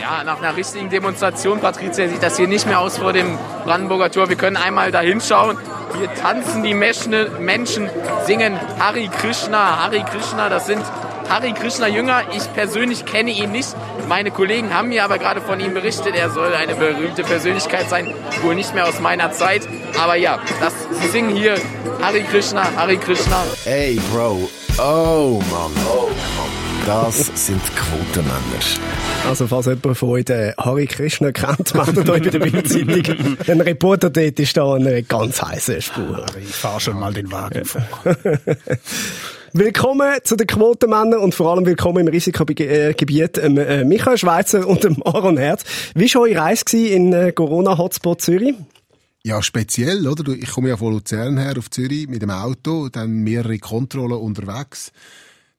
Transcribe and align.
Ja, 0.00 0.24
nach 0.24 0.38
einer 0.38 0.56
richtigen 0.56 0.88
Demonstration, 0.88 1.60
Patricia, 1.60 2.08
sieht 2.08 2.22
das 2.22 2.38
hier 2.38 2.48
nicht 2.48 2.66
mehr 2.66 2.80
aus 2.80 2.96
vor 2.96 3.12
dem 3.12 3.36
Brandenburger 3.64 4.10
Tor. 4.10 4.30
Wir 4.30 4.36
können 4.36 4.56
einmal 4.56 4.90
da 4.90 5.00
hinschauen. 5.00 5.58
Hier 5.98 6.14
tanzen 6.14 6.62
die 6.62 6.72
Menschen, 6.72 7.90
singen 8.24 8.58
Hari 8.78 9.08
Krishna, 9.08 9.82
Hari 9.84 10.02
Krishna. 10.04 10.48
Das 10.48 10.66
sind 10.66 10.82
Hari 11.28 11.52
Krishna 11.52 11.86
Jünger. 11.86 12.22
Ich 12.34 12.50
persönlich 12.54 13.04
kenne 13.04 13.30
ihn 13.30 13.52
nicht. 13.52 13.76
Meine 14.08 14.30
Kollegen 14.30 14.72
haben 14.72 14.88
mir 14.88 15.04
aber 15.04 15.18
gerade 15.18 15.42
von 15.42 15.60
ihm 15.60 15.74
berichtet, 15.74 16.16
er 16.16 16.30
soll 16.30 16.54
eine 16.54 16.76
berühmte 16.76 17.22
Persönlichkeit 17.22 17.90
sein, 17.90 18.14
wohl 18.42 18.54
nicht 18.54 18.74
mehr 18.74 18.88
aus 18.88 19.00
meiner 19.00 19.32
Zeit. 19.32 19.68
Aber 20.02 20.14
ja, 20.14 20.38
das, 20.60 20.72
sie 20.92 21.08
singen 21.08 21.36
hier 21.36 21.56
Hari 22.00 22.22
Krishna, 22.22 22.64
Hari 22.74 22.96
Krishna. 22.96 23.44
Hey 23.64 24.00
Bro, 24.10 24.48
oh 24.78 25.42
Mann, 25.50 25.72
oh 25.86 26.08
Das 26.86 27.30
sind 27.46 27.60
Quotenmänner. 27.76 28.40
Also, 29.28 29.46
falls 29.46 29.66
jemand 29.66 29.96
von 29.96 30.08
euch 30.10 30.24
den 30.24 30.54
Hari 30.56 30.86
Krishna 30.86 31.30
kennt, 31.30 31.74
meldet 31.86 32.08
euch 32.08 32.22
bei 32.22 32.30
der 32.30 32.38
Bildzeitung. 32.38 33.36
Ein 33.46 33.60
Reporter 33.60 34.10
dort 34.10 34.40
ist 34.40 34.56
da 34.56 34.74
eine 34.74 35.02
ganz 35.02 35.42
heiße 35.42 35.82
Spur. 35.82 36.24
Ich 36.40 36.48
fahr 36.48 36.80
schon 36.80 36.98
mal 36.98 37.12
den 37.12 37.30
Wagen 37.30 37.64
vor. 37.64 37.82
Willkommen 39.52 40.18
zu 40.24 40.36
den 40.36 40.46
Quotenmännern 40.46 41.20
und 41.20 41.34
vor 41.34 41.52
allem 41.52 41.66
willkommen 41.66 42.06
im 42.06 42.08
Risikogebiet 42.08 43.38
ähm, 43.38 43.58
äh, 43.58 43.84
Michael 43.84 44.16
Schweizer 44.16 44.66
und 44.66 44.84
dem 44.84 45.02
Aaron 45.04 45.38
Herz. 45.38 45.64
Wie 45.94 46.12
war 46.14 46.22
eure 46.22 46.36
Reise 46.36 46.86
in 46.86 47.12
äh, 47.12 47.32
Corona-Hotspot 47.32 48.22
Zürich? 48.22 48.54
Ja, 49.22 49.42
speziell, 49.42 50.06
oder? 50.06 50.32
Ich 50.32 50.50
komme 50.50 50.70
ja 50.70 50.76
von 50.76 50.94
Luzern 50.94 51.36
her 51.36 51.54
auf 51.58 51.68
Zürich 51.68 52.08
mit 52.08 52.22
dem 52.22 52.30
Auto, 52.30 52.88
dann 52.88 53.10
mehrere 53.10 53.58
Kontrollen 53.58 54.18
unterwegs. 54.18 54.92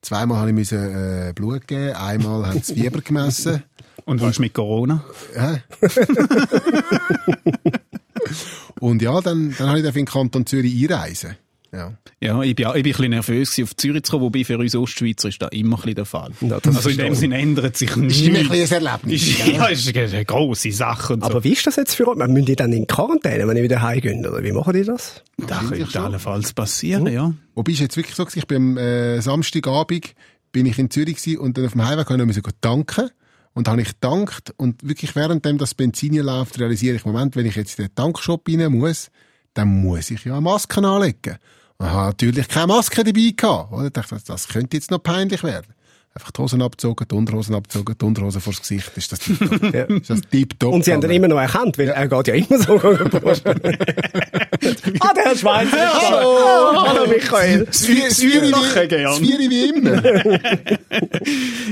Zweimal 0.02 0.38
habe 0.38 0.50
ich 0.50 0.56
müssen, 0.56 0.80
äh, 0.80 1.34
Blut 1.34 1.68
geben, 1.68 1.96
einmal 1.96 2.48
haben 2.48 2.62
sie 2.62 2.74
Fieber 2.82 3.02
gemessen. 3.02 3.64
Und 4.06 4.20
was 4.22 4.40
mit 4.40 4.54
Corona? 4.54 5.04
Ja. 5.36 5.60
und 8.80 9.02
ja, 9.02 9.22
dann, 9.22 9.54
dann 9.58 9.70
habe 9.70 9.80
ich 9.80 9.86
in 9.86 9.94
den 9.94 10.06
Kanton 10.06 10.46
Zürich 10.46 10.74
einreisen. 10.90 11.38
Ja. 11.74 11.94
ja, 12.20 12.42
ich 12.42 12.54
bin, 12.54 12.68
ich 12.68 12.74
bin 12.74 12.76
ein 12.76 12.84
bisschen 12.84 13.10
nervös, 13.12 13.60
auf 13.62 13.76
Zürich 13.78 14.04
zu 14.04 14.12
kommen, 14.12 14.26
wobei 14.26 14.44
für 14.44 14.58
uns 14.58 14.76
Ostschweizer 14.76 15.30
ist 15.30 15.42
das 15.42 15.52
immer 15.52 15.78
ein 15.78 15.82
bisschen 15.82 15.96
der 15.96 16.06
Fall. 16.06 16.32
Ja, 16.42 16.60
also 16.66 16.90
in 16.90 16.98
dem 16.98 17.16
Sinne 17.16 17.38
ändert 17.38 17.78
sich 17.78 17.96
nichts. 17.96 18.18
Ist 18.18 18.28
immer 18.28 18.40
ein 18.40 18.50
bisschen 18.50 18.78
ein 18.78 18.86
Erlebnis. 18.86 19.28
Ist, 19.28 19.48
ja, 19.48 19.66
ist 19.68 20.14
eine 20.14 20.26
grosse 20.26 20.72
Sache. 20.74 21.14
Und 21.14 21.22
so. 21.22 21.30
Aber 21.30 21.44
wie 21.46 21.54
ist 21.54 21.66
das 21.66 21.78
jetzt 21.78 21.96
für 21.96 22.08
euch? 22.10 22.18
Müssen 22.28 22.46
die 22.46 22.58
dann 22.58 22.74
in 22.74 22.88
Quarantäne, 22.88 23.48
wenn 23.48 23.56
ihr 23.56 23.64
wieder 23.64 23.82
heimgeht, 23.82 24.20
oder 24.28 24.44
wie 24.44 24.52
machen 24.52 24.74
die 24.74 24.84
das? 24.84 25.24
Das 25.38 25.70
könnte 25.70 26.02
allenfalls 26.02 26.52
passieren, 26.52 27.04
mhm. 27.04 27.10
ja. 27.10 27.34
Wobei, 27.56 27.72
ist 27.72 27.80
jetzt 27.80 27.96
wirklich 27.96 28.16
so, 28.16 28.28
ich 28.34 28.48
bin 28.48 28.58
am 28.58 28.78
äh, 28.78 29.22
Samstagabend 29.22 30.14
bin 30.52 30.66
ich 30.66 30.78
in 30.78 30.90
Zürich 30.90 31.40
und 31.40 31.58
dann 31.58 31.66
auf 31.66 31.72
dem 31.72 31.88
Heimweg 31.88 32.10
habe 32.10 32.30
ich 32.30 32.42
tanken 32.60 33.10
und 33.54 33.68
habe 33.68 33.82
ich 33.82 33.94
gedankt 33.94 34.54
und 34.58 34.88
wirklich 34.88 35.16
währenddem 35.16 35.58
das 35.58 35.74
Benzin 35.74 36.16
läuft, 36.16 36.60
realisiere 36.60 36.96
ich, 36.96 37.06
Moment, 37.06 37.36
wenn 37.36 37.46
ich 37.46 37.56
jetzt 37.56 37.80
in 37.80 37.86
den 37.86 37.96
Tankshop 37.96 38.48
rein 38.48 38.72
muss, 38.72 39.10
dann 39.54 39.82
muss 39.82 40.12
ich 40.12 40.26
ja 40.26 40.34
eine 40.34 40.42
Maske 40.42 40.82
anlegen. 40.82 41.38
Habe 41.82 42.08
natürlich 42.08 42.48
keine 42.48 42.68
Maske 42.68 43.04
dabei 43.04 43.34
gehabt. 43.36 43.72
Oder? 43.72 43.86
Ich 43.86 43.94
dachte, 43.94 44.18
das 44.26 44.48
könnte 44.48 44.78
jetzt 44.78 44.92
noch 44.92 45.00
peinlich 45.00 45.44
werden. 45.44 45.74
Einfach 46.14 46.32
die 46.32 46.42
Hosen 46.42 46.62
abgezogen, 46.62 47.08
die 47.10 47.16
Unterhosen 47.16 47.56
abgezogen, 47.56 47.96
die 47.98 48.04
Unterhosen 48.04 48.42
vors 48.42 48.60
Gesicht. 48.60 48.92
Ist 48.98 49.14
das 49.14 49.20
tiptop. 49.20 49.74
ja. 49.74 49.84
Ist 49.86 50.10
das 50.10 50.20
tiptop. 50.30 50.74
Und 50.74 50.84
sie 50.84 50.92
haben 50.92 51.02
ihn 51.04 51.12
immer 51.12 51.30
noch 51.30 51.40
erkannt, 51.40 51.78
weil 51.78 51.88
ja. 51.88 51.94
er 51.94 52.10
geht 52.10 52.28
ja 52.28 52.34
immer 52.34 52.60
so 52.60 52.74
ah, 55.00 55.14
der 55.14 55.24
Herr 55.24 55.38
Schweizer. 55.38 55.94
Hallo. 55.94 56.28
Oh, 56.28 56.86
hallo 56.86 57.08
Michael. 57.08 57.66
Zwieri 59.16 59.50
wie 59.50 59.70
immer. 59.70 60.04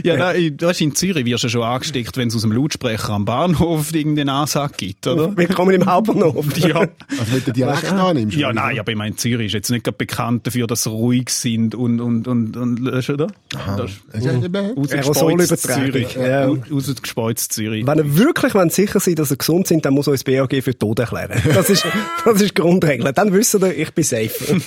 ja, 0.05 0.31
ist 0.31 0.79
in 0.79 0.95
Zürich 0.95 1.25
wirst 1.25 1.43
du 1.43 1.49
schon 1.49 1.63
angesteckt, 1.63 2.15
wenn 2.15 2.29
es 2.29 2.35
aus 2.35 2.43
dem 2.43 2.53
Lautsprecher 2.53 3.09
am 3.09 3.25
Bahnhof 3.25 3.93
irgendeinen 3.93 4.29
Ansage 4.29 4.73
gibt, 4.77 5.05
oder? 5.05 5.35
Willkommen 5.35 5.75
im 5.75 5.85
Hauptbahnhof. 5.85 6.57
ja. 6.59 6.87
Also 7.09 7.33
wenn 7.33 7.43
du 7.43 7.51
direkt 7.51 7.91
annimmst. 7.91 8.37
Ja, 8.37 8.53
nein, 8.53 8.79
aber 8.79 8.89
ich 8.89 8.97
meine, 8.97 9.17
Zürich 9.17 9.47
ist 9.47 9.53
jetzt 9.53 9.69
nicht 9.69 9.97
bekannt 9.97 10.47
dafür, 10.47 10.66
dass 10.66 10.83
sie 10.83 10.89
ruhig 10.91 11.29
sind 11.29 11.75
und, 11.75 11.99
und, 11.99 12.25
und, 12.25 12.55
und, 12.55 13.09
oder? 13.09 13.28
Aha. 13.53 13.75
Das, 13.75 13.91
Aerosolübertragung. 14.29 16.06
Ja. 16.16 16.50
Ausgespeuztes 16.75 17.50
Zürich. 17.50 17.85
Wenn 17.85 17.97
ihr 17.97 18.17
wirklich 18.17 18.53
sicher 18.73 19.00
sein 19.00 19.16
dass 19.16 19.31
ihr 19.31 19.38
gesund 19.38 19.67
sind, 19.67 19.85
dann 19.85 19.94
muss 19.94 20.07
uns 20.07 20.23
BAG 20.23 20.63
für 20.63 20.78
Tod 20.78 21.00
erklären. 21.00 21.41
Das 21.59 21.69
ist, 21.69 21.85
das 22.23 22.41
ist 22.41 22.56
Grundregel. 22.56 23.12
Dann 23.12 23.34
wisst 23.34 23.56
ihr, 23.56 23.78
ich 23.78 23.94
bin 23.94 24.03
safe. 24.03 24.31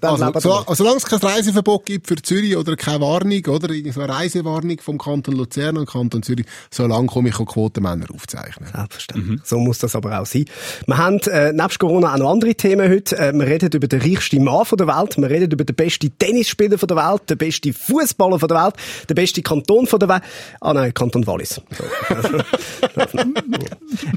also, 0.00 0.32
so, 0.38 0.74
solange 0.74 0.98
es 0.98 1.04
kein 1.04 1.18
Reiseverbot 1.18 1.86
gibt 1.86 2.06
für 2.06 2.16
Zürich 2.16 2.56
oder 2.56 2.76
keine 2.76 3.00
Warnung, 3.00 3.44
oder 3.46 3.70
eine 3.70 4.08
Reisewarnung 4.08 4.78
vom 4.80 4.98
Kanton 4.98 5.34
Luzern 5.34 5.76
und 5.76 5.88
Kanton 5.88 6.22
Zürich, 6.22 6.46
solange 6.70 7.06
komme 7.06 7.30
ich 7.30 7.34
Quotenmänner 7.34 8.06
aufzeichnen. 8.14 8.68
Selbstverständlich. 8.72 9.38
Mhm. 9.38 9.42
So 9.44 9.58
muss 9.58 9.78
das 9.78 9.96
aber 9.96 10.20
auch 10.20 10.26
sein. 10.26 10.44
Wir 10.86 10.98
haben 10.98 11.18
äh, 11.30 11.52
nebst 11.52 11.78
Corona 11.78 12.14
auch 12.14 12.18
noch 12.18 12.30
andere 12.30 12.54
Themen 12.54 12.90
heute. 12.90 13.18
Äh, 13.18 13.32
wir 13.32 13.46
reden 13.46 13.70
über 13.72 13.88
den 13.88 14.00
reichsten 14.00 14.44
Mann 14.44 14.64
der 14.78 14.86
Welt, 14.86 15.16
wir 15.16 15.30
reden 15.30 15.50
über 15.50 15.64
den 15.64 15.74
besten 15.74 16.16
Tennisspieler 16.18 16.76
der 16.76 16.96
Welt, 16.96 17.30
den 17.30 17.38
besten 17.38 17.72
Fußballer 17.72 18.38
der 18.38 18.64
Welt, 18.64 18.73
der 19.08 19.14
beste 19.14 19.42
Kanton 19.42 19.86
von 19.86 19.98
der 19.98 20.08
Welt. 20.08 20.22
Ah 20.60 20.74
nein, 20.74 20.94
Kanton 20.94 21.26
Wallis. 21.26 21.60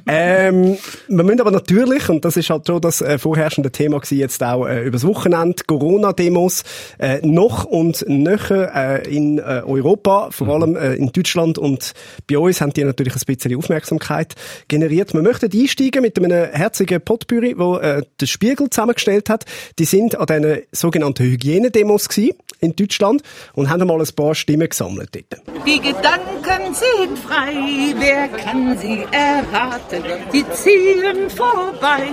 ähm, 0.08 0.78
wir 1.08 1.24
müssen 1.24 1.42
aber 1.42 1.52
natürlich, 1.52 2.10
und 2.10 2.26
das 2.26 2.38
ist 2.38 2.50
halt 2.50 2.68
schon 2.68 2.82
das 2.82 3.02
äh, 3.02 3.18
vorherrschende 3.18 3.72
Thema 3.72 4.00
gewesen, 4.00 4.20
jetzt 4.20 4.44
auch 4.44 4.68
äh, 4.68 4.84
übers 4.84 5.06
Wochenende, 5.06 5.64
Corona-Demos, 5.66 6.64
äh, 7.00 7.26
noch 7.26 7.66
und 7.66 8.06
nöcher 8.08 8.76
äh, 8.76 9.16
in 9.16 9.40
äh, 9.40 9.62
Europa, 9.66 10.30
vor 10.32 10.50
allem 10.50 10.76
äh, 10.76 10.96
in 10.96 11.12
Deutschland 11.12 11.58
und 11.58 11.94
bei 12.30 12.38
uns 12.38 12.62
haben 12.62 12.74
die 12.74 12.84
natürlich 12.84 13.16
ein 13.16 13.22
bisschen 13.26 13.56
Aufmerksamkeit 13.56 14.36
generiert. 14.68 15.14
Wir 15.14 15.22
möchten 15.22 15.52
einsteigen 15.52 16.02
mit 16.02 16.18
einem 16.18 16.52
herzigen 16.52 17.02
Potpourri, 17.02 17.56
wo 17.58 17.78
äh, 17.78 18.04
der 18.20 18.26
Spiegel 18.26 18.70
zusammengestellt 18.70 19.30
hat. 19.30 19.46
Die 19.80 19.86
sind 19.86 20.18
an 20.18 20.26
diesen 20.26 20.64
sogenannten 20.72 21.24
Hygienedemos 21.24 22.10
gewesen 22.10 22.38
in 22.60 22.76
Deutschland 22.76 23.22
und 23.54 23.70
haben 23.70 23.88
mal 23.88 24.00
ein 24.00 24.16
paar 24.16 24.36
Stimmen 24.48 24.70
gesammelt 24.70 25.10
dort. 25.14 25.42
Die 25.66 25.78
Gedanken 25.82 26.74
sind 26.74 27.20
frei, 27.20 27.94
wer 27.98 28.30
kann 28.30 28.78
sie 28.78 29.06
erraten? 29.12 30.02
Die 30.32 30.46
ziehen 30.52 31.30
vorbei 31.30 32.08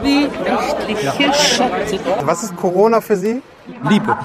wie 0.00 0.28
nächtliche 0.28 1.34
Schatten. 1.34 1.98
Was 2.24 2.44
ist 2.44 2.54
Corona 2.54 3.00
für 3.00 3.16
Sie? 3.16 3.42
Liebe. 3.88 4.16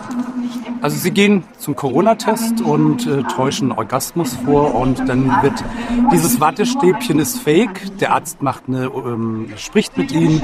Also 0.81 0.97
sie 0.97 1.11
gehen 1.11 1.43
zum 1.57 1.75
Corona-Test 1.75 2.61
und 2.61 3.05
äh, 3.07 3.23
täuschen 3.23 3.71
Orgasmus 3.71 4.35
vor 4.45 4.75
und 4.75 5.07
dann 5.07 5.41
wird 5.41 5.63
dieses 6.11 6.39
Wattestäbchen 6.39 7.19
ist 7.19 7.39
fake. 7.39 7.97
Der 7.99 8.13
Arzt 8.13 8.41
macht 8.41 8.63
eine, 8.67 8.85
ähm, 8.85 9.51
spricht 9.57 9.97
mit 9.97 10.11
ihnen 10.11 10.41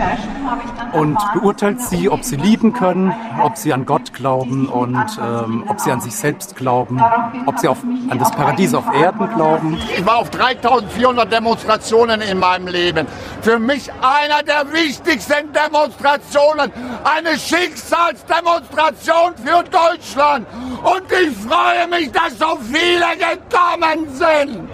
und 0.93 1.17
beurteilt 1.33 1.81
sie, 1.81 2.09
ob 2.09 2.23
sie 2.23 2.35
lieben 2.35 2.73
können, 2.73 3.13
ob 3.41 3.57
sie 3.57 3.73
an 3.73 3.85
Gott 3.85 4.13
glauben 4.13 4.67
und 4.67 5.05
ähm, 5.21 5.63
ob 5.67 5.79
sie 5.79 5.91
an 5.91 6.01
sich 6.01 6.15
selbst 6.15 6.55
glauben, 6.55 7.01
ob 7.45 7.59
sie 7.59 7.67
auf, 7.67 7.83
an 8.09 8.19
das 8.19 8.31
Paradies 8.31 8.73
auf 8.73 8.85
Erden 8.93 9.29
glauben. 9.35 9.77
Ich 9.95 10.05
war 10.05 10.17
auf 10.17 10.29
3400 10.29 11.31
Demonstrationen 11.31 12.21
in 12.21 12.39
meinem 12.39 12.67
Leben. 12.67 13.07
Für 13.41 13.59
mich 13.59 13.91
einer 14.01 14.43
der 14.43 14.71
wichtigsten 14.71 15.51
Demonstrationen, 15.53 16.71
eine 17.03 17.37
Schicksalsdemonstration 17.37 18.82
für 18.91 19.63
Deutschland. 19.63 20.47
Und 20.83 21.03
ich 21.11 21.38
freue 21.38 21.88
mich, 21.88 22.11
dass 22.11 22.38
so 22.38 22.57
viele 22.71 23.16
gekommen 23.17 24.07
sind. 24.16 24.69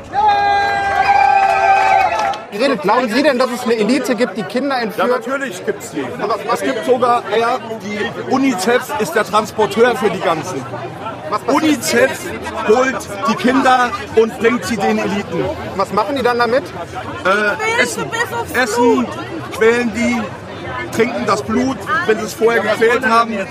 Redet, 2.51 2.81
glauben 2.81 3.09
Sie 3.09 3.21
denn, 3.21 3.37
dass 3.37 3.51
es 3.51 3.63
eine 3.63 3.75
Elite 3.75 4.15
gibt, 4.15 4.35
die 4.35 4.43
Kinder 4.43 4.81
entführt? 4.81 5.07
Ja, 5.07 5.17
natürlich 5.17 5.65
gibt 5.65 5.83
es 5.83 5.91
die. 5.91 6.03
Aber 6.19 6.35
es 6.53 6.61
gibt 6.61 6.85
sogar, 6.85 7.23
ja, 7.37 7.59
die 7.83 8.33
UNICEF 8.33 8.99
ist 8.99 9.13
der 9.13 9.23
Transporteur 9.23 9.95
für 9.95 10.09
die 10.09 10.19
ganzen. 10.19 10.65
UNICEF 11.47 12.19
holt 12.67 12.97
die 13.29 13.35
Kinder 13.35 13.91
und 14.15 14.37
bringt 14.39 14.65
sie 14.65 14.77
den 14.77 14.97
Eliten. 14.97 15.45
Was 15.75 15.93
machen 15.93 16.15
die 16.15 16.23
dann 16.23 16.39
damit? 16.39 16.63
Äh, 17.23 17.83
essen, 17.83 18.05
essen, 18.53 19.07
quälen 19.55 19.93
die, 19.93 20.21
trinken 20.99 21.25
das 21.25 21.41
Blut, 21.43 21.77
wenn 22.07 22.19
sie 22.19 22.25
es 22.25 22.33
vorher 22.33 22.61
gequält 22.61 23.05
haben, 23.05 23.31
äh, 23.31 23.45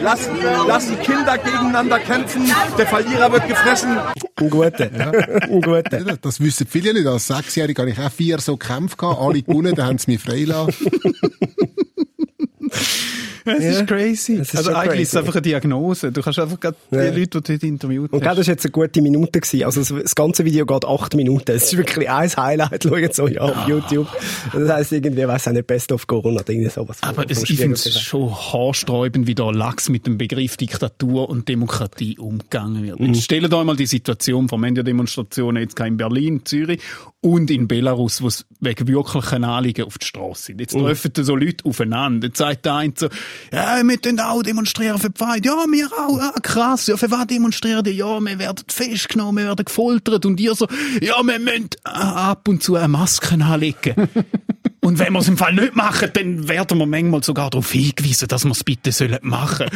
lassen, 0.00 0.30
lassen 0.68 1.00
Kinder 1.00 1.36
gegeneinander 1.38 1.98
kämpfen, 1.98 2.48
der 2.78 2.86
Verlierer 2.86 3.32
wird 3.32 3.48
gefressen. 3.48 3.98
Ein 4.36 4.50
guter. 4.50 4.90
Ja. 4.92 6.16
Das 6.22 6.38
wissen 6.38 6.68
viele 6.68 6.94
nicht. 6.94 7.06
Als 7.06 7.26
Sechsjähriger 7.26 7.82
hatte 7.82 7.92
ich 7.92 7.98
auch 7.98 8.12
vier 8.12 8.38
so 8.38 8.56
Kämpfe, 8.56 8.96
gehabt, 8.96 9.20
alle 9.20 9.42
gewonnen, 9.42 9.74
dann 9.74 9.86
haben 9.86 9.98
sie 9.98 10.12
mich 10.12 10.22
freigelassen. 10.22 10.88
Es 13.58 13.64
Ja. 13.64 13.70
ist 13.80 13.86
crazy. 13.86 14.34
Es 14.36 14.48
ist 14.54 14.56
also 14.56 14.72
eigentlich 14.72 15.02
ist 15.02 15.08
es 15.08 15.12
crazy. 15.14 15.18
einfach 15.18 15.34
eine 15.34 15.42
Diagnose. 15.42 16.12
Du 16.12 16.22
kannst 16.22 16.38
einfach 16.38 16.60
gerade 16.60 16.76
Ja. 16.90 17.10
die 17.10 17.20
Leute, 17.20 17.20
die 17.20 17.28
du 17.30 17.40
dort 17.40 17.62
interviewt 17.62 18.12
Und 18.12 18.24
hast. 18.26 18.38
das 18.38 18.46
war 18.46 18.52
jetzt 18.54 18.64
eine 18.64 18.72
gute 18.72 19.02
Minute. 19.02 19.40
Gewesen. 19.40 19.64
Also 19.64 19.96
das, 19.98 20.14
ganze 20.14 20.44
Video 20.44 20.66
geht 20.66 20.84
acht 20.84 21.14
Minuten. 21.14 21.50
Es 21.52 21.64
ist 21.72 21.76
wirklich 21.76 22.08
ein 22.10 22.30
Highlight. 22.30 22.82
Schauen 22.88 23.08
so 23.12 23.28
ja 23.28 23.40
auf 23.42 23.68
YouTube. 23.68 24.08
Das 24.52 24.68
heisst 24.70 24.92
irgendwie, 24.92 25.26
weiss 25.26 25.46
auch 25.48 25.52
nicht, 25.52 25.66
Best 25.66 25.92
of 25.92 26.06
Corona 26.06 26.40
oder 26.40 26.50
irgendwie 26.50 26.70
sowas. 26.70 26.98
Aber 27.02 27.24
es, 27.30 27.42
ich 27.48 27.56
finde 27.58 27.74
es 27.74 28.00
schon 28.00 28.30
haarsträubend, 28.30 29.26
wie 29.26 29.34
da 29.34 29.50
Lachs 29.50 29.88
mit 29.88 30.06
dem 30.06 30.18
Begriff 30.18 30.56
Diktatur 30.56 31.28
und 31.28 31.48
Demokratie 31.48 32.18
umgegangen 32.18 32.82
wird. 32.84 33.00
Mhm. 33.00 33.14
Stellt 33.14 33.52
euch 33.52 33.64
mal 33.64 33.76
die 33.76 33.86
Situation 33.86 34.48
vor. 34.48 34.58
Wir 34.58 34.66
haben 34.68 34.76
ja 34.76 34.82
Demonstrationen 34.82 35.62
jetzt 35.62 35.78
in 35.80 35.96
Berlin, 35.96 36.42
Zürich 36.44 36.80
und 37.20 37.50
in 37.50 37.68
Belarus, 37.68 38.22
wo 38.22 38.26
es 38.28 38.46
wegen 38.60 38.88
wirklichen 38.88 39.44
Anliegen 39.44 39.84
auf 39.86 39.98
die 39.98 40.06
Straße 40.06 40.44
sind. 40.44 40.60
Jetzt 40.60 40.74
Mhm. 40.76 40.82
treffen 40.84 41.12
so 41.20 41.36
Leute 41.36 41.64
aufeinander. 41.64 42.28
Jetzt 42.28 42.38
sagt 42.38 42.64
der 42.64 42.74
eine 42.76 42.92
so, 42.96 43.08
ja, 43.52 43.82
wir 43.82 44.00
tun 44.00 44.20
auch 44.20 44.42
demonstrieren 44.42 44.98
für 44.98 45.10
die 45.10 45.18
Freiheit. 45.18 45.44
Ja, 45.44 45.52
wir 45.52 45.86
auch. 45.92 46.18
Ah, 46.18 46.34
krass. 46.42 46.86
Ja, 46.86 46.96
für 46.96 47.10
was 47.10 47.26
demonstrieren 47.26 47.84
die? 47.84 47.90
Ja, 47.90 48.20
wir 48.20 48.38
werden 48.38 48.64
festgenommen, 48.68 49.44
wir 49.44 49.48
werden 49.48 49.64
gefoltert. 49.64 50.24
Und 50.26 50.40
ihr 50.40 50.54
so, 50.54 50.66
ja, 51.00 51.22
wir 51.22 51.38
müssen 51.38 51.70
äh, 51.84 51.90
ab 51.90 52.48
und 52.48 52.62
zu 52.62 52.76
eine 52.76 52.88
Maske 52.88 53.34
anlegen. 53.34 54.08
Und 54.82 54.98
wenn 54.98 55.12
wir 55.12 55.18
es 55.18 55.28
im 55.28 55.36
Fall 55.36 55.52
nicht 55.52 55.76
machen, 55.76 56.08
dann 56.14 56.48
werden 56.48 56.78
wir 56.78 56.86
manchmal 56.86 57.22
sogar 57.22 57.50
darauf 57.50 57.70
hingewiesen, 57.70 58.28
dass 58.28 58.44
wir 58.44 58.52
es 58.52 58.64
bitte 58.64 58.92
sollen 58.92 59.18
machen. 59.20 59.66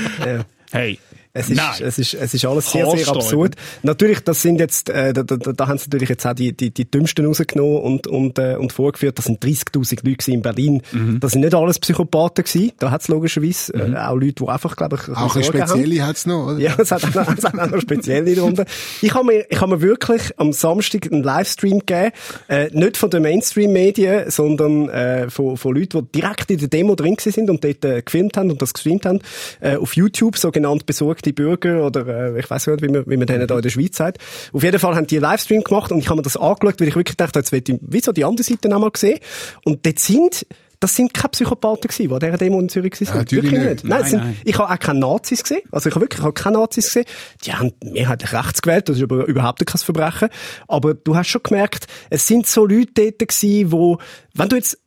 Hey. 0.72 0.98
Es 1.36 1.50
ist, 1.50 1.56
Nein. 1.56 1.74
es 1.82 1.98
ist, 1.98 2.14
es 2.14 2.32
ist 2.32 2.44
alles 2.44 2.70
sehr, 2.70 2.88
sehr 2.88 3.08
absurd. 3.08 3.56
Natürlich, 3.82 4.20
das 4.20 4.40
sind 4.40 4.60
jetzt, 4.60 4.88
äh, 4.88 5.12
da, 5.12 5.24
da, 5.24 5.36
da 5.36 5.66
haben 5.66 5.78
sie 5.78 5.86
natürlich 5.90 6.08
jetzt 6.08 6.24
auch 6.24 6.32
die, 6.32 6.52
die, 6.56 6.70
die 6.70 6.88
Dümmsten 6.88 7.26
rausgenommen 7.26 7.78
und, 7.78 8.06
und, 8.06 8.38
äh, 8.38 8.54
und 8.54 8.72
vorgeführt. 8.72 9.18
Das 9.18 9.24
sind 9.24 9.44
30.000 9.44 9.96
Leute 10.04 10.16
gewesen 10.16 10.32
in 10.34 10.42
Berlin. 10.42 10.82
Mhm. 10.92 11.18
Das 11.18 11.32
sind 11.32 11.40
nicht 11.40 11.52
alles 11.52 11.80
Psychopathen 11.80 12.44
gewesen. 12.44 12.70
Da 12.78 12.92
hat 12.92 13.00
es 13.00 13.08
logischerweise 13.08 13.74
äh, 13.74 13.96
auch 13.96 14.14
Leute, 14.14 14.44
die 14.44 14.48
einfach, 14.48 14.76
glaube 14.76 14.96
ich, 15.02 15.08
Auch 15.16 15.34
eine 15.34 15.42
spezielle 15.44 16.06
hat's 16.06 16.24
noch, 16.24 16.46
oder? 16.52 16.58
Ja, 16.60 16.76
es 16.78 16.92
hat, 16.92 17.02
auch 17.04 17.14
noch- 17.14 17.36
es 17.36 17.42
hat 17.44 17.58
auch 17.58 17.66
noch 17.68 17.80
spezielle 17.80 18.32
darunter. 18.36 18.64
Ich 19.02 19.12
habe 19.12 19.26
mir, 19.26 19.44
ich 19.50 19.60
habe 19.60 19.74
mir 19.74 19.80
wirklich 19.82 20.22
am 20.36 20.52
Samstag 20.52 21.10
einen 21.10 21.24
Livestream 21.24 21.80
gegeben, 21.80 22.12
äh, 22.46 22.68
nicht 22.72 22.96
von 22.96 23.10
den 23.10 23.22
Mainstream-Medien, 23.22 24.30
sondern 24.30 24.88
äh, 24.88 25.28
von, 25.30 25.56
von 25.56 25.74
Leuten, 25.74 26.06
die 26.12 26.20
direkt 26.20 26.50
in 26.52 26.58
der 26.58 26.68
Demo 26.68 26.94
drin 26.94 27.16
gewesen 27.16 27.32
sind 27.32 27.50
und 27.50 27.64
dort 27.64 27.84
äh, 27.84 28.02
gefilmt 28.02 28.36
haben 28.36 28.52
und 28.52 28.62
das 28.62 28.72
gestreamt 28.72 29.04
haben, 29.04 29.18
äh, 29.60 29.74
auf 29.76 29.96
YouTube, 29.96 30.36
sogenannt 30.38 30.86
besorgte 31.32 31.32
Bürger 31.32 31.86
oder 31.86 32.34
äh, 32.34 32.40
ich 32.40 32.50
weiß 32.50 32.66
nicht, 32.68 32.82
wie 32.82 32.88
man, 32.88 33.04
wie 33.06 33.16
man 33.16 33.26
denen 33.26 33.46
da 33.46 33.56
in 33.56 33.62
der 33.62 33.70
Schweiz 33.70 33.96
sagt. 33.96 34.18
Auf 34.52 34.62
jeden 34.62 34.78
Fall 34.78 34.94
haben 34.94 35.06
die 35.06 35.16
einen 35.16 35.22
Livestream 35.22 35.62
gemacht 35.64 35.92
und 35.92 35.98
ich 35.98 36.06
habe 36.06 36.16
mir 36.16 36.22
das 36.22 36.36
angeschaut, 36.36 36.80
weil 36.80 36.88
ich 36.88 36.96
wirklich 36.96 37.16
dachte, 37.16 37.38
jetzt 37.38 37.52
will 37.52 37.62
ich 37.66 37.78
wie 37.80 38.00
so 38.00 38.12
die 38.12 38.24
andere 38.24 38.44
Seite 38.44 38.72
einmal 38.72 38.90
sehen. 38.96 39.18
Und 39.64 39.84
dort 39.86 39.98
sind 39.98 40.46
das 40.80 40.96
sind 40.96 41.14
keine 41.14 41.30
Psychopathen 41.30 41.88
gewesen, 41.88 42.08
die 42.08 42.12
an 42.12 42.20
dieser 42.20 42.36
Demo 42.36 42.60
in 42.60 42.68
Zürich 42.68 43.00
waren. 43.00 43.16
natürlich 43.18 43.44
Wirklich 43.44 43.60
nicht. 43.62 43.70
nicht. 43.70 43.84
Nein, 43.84 44.00
Nein, 44.00 44.10
sind, 44.10 44.22
nein. 44.22 44.36
ich 44.44 44.58
habe 44.58 44.70
auch 44.70 44.78
keine 44.78 44.98
Nazis 44.98 45.42
gesehen. 45.42 45.62
Also 45.70 45.88
ich 45.88 45.94
habe 45.94 46.04
wirklich 46.04 46.18
ich 46.18 46.24
habe 46.24 46.34
keine 46.34 46.58
Nazis 46.58 46.86
gesehen. 46.86 47.06
Die 47.46 47.54
haben 47.54 47.72
mehrheitlich 47.82 48.32
rechts 48.34 48.60
gewählt. 48.60 48.88
Das 48.90 48.98
ist 48.98 49.02
aber 49.02 49.24
überhaupt 49.24 49.64
kein 49.64 49.78
Verbrechen. 49.80 50.28
Aber 50.68 50.92
du 50.92 51.16
hast 51.16 51.28
schon 51.28 51.42
gemerkt, 51.42 51.86
es 52.10 52.26
sind 52.26 52.46
so 52.46 52.66
Leute 52.66 52.90
dort 52.96 53.18
gewesen, 53.30 53.72
wo, 53.72 53.98
wenn 54.34 54.50
du 54.50 54.56
jetzt 54.56 54.78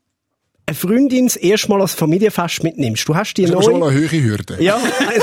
eine 0.68 0.76
Freundin 0.76 1.28
das 1.28 1.38
erste 1.38 1.70
Mal 1.70 1.82
als 1.82 1.94
Familienfest 1.94 2.62
mitnimmst, 2.62 3.08
du 3.08 3.16
hast 3.16 3.36
die 3.36 3.44
Das 3.44 3.52
ist 3.52 3.56
aber 3.56 3.66
neu... 3.66 3.72
schon 3.72 3.84
eine 3.84 4.00
höhere 4.00 4.22
Hürde. 4.22 4.58
Ja, 4.60 4.80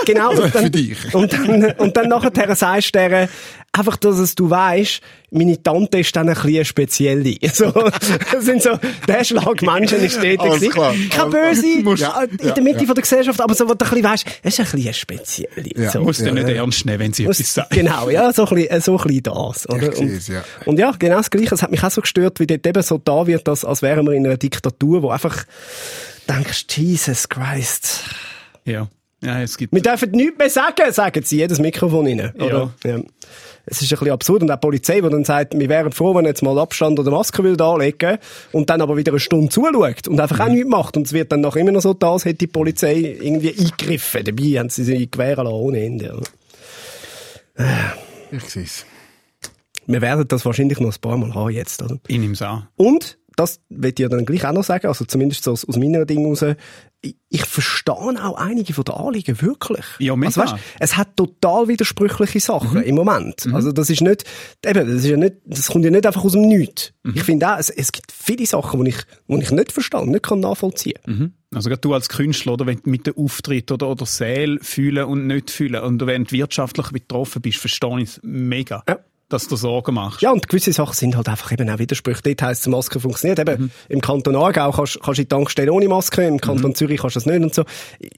genau. 0.07 0.31
Und 0.41 0.51
Für 0.51 0.63
dann, 0.63 0.73
dich. 0.73 1.15
Und 1.15 1.33
dann, 1.33 1.65
und 1.73 1.97
dann 1.97 2.09
nachher 2.09 2.57
sagst 2.57 2.95
du 2.95 2.99
der, 2.99 3.29
einfach, 3.77 3.97
dass 3.97 4.19
es 4.19 4.35
du 4.35 4.49
weißt, 4.49 5.01
meine 5.31 5.61
Tante 5.63 5.99
ist 5.99 6.15
dann 6.15 6.29
ein 6.29 6.35
bisschen 6.35 6.55
eine 6.55 6.65
spezielle. 6.65 7.35
So, 7.53 7.71
das 7.73 8.45
sind 8.45 8.63
so, 8.63 8.71
der 9.09 9.25
Schlag 9.25 9.61
Menschen 9.63 9.99
ist. 9.99 10.21
Keine 10.21 10.39
Alles- 10.41 10.61
böse, 11.31 11.83
Musst- 11.83 12.03
äh, 12.03 12.07
in 12.41 12.49
ja, 12.49 12.53
der 12.55 12.63
Mitte 12.63 12.81
ja. 12.81 12.87
von 12.87 12.95
der 12.95 13.03
Gesellschaft, 13.03 13.41
aber 13.41 13.55
so, 13.55 13.69
wo 13.69 13.75
du 13.75 13.85
ein 13.85 13.91
bisschen 13.91 14.05
weißt, 14.05 14.27
es 14.43 14.59
ist 14.59 14.61
ein 14.61 14.65
bisschen 14.65 14.83
eine 14.85 14.95
spezielle. 14.95 15.71
Ja. 15.77 15.91
so. 15.91 16.01
Muss 16.03 16.19
den 16.19 16.35
nicht 16.35 16.49
Ja. 16.49 16.55
ernst 16.55 16.87
nehmen, 16.87 16.99
wenn 17.01 17.13
sie 17.13 17.25
Muss- 17.27 17.41
etwas 17.41 17.55
sagen. 17.55 17.69
Genau, 17.71 18.09
ja, 18.11 18.33
so 18.33 18.47
ein 18.47 18.55
bisschen, 18.55 18.81
so 18.81 18.97
ein 18.99 19.05
bisschen 19.07 19.23
das, 19.25 19.69
oder? 19.69 19.93
Ich 19.93 19.99
Und, 19.99 20.29
ja. 20.29 20.45
und 20.67 20.79
ja, 20.79 20.91
genau 20.99 21.17
das 21.17 21.31
Gleiche. 21.31 21.55
Es 21.55 21.63
hat 21.63 21.71
mich 21.71 21.83
auch 21.83 21.91
so 21.91 22.01
gestört, 22.01 22.39
wie 22.41 22.47
dort 22.47 22.67
eben 22.67 22.83
so 22.83 22.99
da 22.99 23.27
wird, 23.27 23.47
dass, 23.49 23.65
als 23.65 23.83
wären 23.83 24.07
wir 24.07 24.13
in 24.13 24.25
einer 24.27 24.37
Diktatur, 24.37 25.03
wo 25.03 25.11
einfach 25.11 25.45
denkst, 26.29 26.67
Jesus 26.77 27.29
Christ. 27.29 28.01
Ja. 28.65 28.89
Ja, 29.25 29.41
es 29.41 29.57
gibt. 29.57 29.73
Wir 29.73 29.83
dürfen 29.83 30.11
nichts 30.11 30.39
mehr 30.39 30.51
sagen, 30.51 30.93
sagen 30.93 31.23
sie 31.25 31.39
jedes 31.39 31.59
Mikrofon 31.59 32.07
rein. 32.07 32.33
Oder? 32.37 32.73
Ja. 32.85 33.01
Es 33.67 33.81
ist 33.81 33.91
ein 33.93 33.99
bisschen 33.99 34.13
absurd. 34.13 34.43
Und 34.43 34.51
auch 34.51 34.57
die 34.57 34.61
Polizei, 34.61 35.01
die 35.01 35.09
dann 35.09 35.25
sagt, 35.25 35.59
wir 35.59 35.69
wären 35.69 35.93
froh, 35.93 36.15
wenn 36.15 36.27
jetzt 36.27 36.43
mal 36.43 36.59
Abstand 36.59 36.99
oder 36.99 37.11
Maske 37.11 37.43
will 37.43 37.61
anlegen 37.61 38.19
und 38.53 38.69
dann 38.69 38.83
aber 38.83 38.97
wieder 38.97 39.13
eine 39.13 39.21
Stunde 39.21 39.49
zuschaut 39.49 40.07
und 40.07 40.21
einfach 40.21 40.41
auch 40.41 40.49
nichts 40.49 40.69
macht. 40.69 40.97
Und 40.97 41.07
es 41.07 41.13
wird 41.13 41.33
dann 41.33 41.41
noch 41.41 41.57
immer 41.57 41.73
noch 41.73 41.81
so 41.81 41.95
da, 41.95 42.13
als 42.13 42.27
hätte 42.27 42.39
die 42.39 42.47
Polizei 42.47 43.17
irgendwie 43.21 43.55
eingegriffen. 43.59 44.25
Dabei 44.25 44.59
haben 44.59 44.69
sie 44.69 44.85
sie 44.85 45.11
gewähren 45.11 45.45
lassen 45.45 45.57
ohne 45.57 45.83
Ende. 45.83 46.13
oder? 46.13 47.65
Ich 48.31 48.45
seh's. 48.45 48.85
Wir 49.87 50.01
werden 50.01 50.27
das 50.29 50.45
wahrscheinlich 50.45 50.81
noch 50.81 50.95
ein 50.95 51.01
paar 51.01 51.17
Mal 51.17 51.35
haben 51.35 51.51
jetzt, 51.51 51.83
oder? 51.83 51.99
Ich 52.07 52.19
nehme 52.19 52.33
es 52.33 52.43
an. 52.43 52.69
Und, 52.77 53.19
das 53.37 53.61
will 53.69 53.91
ich 53.91 53.99
ja 53.99 54.09
dann 54.09 54.25
gleich 54.25 54.45
auch 54.47 54.53
noch 54.53 54.65
sagen, 54.65 54.87
also 54.87 55.05
zumindest 55.05 55.45
so 55.45 55.53
aus, 55.53 55.69
aus 55.69 55.77
meiner 55.77 56.05
Ding 56.05 56.25
raus, 56.27 56.45
ich, 57.29 57.45
verstehe 57.45 57.95
auch 57.95 58.37
einige 58.37 58.73
von 58.73 58.85
den 58.85 58.95
Anliegen 58.95 59.41
wirklich. 59.43 59.85
Ja, 59.99 60.17
mega. 60.17 60.29
also, 60.29 60.41
weißt, 60.41 60.55
es 60.81 60.97
hat 60.97 61.17
total 61.17 61.69
widersprüchliche 61.69 62.41
Sachen 62.41 62.79
Mhm. 62.79 62.85
im 62.85 62.95
Moment. 62.95 63.47
Also 63.53 63.73
das 63.73 63.91
ist 63.91 64.01
nicht, 64.01 64.25
eben, 64.65 64.87
das 64.87 64.97
ist 65.05 65.07
ja 65.07 65.17
nicht, 65.17 65.37
das 65.45 65.67
kommt 65.69 65.85
ja 65.85 65.91
nicht 65.91 66.07
einfach 66.07 66.25
aus 66.25 66.33
dem 66.33 66.43
Nichts. 66.43 66.93
Mhm. 67.03 67.13
Ich 67.17 67.23
finde 67.25 67.53
auch, 67.53 67.59
es, 67.59 67.71
es 67.71 67.93
gibt 67.93 68.11
viele 68.13 68.47
Sachen, 68.47 68.83
die 68.85 68.91
ich, 68.91 68.97
die 69.29 69.39
ich 69.43 69.51
nicht 69.51 69.73
verstehe, 69.73 70.09
nicht 70.09 70.23
kann 70.23 70.41
nachvollziehen. 70.41 70.99
Mhm. 71.07 71.33
Also 71.55 71.69
gerade 71.69 71.81
du 71.81 71.95
als 71.95 72.09
Künstler, 72.09 72.55
oder 72.55 72.67
wenn 72.67 72.81
du 72.83 72.91
mit 72.91 73.07
dem 73.07 73.17
Auftritt 73.17 73.71
oder, 73.71 73.89
oder 73.89 74.07
Säle 74.07 74.59
fühlen 74.63 75.05
und 75.05 75.27
nicht 75.27 75.51
fühlen 75.51 75.83
und 75.83 76.05
wenn 76.07 76.25
du 76.25 76.33
wirtschaftlich 76.33 76.89
betroffen 76.91 77.43
bist, 77.43 77.59
verstehe 77.59 77.99
ich 78.01 78.09
es 78.11 78.21
mega, 78.23 78.83
Ja. 78.89 78.99
Dass 79.29 79.49
du 79.49 79.57
Sorgen 79.57 79.95
machst. 79.95 80.21
Ja, 80.23 80.31
und 80.31 80.49
gewisse 80.49 80.73
Sachen 80.73 80.95
sind 80.95 81.17
halt 81.17 81.29
einfach 81.29 81.51
eben 81.53 81.69
auch 81.71 81.79
Widersprüche. 81.79 82.21
Dort 82.23 82.43
heisst 82.43 82.61
es, 82.61 82.65
die 82.65 82.71
Maske 82.71 83.01
funktioniert. 83.01 83.39
Eben, 83.39 83.71
im 83.89 84.01
Kanton 84.01 84.37
Aargau 84.37 84.71
kannst, 84.71 85.01
kannst 85.03 85.19
du 85.19 85.23
in 85.23 85.29
die 85.29 85.35
Tankstelle 85.35 85.73
ohne 85.73 85.89
Maske, 85.89 86.25
im 86.27 86.41
Kanton 86.41 86.75
Zürich 86.75 87.01
kannst 87.01 87.17
du 87.17 87.21
das 87.21 87.27
nicht 87.27 87.43
und 87.43 87.55
so. 87.55 87.65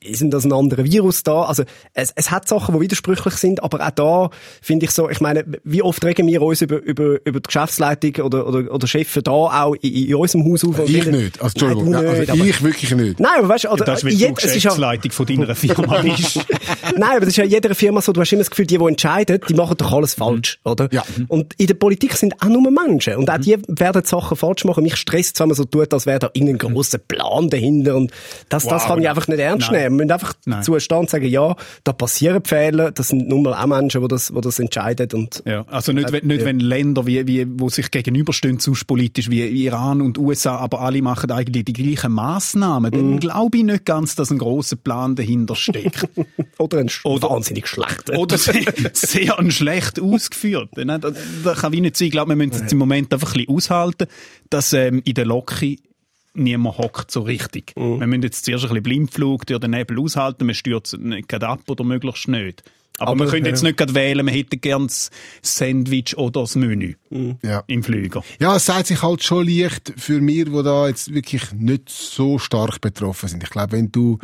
Ist 0.02 0.20
denn 0.20 0.30
das 0.30 0.44
ein 0.44 0.52
anderer 0.52 0.84
Virus 0.84 1.22
da? 1.22 1.42
Also, 1.44 1.62
es, 1.94 2.12
es 2.16 2.30
hat 2.30 2.48
Sachen, 2.48 2.74
die 2.74 2.80
widersprüchlich 2.80 3.34
sind, 3.34 3.62
aber 3.62 3.86
auch 3.86 3.90
da 3.90 4.30
finde 4.60 4.86
ich 4.86 4.90
so, 4.90 5.08
ich 5.08 5.20
meine, 5.20 5.44
wie 5.64 5.82
oft 5.82 6.04
regen 6.04 6.26
wir 6.26 6.42
uns 6.42 6.60
über, 6.62 6.76
über, 6.82 7.18
über 7.24 7.40
die 7.40 7.46
Geschäftsleitung 7.46 8.24
oder, 8.24 8.46
oder, 8.46 8.72
oder 8.72 8.86
Chefs 8.86 9.14
da 9.22 9.30
auch 9.30 9.74
in, 9.80 9.92
in 10.08 10.14
unserem 10.16 10.44
Haus 10.50 10.64
auf? 10.64 10.78
Ich 10.88 11.02
finden- 11.02 11.22
nicht. 11.22 11.40
Also, 11.40 11.54
Entschuldigung. 11.54 11.90
Nein, 11.90 12.02
du 12.04 12.06
Ja, 12.12 12.18
nicht, 12.18 12.30
also 12.30 12.44
ich 12.44 12.62
wirklich 12.62 12.94
nicht. 12.94 13.20
Nein, 13.20 13.32
aber 13.38 13.48
weißt 13.48 13.64
du, 13.64 13.68
oder, 13.70 13.84
Das 13.84 13.98
ist, 14.00 14.04
weil 14.04 14.12
je- 14.12 14.28
du 14.28 14.34
es 14.38 14.44
ist 14.44 14.52
ja- 14.64 14.70
Geschäftsleitung 14.70 15.10
von 15.12 15.26
deiner 15.26 15.54
Firma 15.54 15.98
bist. 16.02 16.40
Nein, 16.96 17.10
aber 17.10 17.20
das 17.20 17.28
ist 17.28 17.36
ja 17.36 17.44
in 17.44 17.50
jeder 17.50 17.74
Firma 17.74 18.00
so, 18.02 18.12
du 18.12 18.20
hast 18.20 18.32
immer 18.32 18.40
das 18.40 18.50
Gefühl, 18.50 18.66
die, 18.66 18.78
die 18.78 18.84
entscheiden, 18.84 19.40
die 19.48 19.54
machen 19.54 19.76
doch 19.78 19.92
alles 19.92 20.14
falsch, 20.14 20.58
oder? 20.64 20.88
Ja. 20.96 21.04
Und 21.28 21.54
in 21.58 21.66
der 21.66 21.74
Politik 21.74 22.12
sind 22.14 22.34
auch 22.42 22.48
nur 22.48 22.70
Menschen. 22.70 23.16
Und 23.16 23.30
auch 23.30 23.38
die 23.38 23.56
werden 23.68 24.04
Sachen 24.04 24.36
falsch 24.36 24.64
machen. 24.64 24.82
Mich 24.82 24.96
stresst, 24.96 25.38
wenn 25.40 25.48
man 25.48 25.56
so 25.56 25.64
tut, 25.64 25.92
als 25.92 26.06
wäre 26.06 26.18
da 26.18 26.30
irgendein 26.32 26.58
grosser 26.72 26.98
Plan 26.98 27.48
dahinter. 27.50 27.96
Und 27.96 28.10
das, 28.48 28.64
das 28.64 28.82
Wow, 28.82 28.88
kann 28.88 29.00
ich 29.02 29.08
einfach 29.08 29.28
nicht 29.28 29.38
ernst 29.40 29.70
Nein. 29.70 29.82
nehmen. 29.82 29.98
Wir 29.98 30.04
müssen 30.06 30.12
einfach 30.12 30.32
Nein. 30.46 30.62
zustehen 30.62 30.98
und 31.00 31.10
sagen, 31.10 31.26
ja, 31.26 31.54
da 31.84 31.92
passieren 31.92 32.42
Fehler. 32.44 32.90
Das 32.92 33.08
sind 33.08 33.28
nun 33.28 33.42
mal 33.42 33.54
auch 33.54 33.66
Menschen, 33.66 34.00
die 34.02 34.08
das, 34.08 34.28
die 34.34 34.40
das 34.40 34.58
entscheiden. 34.58 35.08
Und 35.12 35.42
Ja, 35.46 35.64
also 35.68 35.92
nicht, 35.92 36.10
wenn, 36.12 36.26
nicht 36.26 36.44
wenn 36.44 36.60
Länder, 36.60 37.06
wie, 37.06 37.26
wie, 37.26 37.46
wo 37.48 37.68
sich 37.68 37.90
gegenüberstehen, 37.90 38.58
zu 38.58 38.72
politisch 38.86 39.30
wie 39.30 39.42
Iran 39.64 40.00
und 40.00 40.18
USA, 40.18 40.56
aber 40.56 40.80
alle 40.80 41.02
machen 41.02 41.30
eigentlich 41.30 41.64
die 41.64 41.72
gleichen 41.72 42.12
Massnahmen, 42.12 42.90
Mhm. 42.92 42.96
dann 42.96 43.20
glaube 43.20 43.58
ich 43.58 43.64
nicht 43.64 43.84
ganz, 43.84 44.14
dass 44.14 44.30
ein 44.30 44.38
großer 44.38 44.76
Plan 44.76 45.16
dahinter 45.16 45.54
steckt. 45.56 46.08
oder 46.58 46.78
ein 46.78 46.90
Oder- 47.04 47.30
wahnsinnig 47.30 47.66
schlechter. 47.66 48.18
Oder 48.18 48.38
sehr, 48.38 48.62
sehr 48.92 49.38
ein 49.38 49.50
schlecht 49.50 49.98
Ne? 50.86 50.98
Da, 50.98 51.12
da 51.44 51.54
kann 51.54 51.72
wie 51.72 51.80
nicht 51.80 51.96
sein. 51.96 52.06
Ich 52.06 52.12
glaube, 52.12 52.30
wir 52.30 52.36
müssen 52.36 52.64
es 52.64 52.72
im 52.72 52.78
Moment 52.78 53.12
einfach 53.12 53.34
ein 53.34 53.44
bisschen 53.44 53.54
aushalten, 53.54 54.06
dass 54.50 54.72
ähm, 54.72 55.02
in 55.04 55.14
der 55.14 55.26
Loki 55.26 55.80
niemand 56.34 56.78
hockt 56.78 57.10
so 57.10 57.22
richtig. 57.22 57.72
Mhm. 57.76 58.00
Wir 58.00 58.06
müssen 58.06 58.22
jetzt 58.22 58.44
zuerst 58.44 58.64
ein 58.64 58.68
bisschen 58.68 58.82
Blindflug 58.82 59.46
durch 59.46 59.60
den 59.60 59.72
Nebel 59.72 59.98
aushalten, 59.98 60.46
wir 60.46 60.54
stürzen 60.54 61.08
nicht 61.08 61.32
ab 61.34 61.60
oder 61.68 61.84
möglichst 61.84 62.28
nicht. 62.28 62.62
Aber, 62.98 63.10
Aber, 63.10 63.24
wir 63.24 63.30
können 63.30 63.46
jetzt 63.46 63.62
nicht 63.62 63.76
gerade 63.76 63.94
wählen, 63.94 64.24
wir 64.24 64.32
hätten 64.32 64.60
gern 64.60 64.86
das 64.86 65.10
Sandwich 65.42 66.16
oder 66.16 66.40
das 66.40 66.54
Menü 66.56 66.94
Ja. 67.42 67.62
im 67.66 67.82
Flüger. 67.82 68.22
Ja, 68.40 68.56
es 68.56 68.66
sagt 68.66 68.86
sich 68.86 69.02
halt 69.02 69.22
schon 69.22 69.46
leicht 69.46 69.92
für 69.96 70.20
mir, 70.20 70.46
die 70.46 70.62
da 70.62 70.88
jetzt 70.88 71.12
wirklich 71.12 71.52
nicht 71.52 71.90
so 71.90 72.38
stark 72.38 72.80
betroffen 72.80 73.28
sind. 73.28 73.42
Ich 73.42 73.50
glaube, 73.50 73.72
wenn 73.72 73.92
du 73.92 74.18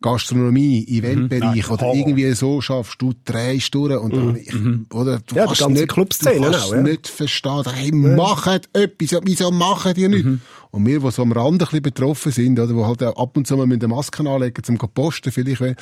Gastronomie, 0.00 0.84
Eventbereich 0.86 1.40
Nein, 1.62 1.64
oder 1.70 1.86
Horror. 1.86 1.96
irgendwie 1.96 2.30
so 2.32 2.60
schaffst, 2.60 3.00
du 3.00 3.14
drehst 3.24 3.74
durch 3.74 3.98
und 3.98 4.14
dann, 4.14 4.36
ich, 4.36 4.54
oder 4.94 5.20
du 5.20 5.34
Ja, 5.34 5.46
die 5.46 5.54
kannst 5.54 5.68
nicht, 5.70 5.90
du 5.90 5.94
kannst 5.94 6.28
auch, 6.28 6.72
ja. 6.72 6.82
nicht 6.82 7.08
verstehen, 7.08 7.62
hey, 7.72 7.90
macht 7.90 8.68
etwas, 8.74 9.20
wieso 9.24 9.50
machen 9.50 9.94
die 9.94 10.08
nicht? 10.08 10.26
Und 10.72 10.86
wir, 10.86 11.00
die 11.00 11.10
so 11.10 11.22
am 11.22 11.32
Rand 11.32 11.54
ein 11.54 11.58
bisschen 11.58 11.82
betroffen 11.82 12.32
sind, 12.32 12.58
oder, 12.60 12.74
wo 12.74 12.86
halt 12.86 13.02
ab 13.02 13.36
und 13.36 13.46
zu 13.46 13.56
mal 13.56 13.66
mit 13.66 13.80
der 13.80 13.88
Maske 13.88 14.28
anlegen, 14.28 14.62
zum 14.62 14.78
zu 14.78 14.86
posten 14.88 15.32
vielleicht, 15.32 15.60
weil, 15.62 15.76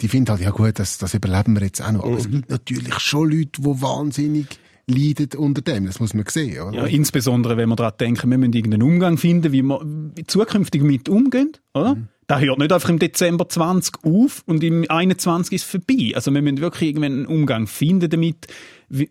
die 0.00 0.08
finden 0.08 0.30
halt, 0.30 0.40
ja 0.40 0.50
gut, 0.50 0.78
das, 0.78 0.98
das 0.98 1.14
überleben 1.14 1.54
wir 1.54 1.62
jetzt 1.62 1.80
auch 1.80 1.92
noch. 1.92 2.04
Aber 2.04 2.16
es 2.16 2.30
gibt 2.30 2.50
natürlich 2.50 2.98
schon 2.98 3.30
Leute, 3.30 3.62
die 3.62 3.82
wahnsinnig 3.82 4.46
leiden 4.86 5.28
unter 5.38 5.62
dem. 5.62 5.86
Das 5.86 6.00
muss 6.00 6.14
man 6.14 6.24
sehen, 6.28 6.60
oder? 6.60 6.76
Ja, 6.76 6.86
insbesondere, 6.86 7.56
wenn 7.56 7.68
wir 7.68 7.76
daran 7.76 7.94
denken, 7.98 8.30
wir 8.30 8.38
müssen 8.38 8.52
irgendeinen 8.52 8.82
Umgang 8.82 9.16
finden, 9.16 9.52
wie 9.52 9.62
wir 9.62 9.80
zukünftig 10.26 10.82
mit 10.82 11.08
umgehen, 11.08 11.52
oder? 11.72 11.96
Das 12.26 12.40
hört 12.40 12.58
nicht 12.58 12.72
einfach 12.72 12.88
im 12.88 12.98
Dezember 12.98 13.48
20 13.48 14.02
auf 14.02 14.42
und 14.46 14.64
im 14.64 14.86
21 14.88 15.52
ist 15.52 15.64
es 15.64 15.70
vorbei. 15.70 16.12
Also 16.14 16.32
wir 16.32 16.40
müssen 16.40 16.60
wirklich 16.60 16.90
irgendwann 16.90 17.12
einen 17.12 17.26
Umgang 17.26 17.66
finden 17.66 18.08
damit, 18.08 18.46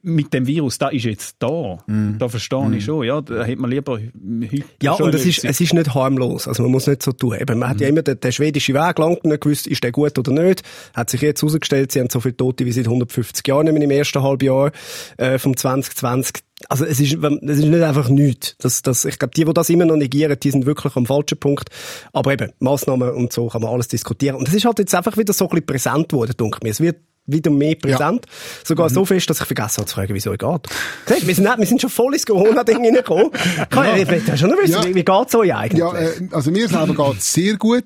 mit 0.02 0.34
dem 0.34 0.48
Virus. 0.48 0.78
Da 0.78 0.90
ist 0.90 1.06
jetzt 1.06 1.36
da. 1.40 1.78
Da 2.18 2.30
verstehe 2.30 2.76
ich 2.76 2.86
schon. 2.86 3.06
Ja, 3.06 3.22
da 3.22 3.44
hätte 3.44 3.62
man 3.62 3.70
lieber 3.70 3.94
heute 3.94 4.64
Ja, 4.82 4.94
und 4.94 5.14
es 5.14 5.26
ist, 5.26 5.44
es 5.44 5.60
ist 5.60 5.74
nicht 5.74 5.94
harmlos. 5.94 6.48
Also 6.48 6.64
man 6.64 6.72
muss 6.72 6.88
nicht 6.88 7.04
so 7.04 7.12
tun. 7.12 7.36
Eben, 7.40 7.60
man 7.60 7.70
hat 7.70 7.82
ja 7.82 7.88
immer 7.88 8.02
den, 8.02 8.20
den 8.20 8.32
schwedischen 8.32 8.76
Weg 8.76 8.98
lang 8.98 9.18
nicht 9.24 9.42
gewusst, 9.42 9.68
ist 9.68 9.84
der 9.84 9.92
gut 9.92 10.18
oder 10.18 10.32
nicht. 10.32 10.64
Hat 10.94 11.10
sich 11.10 11.22
jetzt 11.22 11.42
herausgestellt, 11.42 11.92
sie 11.92 12.00
haben 12.00 12.10
so 12.10 12.20
viele 12.20 12.38
Tote 12.38 12.66
wie 12.66 12.72
seit 12.72 12.86
150 12.86 13.48
Jahren 13.48 13.66
mehr 13.66 13.82
im 13.82 13.92
ersten 13.92 14.22
Halbjahr 14.22 14.72
äh, 15.18 15.38
vom 15.38 15.56
2020. 15.56 16.44
Also 16.70 16.86
es 16.86 17.00
ist, 17.00 17.14
es 17.16 17.58
ist 17.60 17.66
nicht 17.66 17.84
einfach 17.84 18.10
nichts. 18.10 18.56
Das, 18.60 18.82
das, 18.82 19.06
ich 19.06 19.20
glaube, 19.20 19.34
die, 19.36 19.44
die 19.44 19.54
das 19.54 19.70
immer 19.70 19.86
noch 19.86 19.98
negieren, 19.98 20.38
die 20.42 20.52
sind 20.52 20.66
wirklich 20.66 20.96
am 20.96 21.06
falschen 21.06 21.38
Punkt. 21.38 21.70
Aber 22.14 22.32
eben, 22.32 22.52
Massnahmen 22.60 23.12
und 23.12 23.34
so 23.34 23.48
kann 23.48 23.62
man 23.62 23.72
alles 23.72 23.88
diskutieren. 23.90 24.36
Und 24.38 24.48
es 24.48 24.54
ist 24.54 24.66
halt 24.66 24.80
jetzt 24.80 24.96
einfach 24.96 25.18
wieder 25.18 25.34
so 25.34 25.46
ein 25.46 25.50
bisschen 25.50 25.66
präsent 25.66 26.10
geworden, 26.10 26.34
denke 26.40 26.60
mir. 26.64 26.70
Es 26.70 26.80
wird 26.80 26.98
wieder 27.26 27.52
mehr 27.52 27.76
präsent. 27.76 28.26
Sogar 28.64 28.90
so 28.90 29.06
fest, 29.06 29.30
dass 29.30 29.40
ich 29.40 29.46
vergessen 29.46 29.78
habe 29.78 29.86
zu 29.88 29.96
fragen, 29.96 30.14
wieso 30.14 30.34
es 30.34 30.38
geht. 30.40 30.62
Siehst, 31.08 31.28
wir, 31.28 31.36
sind, 31.36 31.46
nicht- 31.46 31.58
wir 31.58 31.66
sind 31.66 31.82
schon 31.82 31.90
voll 31.90 32.14
ins 32.14 32.26
Corona-Ding 32.26 32.78
reingekommen. 32.86 33.32
Kann 33.70 33.86
ja. 33.86 33.96
Ich 33.98 34.40
schon 34.40 34.50
noch 34.50 34.58
wissen, 34.58 34.74
Ja. 34.74 34.84
wie, 34.86 34.96
wie 34.96 35.06
geht's 35.06 35.34
euch 35.36 35.54
eigentlich? 35.56 35.80
Ja, 35.80 35.94
äh, 35.96 36.12
also 36.32 36.52
mir 36.52 36.68
selber 36.68 36.94
geht 37.12 37.22
sehr 37.22 37.56
gut. 37.58 37.86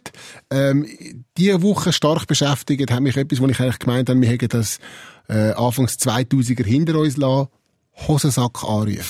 Ähm, 0.50 0.88
diese 1.38 1.62
Woche 1.62 1.94
stark 1.94 2.26
beschäftigt 2.28 2.90
hat 2.92 3.02
mich 3.02 3.16
etwas, 3.18 3.40
wo 3.40 3.48
ich 3.48 3.60
eigentlich 3.60 3.80
gemeint 3.80 4.10
habe, 4.10 4.20
wir 4.22 4.30
hätten 4.30 4.50
das 4.50 4.80
äh, 5.30 5.52
Anfangs 5.52 5.98
2000er 6.00 6.66
hinter 6.66 6.96
uns 6.98 7.18
lassen. 7.18 7.48
Hosensack 8.08 8.64
anrufen. 8.64 9.02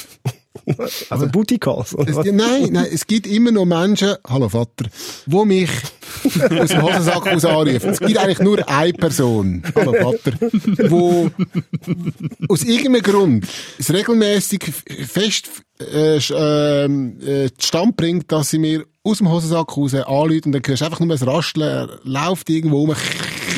Also 1.09 1.27
Booty 1.27 1.57
Calls. 1.57 1.95
nein, 1.97 2.69
nein, 2.71 2.87
es 2.91 3.05
gibt 3.07 3.27
immer 3.27 3.51
noch 3.51 3.65
Menschen, 3.65 4.15
hallo 4.27 4.49
Vater, 4.49 4.85
wo 5.25 5.45
mich 5.45 5.69
aus 6.23 6.69
dem 6.69 6.81
Hosensack 6.81 7.25
raus 7.25 7.45
anrufen. 7.45 7.89
Es 7.89 7.99
gibt 7.99 8.17
eigentlich 8.17 8.39
nur 8.39 8.67
eine 8.67 8.93
Person, 8.93 9.63
hallo 9.75 9.93
Vater, 9.93 10.33
wo 10.89 11.29
aus 12.49 12.63
irgendeinem 12.63 13.01
Grund 13.01 13.47
es 13.77 13.93
regelmäßig 13.93 14.63
fest 15.07 15.49
äh, 15.79 16.17
ähm, 16.17 17.19
äh, 17.21 17.49
zustande 17.57 17.93
bringt, 17.95 18.31
dass 18.31 18.49
sie 18.49 18.59
mir 18.59 18.85
aus 19.03 19.19
dem 19.19 19.29
Hosensack 19.29 19.77
raus 19.77 19.93
anrufen 19.93 20.45
und 20.45 20.51
dann 20.53 20.61
hörst 20.65 20.81
du 20.81 20.85
einfach 20.85 20.99
nur 20.99 21.15
ein 21.15 21.23
Rascheln, 21.23 21.61
er 21.63 21.99
läuft 22.03 22.49
irgendwo 22.49 22.79
rum. 22.79 22.95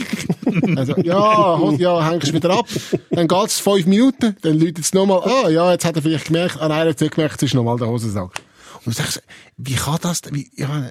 Also, 0.76 0.96
ja, 0.98 1.72
ja, 1.78 2.10
hängst 2.10 2.34
wieder 2.34 2.52
ab. 2.52 2.68
Dann 3.12 3.28
geht's 3.28 3.60
fünf 3.60 3.86
Minuten, 3.86 4.36
dann 4.42 4.60
läutet 4.60 4.80
es 4.80 4.94
nochmal, 4.94 5.22
ah, 5.24 5.50
ja, 5.50 5.72
jetzt 5.72 5.86
hat 5.86 5.96
er 5.96 6.02
vielleicht 6.02 6.26
gemerkt, 6.26 6.58
ah 6.60 6.68
nein, 6.68 6.88
er 6.88 6.90
hat 6.90 7.02
nicht 7.02 7.14
gemerkt, 7.14 7.36
es 7.38 7.44
ist 7.44 7.54
nochmal 7.54 7.78
der 7.78 7.88
Hosensack. 7.88 8.42
Und 8.86 8.88
du 8.88 8.92
sagst, 8.92 9.22
wie 9.58 9.76
kann 9.76 10.00
das, 10.02 10.22
wie, 10.32 10.50
ja, 10.56 10.90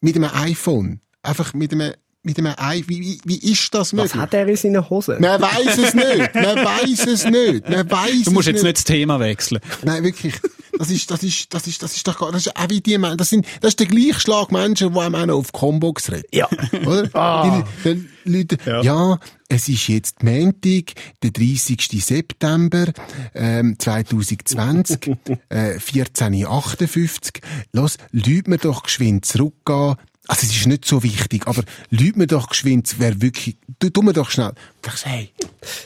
mit 0.00 0.16
einem 0.16 0.30
iPhone, 0.32 1.00
einfach 1.22 1.54
mit 1.54 1.72
einem, 1.72 1.92
mit 2.26 2.38
einem 2.38 2.54
i, 2.60 2.84
wie, 2.88 3.00
wie, 3.00 3.20
wie 3.24 3.52
ist 3.52 3.72
das 3.72 3.92
möglich? 3.92 4.12
Was 4.14 4.20
hat 4.20 4.34
er 4.34 4.48
in 4.48 4.56
seinen 4.56 4.90
Hosen? 4.90 5.20
Man 5.20 5.40
weiß 5.40 5.78
es 5.78 5.94
nicht, 5.94 6.34
man 6.34 6.56
weiß 6.56 7.06
es 7.06 7.24
nicht, 7.24 7.68
man 7.68 7.88
weiß 7.88 8.24
Du 8.24 8.32
musst 8.32 8.48
es 8.48 8.54
jetzt 8.54 8.64
nicht 8.64 8.76
das 8.78 8.84
Thema 8.84 9.20
wechseln. 9.20 9.60
Nein, 9.84 10.02
wirklich. 10.02 10.34
Das 10.76 10.90
ist, 10.90 11.10
das 11.10 11.22
ist, 11.22 11.54
das 11.54 11.66
ist, 11.68 11.82
das 11.82 11.96
ist 11.96 12.06
doch 12.06 12.18
gar, 12.18 12.32
das 12.32 12.46
ist 12.46 12.56
auch 12.56 12.68
wie 12.68 12.80
die 12.80 12.98
Menschen, 12.98 13.16
das 13.16 13.30
sind, 13.30 13.46
das 13.60 13.70
ist 13.70 13.80
der 13.80 13.86
gleiche 13.86 14.20
Schlag 14.20 14.50
Menschen, 14.50 14.92
die 14.92 14.98
einem 14.98 15.28
noch 15.28 15.36
auf 15.36 15.52
Combox 15.52 16.10
reden. 16.10 16.26
Ja. 16.32 16.48
Oder? 16.84 17.08
Ah. 17.14 17.64
Die, 17.84 17.94
die 17.94 18.08
Leute, 18.24 18.58
ja. 18.82 19.18
es 19.48 19.68
ist 19.68 19.86
jetzt 19.86 20.24
Montag, 20.24 20.94
der 21.22 21.30
30. 21.30 22.04
September, 22.04 22.86
ähm, 23.34 23.78
2020, 23.78 24.98
äh, 25.48 25.76
14.58 25.78 27.40
Los, 27.72 27.98
lüt 28.10 28.48
mir 28.48 28.58
doch 28.58 28.82
geschwind 28.82 29.24
zurückgehen. 29.24 29.94
Also, 30.28 30.46
es 30.46 30.56
ist 30.56 30.66
nicht 30.66 30.84
so 30.84 31.02
wichtig, 31.02 31.46
aber 31.46 31.62
lüt 31.90 32.16
mir 32.16 32.26
doch 32.26 32.48
geschwind, 32.48 32.96
wer 32.98 33.20
wirklich, 33.22 33.56
tu, 33.78 33.90
tu 33.90 34.02
mir 34.02 34.12
doch 34.12 34.30
schnell. 34.30 34.52
Und 34.86 34.94
ich 34.94 35.00
sag, 35.00 35.10
hey, 35.10 35.30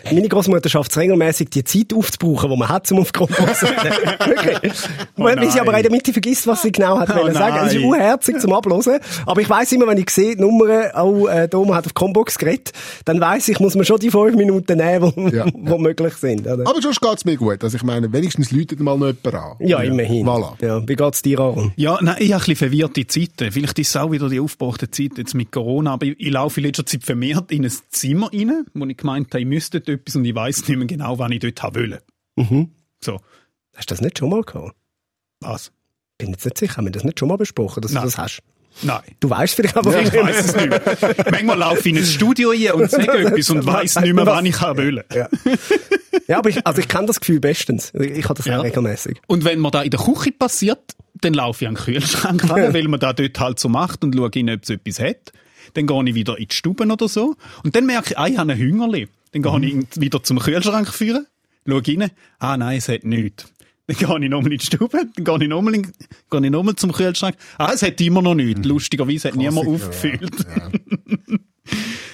Meine 0.04 0.28
Großmutter 0.28 0.68
schafft 0.68 0.90
es 0.90 0.98
regelmäßig, 0.98 1.48
die 1.50 1.64
Zeit 1.64 1.94
aufzubrauchen, 1.94 2.50
die 2.50 2.56
man 2.56 2.68
hat, 2.68 2.90
um 2.92 2.98
auf 3.00 3.12
Grundwasser 3.12 3.66
zu. 3.66 3.72
Wirklich. 4.26 4.72
Wenn 5.16 5.50
sie 5.50 5.60
aber 5.60 5.74
in 5.76 5.82
der 5.82 5.90
Mitte 5.90 6.12
vergisst, 6.12 6.46
was 6.46 6.62
sie 6.62 6.72
genau 6.72 6.98
hat 6.98 7.10
Oh 7.10 7.16
wollen 7.16 7.34
sagen. 7.34 7.66
Es 7.66 7.74
ist 7.74 7.82
unherzig 7.82 8.40
zum 8.40 8.52
Ablosen. 8.52 8.98
Aber 9.26 9.40
ich 9.40 9.48
weiss 9.48 9.72
immer, 9.72 9.86
wenn 9.86 9.98
ich 9.98 10.10
sehe, 10.10 10.36
die 10.36 10.42
Nummer, 10.42 10.90
auch, 10.94 11.26
äh, 11.28 11.48
Doma 11.48 11.76
hat 11.76 11.86
auf 11.86 11.94
Combox 11.94 12.38
geredet, 12.38 12.72
dann 13.04 13.20
weiss 13.20 13.48
ich, 13.48 13.58
muss 13.58 13.74
man 13.74 13.84
schon 13.84 13.98
die 13.98 14.10
fünf 14.10 14.36
Minuten 14.36 14.76
nehmen, 14.76 15.12
die 15.16 15.36
Ja. 15.36 15.46
wo 15.54 15.78
möglich 15.78 16.14
sind. 16.14 16.46
Oder? 16.46 16.68
aber 16.68 16.82
sonst 16.82 17.00
geht's 17.00 17.24
mir 17.24 17.36
gut. 17.36 17.62
Also, 17.64 17.76
ich 17.76 17.82
meine, 17.82 18.12
wenigstens 18.12 18.50
läutet 18.50 18.80
mal 18.80 18.98
noch 18.98 19.06
jemand 19.06 19.34
an. 19.34 19.56
Ja, 19.60 19.80
immerhin. 19.80 20.26
Voilà. 20.26 20.62
Ja, 20.62 20.86
wie 20.86 20.96
geht's 20.96 21.22
dir, 21.22 21.40
Aaron? 21.40 21.72
Ja, 21.76 21.98
nein, 22.02 22.16
ich 22.18 22.32
habe 22.32 22.42
ein 22.42 22.46
bisschen 22.46 22.56
verwirrte 22.56 23.06
Zeiten. 23.06 23.50
Vielleicht 23.52 23.78
ist 23.78 23.88
es 23.88 23.96
auch 23.96 24.10
wieder 24.12 24.28
die 24.28 24.40
aufgebrachte 24.40 24.90
Zeit 24.90 25.12
jetzt 25.16 25.34
mit 25.34 25.50
Corona, 25.52 25.92
aber 25.94 26.06
ich, 26.06 26.16
ich 26.18 26.30
laufe 26.30 26.60
in 26.60 26.66
letzter 26.66 26.84
Zeit 26.84 27.04
vermehrt 27.04 27.50
in 27.50 27.64
ein 27.64 27.72
Zimmer 27.90 28.30
rein, 28.32 28.66
wo 28.74 28.84
ich 28.90 28.96
gemeint 28.98 29.28
habe, 29.32 29.40
ich 29.40 29.46
müsste 29.46 29.78
etwas 29.78 30.16
und 30.16 30.24
ich 30.24 30.34
weiss 30.34 30.66
nicht 30.68 30.76
mehr 30.76 30.86
genau, 30.86 31.18
wann 31.18 31.32
ich 31.32 31.40
dort 31.40 31.62
haben 31.62 31.74
will. 31.76 31.98
Mhm. 32.36 32.70
So, 33.00 33.20
Hast 33.76 33.90
du 33.90 33.94
das 33.94 34.00
nicht 34.00 34.18
schon 34.18 34.30
mal 34.30 34.42
gehabt? 34.42 34.74
was? 35.40 35.72
Bin 36.18 36.30
jetzt 36.32 36.44
nicht 36.44 36.58
sicher, 36.58 36.76
haben 36.76 36.84
wir 36.84 36.92
das 36.92 37.04
nicht 37.04 37.18
schon 37.18 37.28
mal 37.28 37.36
besprochen, 37.38 37.80
dass 37.80 37.92
Nein. 37.92 38.02
du 38.02 38.08
das 38.08 38.18
hast? 38.18 38.42
Nein. 38.82 39.00
Du 39.20 39.28
weißt 39.30 39.54
vielleicht 39.54 39.76
aber 39.76 39.98
Ich 40.00 40.12
weiss 40.12 40.44
es 40.46 40.54
nicht 40.56 40.68
mehr. 40.68 40.82
Manchmal 41.30 41.58
laufe 41.58 41.80
ich 41.80 41.86
in 41.86 41.96
ein 41.98 42.04
Studio 42.04 42.50
rein 42.50 42.72
und 42.72 42.90
sage 42.90 43.18
etwas 43.26 43.50
und 43.50 43.64
weiss 43.66 43.98
nicht 43.98 44.12
mehr, 44.14 44.26
wann 44.26 44.44
ich 44.46 44.60
haben 44.60 44.78
will. 44.78 45.04
Ja. 45.12 45.28
ja, 46.28 46.38
aber 46.38 46.50
ich, 46.50 46.64
also 46.66 46.80
ich 46.80 46.88
kenne 46.88 47.06
das 47.06 47.20
Gefühl 47.20 47.40
bestens. 47.40 47.92
Ich, 47.94 48.24
habe 48.24 48.34
das 48.34 48.44
Ja. 48.46 48.58
auch 48.60 48.64
regelmäßig. 48.64 49.20
Und 49.26 49.44
wenn 49.44 49.60
mir 49.60 49.70
da 49.70 49.82
in 49.82 49.90
der 49.90 50.00
Küche 50.00 50.32
passiert, 50.32 50.94
dann 51.14 51.34
laufe 51.34 51.64
ich 51.64 51.68
an 51.68 51.74
den 51.74 51.82
Kühlschrank 51.84 52.48
ran, 52.50 52.72
weil 52.74 52.86
man 52.88 53.00
da 53.00 53.12
dort 53.12 53.40
halt 53.40 53.58
so 53.58 53.68
macht 53.68 54.04
und 54.04 54.14
schaue, 54.14 54.26
ob 54.26 54.36
es 54.36 54.70
etwas 54.70 55.00
hat. 55.00 55.32
Dann 55.74 55.86
gehe 55.86 56.04
ich 56.06 56.14
wieder 56.14 56.38
in 56.38 56.48
die 56.48 56.54
Stube 56.54 56.84
oder 56.84 57.08
so. 57.08 57.36
Und 57.64 57.76
dann 57.76 57.86
merke 57.86 58.10
ich, 58.10 58.18
ah, 58.18 58.26
ich 58.26 58.38
habe 58.38 58.52
ein 58.52 58.58
Hüngerli. 58.58 59.08
Dann 59.32 59.42
gehe 59.42 59.68
ich 59.68 60.00
wieder 60.00 60.22
zum 60.22 60.38
Kühlschrank 60.38 60.88
führen, 60.88 61.26
schaue 61.66 61.82
rein, 61.86 62.10
ah 62.38 62.56
nein, 62.56 62.78
es 62.78 62.88
hat 62.88 63.04
nichts. 63.04 63.52
Dann 63.86 63.96
gehe 63.96 64.24
ich 64.24 64.30
nochmal 64.30 64.52
in 64.52 64.58
die 64.58 64.66
Stube, 64.66 64.88
dann 65.14 65.24
gehe 65.24 65.42
ich 65.42 65.48
nochmal, 65.48 65.74
in, 65.74 65.82
gehe 66.30 66.44
ich 66.44 66.50
nochmal 66.50 66.76
zum 66.76 66.92
Kühlschrank. 66.92 67.36
Ah, 67.58 67.70
es 67.72 67.82
hat 67.82 68.00
immer 68.00 68.22
noch 68.22 68.34
nichts. 68.34 68.64
Lustigerweise 68.64 69.28
hat 69.28 69.36
niemand 69.36 69.66
Klassiker, 69.66 69.86
aufgefüllt. 69.86 70.46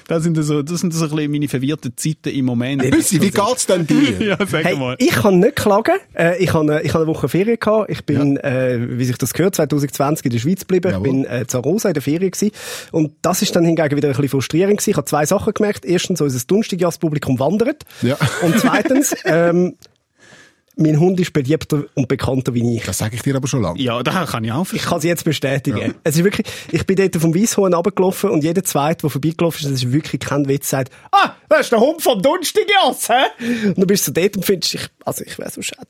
Das 0.08 0.22
sind 0.22 0.40
so, 0.40 0.62
das 0.62 0.80
sind 0.80 0.94
so 0.94 1.04
ein 1.04 1.10
bisschen 1.10 1.30
meine 1.32 1.48
verwirrten 1.48 1.96
Zeiten 1.96 2.28
im 2.28 2.44
Moment. 2.44 2.88
Büssi, 2.90 3.20
wie 3.20 3.30
geht's 3.30 3.66
denn 3.66 3.86
dir? 3.86 4.20
ja, 4.20 4.38
sag 4.46 4.64
Hey, 4.64 4.76
mal. 4.76 4.94
ich 4.98 5.10
kann 5.10 5.40
nicht 5.40 5.56
klagen. 5.56 5.96
Äh, 6.14 6.42
ich 6.42 6.52
habe 6.52 6.80
ich 6.84 6.94
hab 6.94 7.00
eine 7.00 7.08
Woche 7.08 7.28
Ferien 7.28 7.58
gehabt. 7.58 7.90
Ich 7.90 8.04
bin, 8.04 8.36
äh, 8.36 8.98
wie 8.98 9.04
sich 9.04 9.18
das 9.18 9.32
gehört, 9.34 9.56
2020 9.56 10.26
in 10.26 10.30
der 10.32 10.38
Schweiz 10.38 10.60
geblieben. 10.60 10.92
Jawohl. 10.92 11.06
Ich 11.06 11.12
bin 11.12 11.24
äh, 11.24 11.46
zu 11.46 11.58
Arosa 11.58 11.88
in 11.88 11.94
der 11.94 12.02
Ferien 12.02 12.30
gewesen. 12.30 12.52
Und 12.92 13.12
das 13.22 13.42
ist 13.42 13.56
dann 13.56 13.64
hingegen 13.64 13.96
wieder 13.96 14.08
ein 14.08 14.12
bisschen 14.12 14.28
frustrierend 14.28 14.78
gewesen. 14.78 14.90
Ich 14.90 14.96
habe 14.96 15.06
zwei 15.06 15.26
Sachen 15.26 15.52
gemerkt. 15.54 15.84
Erstens, 15.84 16.20
unser 16.20 16.44
Dunstigjahrspublikum 16.46 17.38
wandert. 17.40 17.82
Ja. 18.02 18.16
Und 18.42 18.58
zweitens, 18.60 19.14
ähm, 19.24 19.74
mein 20.76 21.00
Hund 21.00 21.18
ist 21.20 21.32
beliebter 21.32 21.84
und 21.94 22.06
bekannter 22.06 22.52
wie 22.54 22.76
ich. 22.76 22.84
Das 22.84 22.98
sage 22.98 23.16
ich 23.16 23.22
dir 23.22 23.34
aber 23.34 23.48
schon 23.48 23.62
lange. 23.62 23.80
Ja, 23.80 24.02
da 24.02 24.26
kann 24.26 24.44
ich 24.44 24.52
auch 24.52 24.70
Ich 24.72 24.82
kann 24.82 24.98
es 24.98 25.04
jetzt 25.04 25.24
bestätigen. 25.24 25.94
Es 26.04 26.16
ist 26.16 26.24
wirklich, 26.24 26.46
ich 26.70 26.86
bin 26.86 26.96
dort 26.96 27.16
vom 27.16 27.34
Weisshohen 27.34 27.72
runtergelaufen 27.72 28.30
und 28.30 28.44
jeder 28.44 28.62
Zweite, 28.62 29.02
der 29.02 29.10
vorbeigelaufen 29.10 29.64
ist, 29.64 29.72
das 29.72 29.82
ist 29.82 29.92
wirklich 29.92 30.20
kein 30.20 30.46
Witz, 30.48 30.68
sagt, 30.68 30.92
ah, 31.12 31.30
das 31.48 31.62
ist 31.62 31.72
der 31.72 31.80
Hund 31.80 32.02
vom 32.02 32.20
Dunstigjahrs, 32.20 33.08
hä? 33.08 33.68
Und 33.68 33.78
du 33.78 33.86
bist 33.86 34.04
so 34.04 34.12
dort 34.12 34.36
und 34.36 34.44
findest, 34.44 34.74
ich, 34.74 34.88
also 35.04 35.24
ich 35.24 35.38
wäre 35.38 35.50
so 35.50 35.62
schade 35.62 35.88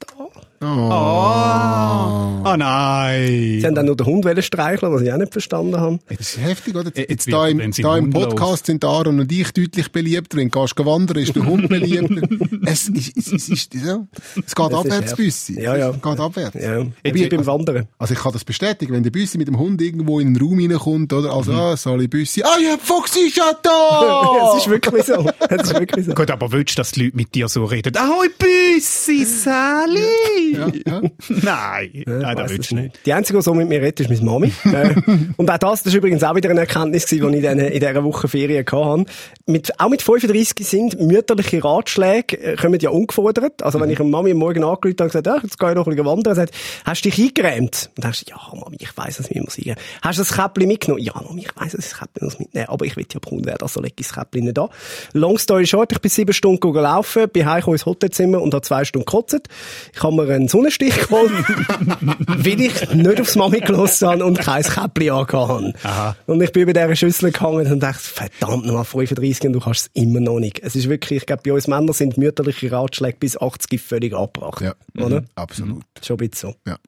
Oh, 0.60 2.42
oh 2.44 2.56
nein. 2.56 3.58
Sie 3.60 3.66
haben 3.66 3.74
dann 3.74 3.86
nur 3.86 3.96
den 3.96 4.06
Hund 4.06 4.24
wollen 4.24 4.42
streicheln, 4.42 4.92
was 4.92 5.02
ich 5.02 5.12
auch 5.12 5.18
nicht 5.18 5.32
verstanden 5.32 5.78
habe. 5.78 5.98
Das 6.08 6.20
ist 6.20 6.40
heftig, 6.40 6.74
oder? 6.76 6.90
Jetzt 6.94 7.10
Jetzt 7.10 7.32
da 7.32 7.48
im, 7.48 7.58
da 7.58 7.98
im 7.98 8.04
Hund 8.04 8.14
Podcast 8.14 8.66
sind 8.66 8.84
Aaron 8.84 9.20
und 9.20 9.30
ich 9.32 9.52
deutlich 9.52 9.90
beliebter. 9.90 10.36
Wenn 10.38 10.50
du 10.50 10.60
gehst 10.60 10.78
wandern, 10.78 11.18
ist 11.18 11.34
der 11.34 11.44
Hund 11.44 11.68
beliebter. 11.68 12.22
es, 12.64 12.88
ist, 12.88 13.16
es, 13.16 13.26
ist, 13.26 13.32
es, 13.32 13.48
ist, 13.48 13.74
ja, 13.74 14.06
es 14.46 14.54
geht 14.54 14.72
abwärts, 14.72 15.08
herb. 15.08 15.16
Büssi. 15.16 15.60
Ja, 15.60 15.76
ja. 15.76 15.90
Es 15.90 16.02
geht 16.02 16.20
abwärts. 16.20 16.54
Ja, 16.54 16.86
wie 17.02 17.28
beim 17.28 17.46
Wandern. 17.46 17.88
Also 17.98 18.14
ich 18.14 18.20
kann 18.20 18.32
das 18.32 18.44
bestätigen, 18.44 18.92
wenn 18.92 19.02
der 19.02 19.10
Büssi 19.10 19.38
mit 19.38 19.48
dem 19.48 19.58
Hund 19.58 19.80
irgendwo 19.82 20.20
in 20.20 20.34
den 20.34 20.42
Raum 20.42 20.58
reinkommt, 20.58 21.12
oder? 21.12 21.32
Also, 21.32 21.52
ah, 21.52 21.76
sorry, 21.76 22.08
Büssi. 22.08 22.42
Ah, 22.42 22.58
ja, 22.62 22.76
Foxy 22.80 23.26
ist 23.26 23.36
ja 23.36 23.52
da! 23.62 24.52
es 24.56 24.62
ist 24.62 24.70
wirklich 24.70 25.04
so. 25.04 25.28
Es 25.48 25.62
ist 25.62 25.74
wirklich 25.78 26.06
so. 26.06 26.14
Gut, 26.14 26.30
aber 26.30 26.50
willst 26.52 26.76
du, 26.76 26.80
dass 26.80 26.92
die 26.92 27.04
Leute 27.04 27.16
mit 27.16 27.34
dir 27.34 27.48
so 27.48 27.64
reden? 27.64 27.96
Ahoi, 27.96 28.28
Büssi, 28.38 29.24
Sally! 29.24 30.45
Ja, 30.52 30.68
ja. 30.86 31.00
Nein, 31.28 32.04
nein, 32.06 32.36
das 32.36 32.50
willst 32.50 32.70
du 32.70 32.76
nicht. 32.76 33.00
Die 33.04 33.12
einzige, 33.12 33.38
die 33.38 33.42
so 33.42 33.54
mit 33.54 33.68
mir 33.68 33.80
redet, 33.80 34.00
ist 34.00 34.08
meine 34.08 34.22
Mami. 34.22 34.52
äh, 34.64 34.94
und 35.36 35.50
auch 35.50 35.58
das, 35.58 35.82
das 35.82 35.92
ist 35.92 35.94
übrigens 35.94 36.22
auch 36.22 36.34
wieder 36.34 36.50
eine 36.50 36.60
Erkenntnis 36.60 37.06
die 37.06 37.16
ich 37.16 37.22
in 37.22 37.72
dieser 37.72 38.04
Woche 38.04 38.28
Ferien 38.28 38.64
hatte. 38.66 39.04
Mit, 39.46 39.78
auch 39.80 39.88
mit 39.88 40.02
35 40.02 40.66
sind 40.66 41.00
mütterliche 41.00 41.62
Ratschläge, 41.62 42.38
äh, 42.38 42.56
kommen 42.56 42.78
ja 42.80 42.90
ungefordert. 42.90 43.62
Also 43.62 43.80
wenn 43.80 43.90
ich 43.90 44.00
eine 44.00 44.08
Mami 44.08 44.32
am 44.32 44.38
Morgen 44.38 44.64
angerufen 44.64 44.96
habe 44.98 45.04
und 45.04 45.12
gesagt, 45.12 45.28
ah, 45.28 45.40
jetzt 45.42 45.58
gehe 45.58 45.70
ich 45.70 45.74
noch 45.74 45.86
ein 45.86 45.90
bisschen 45.90 46.06
wandern, 46.06 46.34
sagt, 46.34 46.54
hast 46.84 47.04
du 47.04 47.10
dich 47.10 47.18
eingerämt? 47.18 47.90
Und 47.96 48.04
dann 48.04 48.10
hast 48.12 48.26
du, 48.26 48.30
ja, 48.30 48.38
Mami, 48.52 48.76
ich 48.80 48.96
weiss, 48.96 49.16
dass 49.16 49.30
ich 49.30 49.40
muss 49.40 49.56
eingrämen. 49.56 49.78
Hast 50.02 50.18
du 50.18 50.22
das 50.22 50.32
Käppli 50.34 50.66
mitgenommen? 50.66 51.02
Ja, 51.02 51.14
Mami, 51.14 51.42
ich 51.42 51.56
weiss, 51.56 51.72
dass 51.72 51.86
ich 51.86 51.90
das 51.92 51.98
Käppli 52.00 52.24
muss 52.24 52.38
mitnehmen. 52.38 52.68
Aber 52.68 52.84
ich 52.84 52.96
will 52.96 53.06
ja 53.12 53.20
braun 53.20 53.44
werden, 53.44 53.62
also 53.62 53.80
leg 53.80 53.94
ich 53.98 54.06
das 54.06 54.14
Käppli 54.14 54.42
nicht 54.42 54.58
an. 54.58 54.68
Long 55.12 55.38
story 55.38 55.66
short, 55.66 55.92
ich 55.92 56.00
bin 56.00 56.10
sieben 56.10 56.32
Stunden 56.32 56.72
gelaufen, 56.72 57.28
bin 57.28 57.46
heimgekommen 57.46 57.76
ins 57.76 57.86
Hotelzimmer 57.86 58.40
und 58.40 58.54
habe 58.54 58.62
zwei 58.62 58.84
Stunden 58.84 59.06
gekotzt. 59.06 59.48
Ich 59.94 60.02
habe 60.02 60.14
mir 60.14 60.26
einen 60.36 60.48
Sonnenstich 60.48 60.96
geholt. 60.96 61.32
weil 62.26 62.60
ich 62.60 62.94
nicht 62.94 63.20
aufs 63.20 63.36
Mami 63.36 63.60
gelassen 63.60 64.08
habe 64.08 64.24
und 64.24 64.38
kein 64.38 64.62
Käppli 64.62 65.10
angehabt 65.10 65.84
habe. 65.84 66.16
Und 66.26 66.42
ich 66.42 66.52
bin 66.52 66.66
bei 66.66 66.72
dieser 66.72 66.96
Schüssel 66.96 67.32
gehangen 67.32 67.70
und 67.70 67.80
dachte, 67.80 68.00
verdammt 68.00 68.66
nochmal, 68.66 68.84
35 68.84 69.46
und 69.46 69.52
du 69.54 69.60
kannst 69.60 69.90
es 69.94 70.02
immer 70.02 70.20
noch 70.20 70.38
nicht. 70.38 70.60
Es 70.60 70.76
ist 70.76 70.88
wirklich, 70.88 71.20
ich 71.20 71.26
glaube, 71.26 71.42
bei 71.44 71.52
uns 71.52 71.66
Männern 71.66 71.92
sind 71.92 72.16
mütterliche 72.18 72.70
Ratschläge 72.70 73.16
bis 73.18 73.36
80 73.40 73.80
völlig 73.80 74.14
abgebracht. 74.14 74.62
Ja, 74.62 74.74
Oder? 75.02 75.24
absolut. 75.34 75.82
Schon 76.04 76.14
ein 76.20 76.28
bisschen 76.28 76.50
so. 76.50 76.70
Ja. 76.70 76.78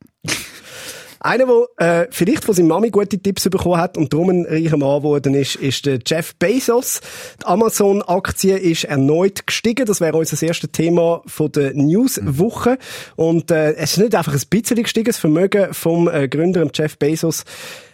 Einer, 1.21 1.47
der 1.47 2.03
äh, 2.03 2.07
vielleicht 2.11 2.45
von 2.45 2.55
seiner 2.55 2.69
Mami 2.69 2.91
gute 2.91 3.19
Tipps 3.19 3.49
bekommen 3.49 3.79
hat 3.79 3.97
und 3.97 4.13
darum 4.13 4.31
ein 4.31 4.47
reicher 4.47 4.77
Mann 4.77 4.99
geworden 4.99 5.35
ist, 5.35 5.57
ist 5.57 5.87
der 5.87 5.99
Jeff 6.05 6.35
Bezos. 6.37 7.01
Die 7.41 7.47
Amazon-Aktie 7.47 8.57
ist 8.57 8.85
erneut 8.85 9.47
gestiegen. 9.47 9.87
Das 9.87 10.01
wäre 10.01 10.17
unser 10.17 10.41
erstes 10.47 10.71
Thema 10.71 11.23
von 11.27 11.51
der 11.53 11.75
News-Woche. 11.75 12.79
Und 13.17 13.51
äh, 13.51 13.75
es 13.75 13.93
ist 13.93 13.99
nicht 13.99 14.15
einfach 14.15 14.33
ein 14.33 14.43
bisschen 14.49 14.83
gestiegen. 14.83 15.07
Das 15.07 15.19
Vermögen 15.19 15.75
vom 15.75 16.09
äh, 16.09 16.29
Gründer 16.29 16.69
Jeff 16.73 16.99
Bezos 16.99 17.45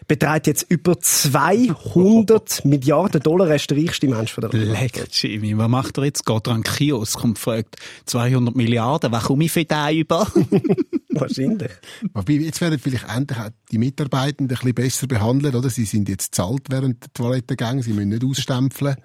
beträgt 0.06 0.46
jetzt 0.46 0.66
über 0.68 0.98
200 0.98 2.64
Milliarden 2.64 3.22
Dollar. 3.22 3.48
Er 3.48 3.56
ist 3.56 3.70
der 3.70 3.78
reichste 3.78 4.08
Mensch 4.08 4.32
von 4.32 4.42
der 4.42 4.52
Welt. 4.52 4.68
Leck, 4.68 5.06
Jimmy, 5.10 5.56
was 5.56 5.68
macht 5.68 5.98
er 5.98 6.04
jetzt? 6.04 6.24
Geht 6.26 6.46
er 6.46 6.52
an 6.54 6.62
den 6.62 6.72
Kiosk 6.72 7.22
und 7.24 7.38
fragt 7.38 7.76
200 8.06 8.54
Milliarden, 8.54 9.12
was 9.12 9.24
komme 9.24 9.44
ich 9.44 9.52
für 9.52 9.64
den 9.64 9.96
über? 9.98 10.26
Wahrscheinlich. 11.10 11.70
Wobei, 12.12 12.32
jetzt 12.34 12.60
werden 12.60 12.78
vielleicht 12.78 13.08
endlich 13.08 13.38
auch 13.38 13.50
die 13.70 13.78
Mitarbeitenden 13.78 14.56
ein 14.56 14.58
bisschen 14.60 14.74
besser 14.74 15.06
behandelt, 15.06 15.54
oder? 15.54 15.70
Sie 15.70 15.84
sind 15.84 16.08
jetzt 16.08 16.34
zahlt 16.34 16.62
während 16.70 17.04
der 17.04 17.12
Toilettengänge, 17.12 17.82
sie 17.82 17.92
müssen 17.92 18.08
nicht 18.08 18.24
ausstempeln. 18.24 18.96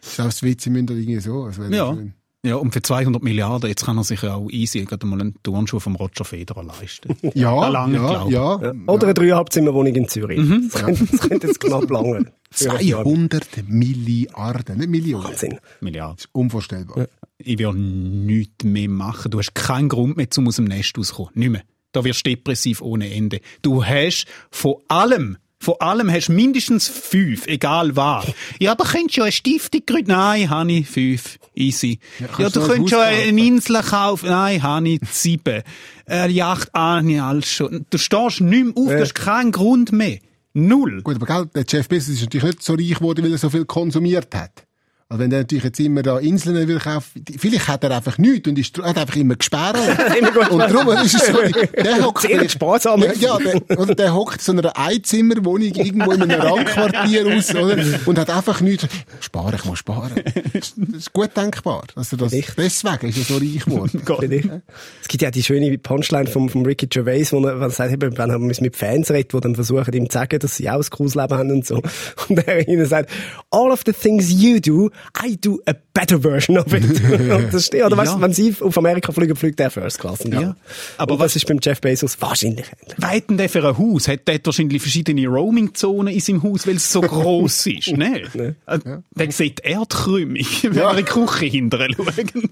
Das 0.00 0.12
ist 0.12 0.20
auch 0.20 0.24
das 0.24 0.42
Witz, 0.42 0.64
sie 0.64 0.70
müssen 0.70 0.86
da 0.86 0.94
irgendwie 0.94 1.20
so. 1.20 1.42
Also 1.44 1.62
wenn- 1.62 2.14
Ja. 2.44 2.50
Ja, 2.50 2.56
und 2.56 2.72
für 2.72 2.80
200 2.82 3.20
Milliarden, 3.22 3.68
jetzt 3.68 3.84
kann 3.84 3.96
er 3.98 4.04
sich 4.04 4.22
ja 4.22 4.36
auch 4.36 4.48
easy 4.48 4.84
gerade 4.84 5.06
mal 5.06 5.20
einen 5.20 5.34
Turnschuh 5.42 5.80
vom 5.80 5.96
Roger 5.96 6.24
Federer 6.24 6.62
leisten. 6.62 7.16
Ja, 7.34 7.68
lange, 7.68 7.96
ja, 7.96 8.24
ich. 8.26 8.30
ja. 8.32 8.72
Oder 8.86 9.06
eine 9.06 9.14
Dreieinhalbzimmerwohnung 9.14 9.94
in 9.94 10.08
Zürich. 10.08 10.38
Das, 10.72 10.82
könnte, 10.82 11.04
das 11.06 11.20
könnte 11.20 11.46
jetzt 11.48 11.60
knapp 11.60 11.90
Jahr. 11.90 12.24
200 12.50 13.64
Milliarden, 13.66 14.78
nicht 14.78 14.88
Millionen. 14.88 15.24
Wahnsinn. 15.24 15.58
Milliarden. 15.80 16.16
Das 16.16 16.24
ist 16.26 16.30
unvorstellbar. 16.32 17.08
Ich 17.38 17.58
will 17.58 17.72
nichts 17.72 18.64
mehr 18.64 18.88
machen. 18.88 19.30
Du 19.30 19.38
hast 19.38 19.54
keinen 19.54 19.88
Grund 19.88 20.16
mehr, 20.16 20.28
um 20.36 20.48
aus 20.48 20.56
dem 20.56 20.66
Nest 20.66 20.96
rauszukommen. 20.96 21.32
Nicht 21.34 21.50
mehr. 21.50 21.62
Da 21.92 22.04
wirst 22.04 22.24
du 22.26 22.30
depressiv 22.30 22.82
ohne 22.82 23.12
Ende. 23.12 23.40
Du 23.62 23.84
hast 23.84 24.26
von 24.50 24.76
allem, 24.88 25.38
von 25.60 25.74
allem 25.80 26.10
hast 26.10 26.28
mindestens 26.28 26.88
fünf, 26.88 27.46
egal 27.46 27.96
was. 27.96 28.26
Ja, 28.60 28.72
aber 28.72 28.84
könntest 28.84 29.18
du 29.18 29.22
eine 29.22 29.32
Stiftung 29.32 29.82
gründen? 29.86 30.12
Nein, 30.12 30.50
habe 30.50 30.72
ich 30.72 30.88
fünf. 30.88 31.38
Easy. 31.54 31.98
Ja, 32.18 32.26
kannst 32.28 32.56
du 32.56 32.60
du 32.60 32.66
ein 32.66 32.70
könntest 32.70 32.94
schon 32.94 33.02
eine 33.02 33.40
Insel 33.46 33.82
kaufen? 33.82 34.28
Nein, 34.28 34.62
habe 34.62 34.88
ich 34.88 35.00
sieben. 35.10 35.62
Eine 36.06 36.32
Yacht, 36.32 36.70
ah, 36.72 37.02
nicht 37.02 37.20
alles 37.20 37.50
schon. 37.50 37.86
Du 37.90 37.98
stehst 37.98 38.40
nicht 38.40 38.64
mehr 38.64 38.72
auf, 38.76 38.90
du 38.90 39.00
hast 39.00 39.14
keinen 39.14 39.52
Grund 39.52 39.92
mehr. 39.92 40.18
Null. 40.54 41.02
Gut, 41.02 41.16
aber 41.16 41.26
gell, 41.26 41.46
der 41.54 41.64
Jeff 41.68 41.88
Bezos 41.88 42.14
ist 42.14 42.22
natürlich 42.22 42.44
nicht 42.44 42.62
so 42.62 42.74
reich 42.74 42.94
geworden, 42.94 43.24
weil 43.24 43.32
er 43.32 43.38
so 43.38 43.50
viel 43.50 43.64
konsumiert 43.64 44.34
hat. 44.34 44.67
Also 45.10 45.22
wenn 45.22 45.32
er 45.32 45.38
natürlich 45.38 45.64
jetzt 45.64 45.80
immer 45.80 46.02
da 46.02 46.18
Inseln 46.18 46.68
will 46.68 46.78
kaufen, 46.78 47.24
vielleicht 47.38 47.66
hat 47.66 47.82
er 47.82 47.92
einfach 47.92 48.18
nichts 48.18 48.46
und 48.46 48.58
ist, 48.58 48.76
hat 48.76 48.98
einfach 48.98 49.16
immer 49.16 49.36
gesperrt. 49.36 49.78
und 50.50 50.58
darum 50.58 50.88
ist 51.02 51.14
es 51.14 51.26
so, 51.28 51.38
der 51.82 52.04
hockt 52.04 52.22
Sehr 52.22 52.46
sparsam. 52.46 53.02
Ja, 53.02 53.14
ja 53.14 53.38
der, 53.38 53.78
oder 53.78 53.94
der 53.94 54.14
hockt 54.14 54.40
in 54.40 54.44
so 54.44 54.52
einer 54.52 54.76
Einzimmerwohnung 54.76 55.72
irgendwo 55.72 56.12
in 56.12 56.24
einem 56.24 56.40
Randquartier 56.42 57.26
aus, 57.26 57.54
oder? 57.54 57.82
Und 58.04 58.18
hat 58.18 58.28
einfach 58.28 58.60
nichts. 58.60 58.86
Sparen, 59.20 59.54
ich 59.54 59.64
muss 59.64 59.78
sparen. 59.78 60.22
Das 60.52 60.74
ist 60.76 61.12
gut 61.14 61.34
denkbar. 61.34 61.84
Also 61.94 62.18
das, 62.18 62.32
deswegen 62.32 62.60
ist 62.60 62.84
er 62.84 63.24
so 63.24 63.38
reich 63.38 63.64
geworden. 63.64 64.62
Es 65.00 65.08
gibt 65.08 65.22
ja 65.22 65.30
die 65.30 65.42
schöne 65.42 65.78
Punchline 65.78 66.26
vom, 66.26 66.50
vom 66.50 66.66
Ricky 66.66 66.86
Gervais, 66.86 67.32
wo 67.32 67.42
er, 67.46 67.58
wo 67.58 67.64
er 67.64 67.70
sagt, 67.70 67.98
wenn 67.98 68.30
er 68.30 68.38
mit 68.38 68.76
Fans 68.76 69.10
redet, 69.10 69.32
die 69.32 69.40
dann 69.40 69.54
versuchen, 69.54 69.90
ihm 69.94 70.10
zu 70.10 70.18
sagen, 70.18 70.38
dass 70.38 70.56
sie 70.56 70.68
auch 70.68 70.76
ein 70.76 70.90
cooles 70.90 71.14
Leben 71.14 71.34
haben 71.34 71.50
und 71.50 71.66
so. 71.66 71.80
Und 72.28 72.46
er 72.46 72.68
ihnen 72.68 72.84
sagt, 72.84 73.10
all 73.50 73.70
of 73.70 73.84
the 73.86 73.94
things 73.94 74.30
you 74.30 74.60
do, 74.60 74.90
I 75.24 75.36
do 75.36 75.58
a 75.66 75.72
better 75.94 76.20
version 76.20 76.58
of 76.58 76.72
it. 76.72 76.84
und 77.30 77.52
das 77.54 77.66
stimmt. 77.66 77.84
Oder 77.84 77.96
weißt 77.96 78.12
du, 78.12 78.16
Ja. 78.16 78.22
wenn 78.22 78.32
sie 78.32 78.54
auf 78.60 78.76
Amerika 78.78 79.12
fliegen, 79.12 79.36
fliegt 79.36 79.58
der 79.58 79.70
First 79.70 79.98
Class. 79.98 80.20
Und 80.22 80.34
Ja. 80.34 80.56
Aber 80.96 81.14
Aber 81.14 81.18
was 81.24 81.34
ist 81.36 81.46
beim 81.46 81.58
Jeff 81.62 81.80
Bezos 81.80 82.20
wahrscheinlich 82.20 82.48
ähnlich. 82.48 82.66
Weit 82.98 83.30
denn 83.30 83.38
der 83.38 83.48
für 83.48 83.66
ein 83.66 83.76
Haus? 83.78 84.08
Hat 84.08 84.26
der 84.28 84.38
wahrscheinlich 84.44 84.80
verschiedene 84.82 85.26
Roaming-Zonen 85.26 86.12
in 86.14 86.20
seinem 86.20 86.42
Haus, 86.42 86.66
weil 86.66 86.76
es 86.76 86.90
so 86.92 87.00
gross 87.00 87.66
ist, 87.66 87.88
ne? 87.96 88.22
Äh, 88.66 88.78
Der 89.14 89.32
sieht 89.32 89.60
die 89.64 89.70
Erdkrümmung, 89.70 90.36
wenn 90.62 90.74
wir 90.74 90.90
in 90.90 90.96
die 90.98 91.02
Küche 91.04 91.46
hinterher 91.46 91.88
schauen. 91.96 92.50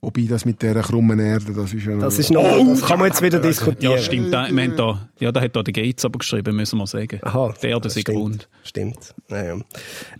Wobei 0.00 0.22
das 0.28 0.44
mit 0.44 0.62
dieser 0.62 0.80
krummen 0.82 1.18
Erde, 1.18 1.52
das 1.52 1.72
ist 1.74 1.84
ja 1.84 1.92
noch... 1.94 2.00
Das 2.02 2.18
ist 2.18 2.30
noch, 2.30 2.42
das 2.42 2.82
kann 2.82 2.98
man 2.98 3.08
jetzt 3.08 3.20
wieder 3.20 3.40
diskutieren. 3.40 3.96
Ja, 3.96 3.98
stimmt. 4.02 4.32
Da, 4.32 4.48
wir 4.50 4.62
haben 4.62 4.76
da, 4.76 5.08
ja, 5.18 5.32
da 5.32 5.40
hat 5.40 5.56
da 5.56 5.62
der 5.62 5.72
Gates 5.72 6.04
aber 6.04 6.18
geschrieben, 6.20 6.54
müssen 6.56 6.78
wir 6.78 6.86
sagen. 6.86 7.18
Aha, 7.22 7.52
Der 7.62 7.70
Erde 7.70 7.90
stimmt. 7.90 8.08
rund. 8.10 8.48
Stimmt. 8.62 9.14
Naja. 9.28 9.56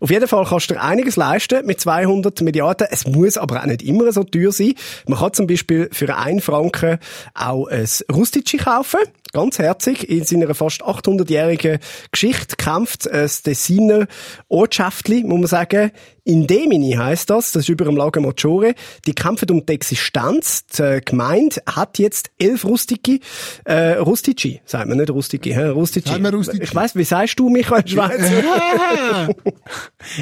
Auf 0.00 0.10
jeden 0.10 0.26
Fall 0.26 0.44
kannst 0.46 0.70
du 0.70 0.74
dir 0.74 0.82
einiges 0.82 1.16
leisten 1.16 1.47
mit 1.64 1.80
200 1.80 2.40
Milliarden. 2.42 2.88
Es 2.90 3.06
muss 3.06 3.36
aber 3.36 3.60
auch 3.62 3.66
nicht 3.66 3.82
immer 3.82 4.10
so 4.12 4.24
teuer 4.24 4.52
sein. 4.52 4.74
Man 5.06 5.18
kann 5.18 5.32
zum 5.32 5.46
Beispiel 5.46 5.88
für 5.92 6.16
einen 6.16 6.40
Franken 6.40 6.98
auch 7.34 7.66
ein 7.66 7.86
Rustici 8.12 8.56
kaufen. 8.56 9.00
Ganz 9.32 9.58
herzig. 9.58 10.08
In 10.08 10.24
seiner 10.24 10.54
fast 10.54 10.82
800-jährigen 10.82 11.78
Geschichte 12.12 12.56
kämpft 12.56 13.06
das 13.06 13.42
Designer 13.42 14.06
Ortschaftli, 14.48 15.24
muss 15.24 15.38
man 15.38 15.46
sagen. 15.46 15.92
Indemini 16.28 16.92
heisst 16.92 17.30
das. 17.30 17.52
Das 17.52 17.62
ist 17.62 17.68
über 17.70 17.86
dem 17.86 17.96
Lago 17.96 18.20
Maggiore. 18.20 18.74
Die 19.06 19.14
kämpfen 19.14 19.50
um 19.50 19.64
die 19.64 19.72
Existenz. 19.72 20.66
Die 20.66 21.00
Gemeinde 21.02 21.56
hat 21.66 21.98
jetzt 21.98 22.30
elf 22.38 22.66
Rustici, 22.66 23.20
äh, 23.64 23.92
Rustici, 23.94 24.60
sagt 24.66 24.88
man 24.88 24.98
nicht 24.98 25.10
Rustici, 25.10 25.50
hä? 25.50 25.68
Rustici. 25.68 26.08
Sagt 26.08 26.20
man 26.20 26.34
Rustici? 26.34 26.62
Ich 26.62 26.74
weiss, 26.74 26.94
wie 26.94 27.04
sagst 27.04 27.38
du, 27.38 27.48
Michael 27.48 27.88
Schweizer? 27.88 29.28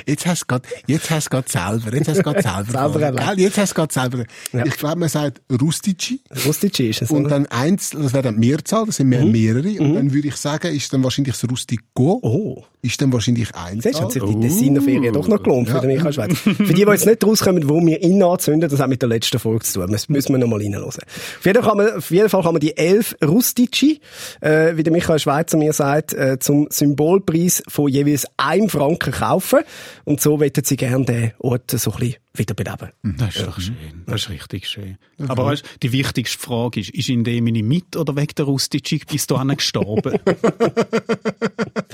Jetzt 0.06 0.26
hast 0.26 0.42
du 0.42 0.46
grad, 0.46 0.62
jetzt 0.86 1.10
hast 1.10 1.26
du 1.26 1.30
grad 1.30 1.48
selber, 1.48 1.94
jetzt 1.94 2.08
hast 2.08 2.18
du 2.18 2.22
grad 2.22 2.42
selber. 2.42 2.70
Selber 2.70 3.12
gell? 3.12 3.40
Jetzt 3.40 3.58
hast 3.58 3.70
du 3.70 3.74
grad 3.74 3.92
selber. 3.92 4.24
Ja. 4.52 4.64
Ich 4.64 4.76
glaube, 4.76 4.96
man 4.96 5.08
sagt 5.08 5.42
Rustici. 5.50 6.20
Rustici 6.44 6.90
ist 6.90 7.02
es, 7.02 7.10
Und 7.10 7.28
dann 7.28 7.46
eins, 7.46 7.90
das 7.90 8.12
wäre 8.12 8.22
dann 8.22 8.36
Mehrzahl, 8.36 8.86
das 8.96 9.02
sind 9.02 9.08
mehr 9.10 9.26
mehrere. 9.26 9.78
Und 9.78 9.94
dann 9.94 10.12
würde 10.14 10.28
ich 10.28 10.36
sagen, 10.36 10.74
ist 10.74 10.90
dann 10.90 11.04
wahrscheinlich 11.04 11.36
das 11.38 11.50
Rustico. 11.50 12.18
Oh. 12.22 12.64
Ist 12.80 13.02
dann 13.02 13.12
wahrscheinlich 13.12 13.54
eins. 13.54 13.82
Siehst 13.82 13.98
du, 13.98 14.04
hat 14.04 14.12
sich 14.12 14.22
die 14.22 14.40
Tessiner-Ferien 14.40 15.12
doch 15.12 15.28
noch 15.28 15.42
gelohnt 15.42 15.68
für 15.68 15.80
den 15.80 15.88
Michael 15.88 16.12
Schweizer. 16.14 16.34
Für 16.36 16.72
die, 16.72 16.84
die 16.84 16.90
jetzt 16.90 17.04
nicht 17.04 17.22
rauskommen, 17.22 17.68
wo 17.68 17.84
wir 17.84 18.02
ihn 18.02 18.22
anzünden, 18.22 18.70
das 18.70 18.80
hat 18.80 18.88
mit 18.88 19.02
der 19.02 19.10
letzten 19.10 19.38
Folge 19.38 19.64
zu 19.64 19.80
tun. 19.80 19.92
Das 19.92 20.08
müssen 20.08 20.32
wir 20.32 20.38
noch 20.38 20.46
mal 20.46 20.60
reinhören. 20.60 20.86
Auf 20.86 21.44
jeden, 21.44 21.62
Fall 21.62 21.68
kann 21.68 21.76
man, 21.76 21.96
auf 21.96 22.10
jeden 22.10 22.28
Fall 22.30 22.42
kann 22.42 22.54
man 22.54 22.60
die 22.60 22.76
elf 22.76 23.16
Rustici, 23.22 24.00
äh, 24.40 24.76
wie 24.76 24.82
der 24.82 24.92
Michael 24.92 25.18
Schweizer 25.18 25.58
mir 25.58 25.74
sagt, 25.74 26.14
äh, 26.14 26.38
zum 26.38 26.68
Symbolpreis 26.70 27.62
von 27.68 27.88
jeweils 27.88 28.26
einem 28.38 28.70
Franken 28.70 29.12
kaufen. 29.12 29.60
Und 30.04 30.22
so 30.22 30.40
wettet 30.40 30.66
sie 30.66 30.76
gerne 30.76 31.04
den 31.04 31.32
Ort 31.38 31.70
so 31.70 31.90
ein 31.90 31.98
bisschen 31.98 32.16
wiederbeleben. 32.38 32.90
Das 33.02 33.36
ist 33.36 33.46
doch 33.46 33.60
schön. 33.60 34.04
Das 34.06 34.22
ist 34.22 34.30
richtig 34.30 34.68
schön. 34.68 34.98
Aber 35.28 35.46
weißt, 35.46 35.64
die 35.82 35.92
wichtigste 35.92 36.38
Frage 36.38 36.80
ist, 36.80 36.90
ist 36.90 37.08
in 37.08 37.24
dem 37.24 37.44
mit 37.44 37.96
oder 37.96 38.16
weg 38.16 38.34
der 38.36 38.46
Rustici 38.46 39.00
bis 39.08 39.26
dahin 39.26 39.56
gestorben? 39.56 40.18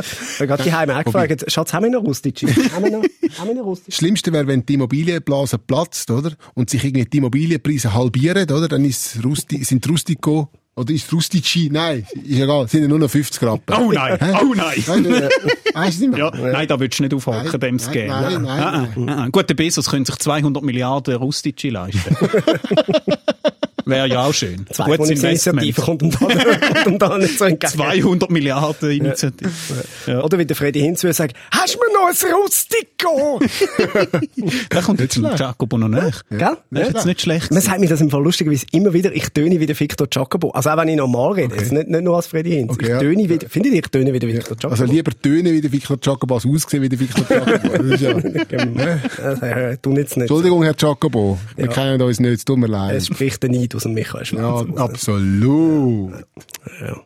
Ich 0.03 0.41
habe 0.41 0.47
gerade 0.49 0.63
die 0.65 0.73
Heime 0.73 0.99
auch 0.99 1.05
gefragt, 1.05 1.45
Schatz, 1.51 1.73
haben 1.73 1.85
wir 1.85 1.91
noch 1.91 2.03
Rustici? 2.03 2.47
haben 2.73 2.85
wir 2.85 2.91
noch, 2.91 3.05
haben 3.39 3.49
wir 3.49 3.55
noch 3.55 3.65
Rustici? 3.65 3.91
Das 3.91 3.99
Schlimmste 3.99 4.33
wäre, 4.33 4.47
wenn 4.47 4.67
die 4.67 4.75
Immobilienblase 4.75 5.59
platzt, 5.59 6.11
oder? 6.11 6.33
Und 6.55 6.71
sich 6.71 6.85
irgendwie 6.85 7.05
die 7.05 7.19
Immobilienpreise 7.19 7.93
halbieren, 7.93 8.51
oder? 8.51 8.69
Dann 8.69 8.85
ist 8.85 9.23
Rusti, 9.23 9.63
sind 9.65 9.89
Rustico, 9.89 10.51
oder 10.75 10.93
ist 10.95 11.13
Rustici, 11.13 11.69
nein, 11.71 12.07
ist 12.25 12.41
egal, 12.41 12.67
sind 12.67 12.83
ja 12.83 12.89
nur 12.89 12.99
noch 12.99 13.11
50 13.11 13.43
Rappen. 13.43 13.75
Oh 13.77 13.93
nein, 13.93 14.17
Hä? 14.19 14.33
oh 14.43 14.55
nein. 14.55 14.83
Nein, 14.87 15.03
nein, 15.03 15.29
Weißt 15.75 16.01
du 16.01 16.09
nicht 16.09 16.17
mehr? 16.17 16.31
Ja, 16.35 16.51
nein, 16.53 16.67
da 16.67 16.81
willst 16.81 16.99
du 16.99 17.03
nicht 17.03 17.15
aufhocken, 17.15 17.49
Nein, 17.51 17.61
dem 17.61 17.79
zu 17.79 17.87
nein, 17.91 17.93
geben. 17.95 18.09
nein, 18.09 18.43
nein, 18.43 18.61
Ah, 18.61 18.89
ah, 19.07 19.23
ah. 19.25 19.29
Gut, 19.31 19.49
der 19.51 19.55
Bezos 19.55 19.91
könnte 19.91 20.13
sich 20.13 20.19
200 20.21 20.63
Milliarden 20.63 21.17
Rustici 21.17 21.69
leisten. 21.69 22.17
Wäre 23.85 24.09
ja 24.09 24.25
auch 24.27 24.33
schön. 24.35 24.57
Gutes 24.59 24.77
Zweitwohnungsinitiative 24.77 25.51
Investment. 25.67 25.85
kommt 25.85 26.03
ihm 26.03 26.11
da, 26.11 26.19
kommt 26.83 26.87
ihm 26.87 26.99
da 26.99 27.19
nicht 27.19 27.39
so 27.39 27.45
entgegen. 27.45 27.73
200 27.73 28.31
Milliarden 28.31 28.91
Initiative. 28.91 29.51
Ja. 30.07 30.23
Oder 30.23 30.39
wie 30.39 30.47
der 30.47 30.57
Freddy 30.57 30.81
Hinz 30.81 31.03
würde 31.03 31.15
sagen, 31.15 31.33
hast 31.51 31.75
du 31.75 31.79
mir 31.79 31.93
noch 31.93 32.09
ein 32.09 32.35
Rustico? 32.35 33.41
Da 34.71 34.81
kommt 34.81 35.01
jetzt 35.01 35.17
ein 35.19 35.37
Jacobo 35.37 35.79
noch 35.79 35.89
nach. 35.89 36.23
Gell? 36.31 36.57
Das 36.71 36.89
ist 36.89 36.95
jetzt 36.95 37.07
nicht 37.07 37.21
schlecht. 37.23 37.51
Man 37.51 37.61
sagt 37.61 37.81
mir 37.81 37.89
das 37.89 38.01
im 38.01 38.11
Fall 38.11 38.23
lustigerweise 38.23 38.67
immer 38.73 38.93
wieder, 38.93 39.13
ich 39.15 39.29
töne 39.31 39.59
wie 39.61 39.67
der 39.67 39.79
Victor 39.79 40.07
Jacobo. 40.11 40.51
Also 40.51 40.71
auch 40.71 40.77
wenn 40.77 40.89
ich 40.89 40.97
normal 40.97 41.33
rede, 41.33 41.55
jetzt 41.57 41.73
nicht, 41.73 41.89
nicht 41.89 42.03
nur 42.05 42.17
als 42.17 42.27
Freddy 42.27 42.51
Hinz. 42.53 42.73
Okay, 42.73 42.85
ich 42.85 42.91
ja. 42.91 42.99
töne 43.01 43.29
wie, 43.29 43.39
findet 43.49 43.73
ihr, 43.73 43.79
ich 43.81 43.89
töne 43.89 44.13
wie 44.13 44.19
der 44.19 44.29
Victor 44.29 44.57
Jacobo? 44.57 44.69
Also 44.71 44.85
lieber 44.85 45.11
tönen 45.21 45.53
wie 45.53 45.61
der 45.61 45.73
Victor 45.73 45.99
Jacobo 46.03 46.35
als 46.37 46.47
aussehen 46.47 46.83
wie 46.83 46.89
der 46.89 47.01
Victor 47.01 47.25
Jacobo. 47.29 47.69
Das 47.83 48.01
ist 48.01 48.01
ja. 48.03 48.15
Also, 49.25 49.47
äh, 49.47 49.77
tu 49.79 49.93
jetzt 49.93 50.17
nicht. 50.17 50.23
Entschuldigung, 50.23 50.63
Herr 50.63 50.75
Jacobo. 50.79 51.39
Wir 51.57 51.67
Ja. 51.67 51.73
kennen 51.73 52.01
uns 52.03 52.21
nicht, 52.21 52.33
es 52.33 52.45
tut 52.45 52.59
mir 52.59 52.67
Es 52.67 52.71
leid. 52.73 53.05
spricht 53.07 53.43
der 53.43 53.51
Neid 53.51 53.72
aus 53.75 53.83
dem 53.85 53.95
Michael 53.95 54.21
Ja, 54.21 54.25
Schwarz. 54.27 54.77
absolut. 54.79 56.13
Ja. 56.81 56.97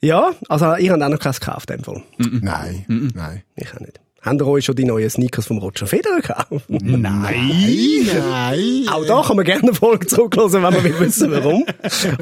ja, 0.00 0.32
also 0.48 0.76
ihr 0.76 0.92
habt 0.92 1.02
auch 1.02 1.08
noch 1.08 1.18
keins 1.18 1.40
gekauft, 1.40 1.70
in 1.70 1.76
dem 1.78 1.84
Fall. 1.84 2.02
Nein, 2.18 2.84
nein. 3.14 3.42
Ich 3.56 3.74
auch 3.74 3.80
nicht. 3.80 4.00
Habt 4.26 4.40
ihr 4.40 4.46
euch 4.48 4.64
schon 4.64 4.74
die 4.74 4.84
neuen 4.84 5.08
Sneakers 5.08 5.46
vom 5.46 5.58
Roger 5.58 5.86
Federer 5.86 6.16
gekauft? 6.16 6.64
Nein. 6.68 8.08
Nein. 8.12 8.86
Auch 8.90 9.06
da 9.06 9.22
kann 9.22 9.36
man 9.36 9.44
gerne 9.44 9.62
eine 9.62 9.72
Folge 9.74 10.08
zurückhören, 10.08 10.52
wenn 10.52 10.62
man 10.62 10.82
will 10.82 10.98
wissen, 10.98 11.30
warum. 11.30 11.64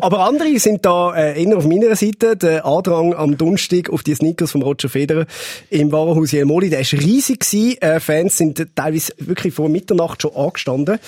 Aber 0.03 0.27
andere 0.27 0.59
sind 0.59 0.85
da 0.85 1.15
äh, 1.15 1.43
eher 1.43 1.57
auf 1.57 1.67
meiner 1.67 1.97
Seite. 1.97 2.37
Der 2.37 2.67
Andrang 2.67 3.15
am 3.15 3.39
Donnerstag 3.39 3.89
auf 3.89 4.03
die 4.03 4.15
Sneakers 4.15 4.51
vom 4.51 4.61
Roger 4.61 4.91
Federer 4.91 5.25
im 5.71 5.93
Warenhaus 5.93 6.33
Jelmoli, 6.33 6.69
der 6.69 6.81
ist 6.81 6.93
riesig 6.93 7.41
gewesen. 7.41 7.81
Äh, 7.81 8.01
Fans 8.01 8.37
sind 8.37 8.63
teilweise 8.75 9.15
wirklich 9.17 9.55
vor 9.55 9.71
Mitternacht 9.71 10.21
schon 10.21 10.37
angestanden, 10.37 10.99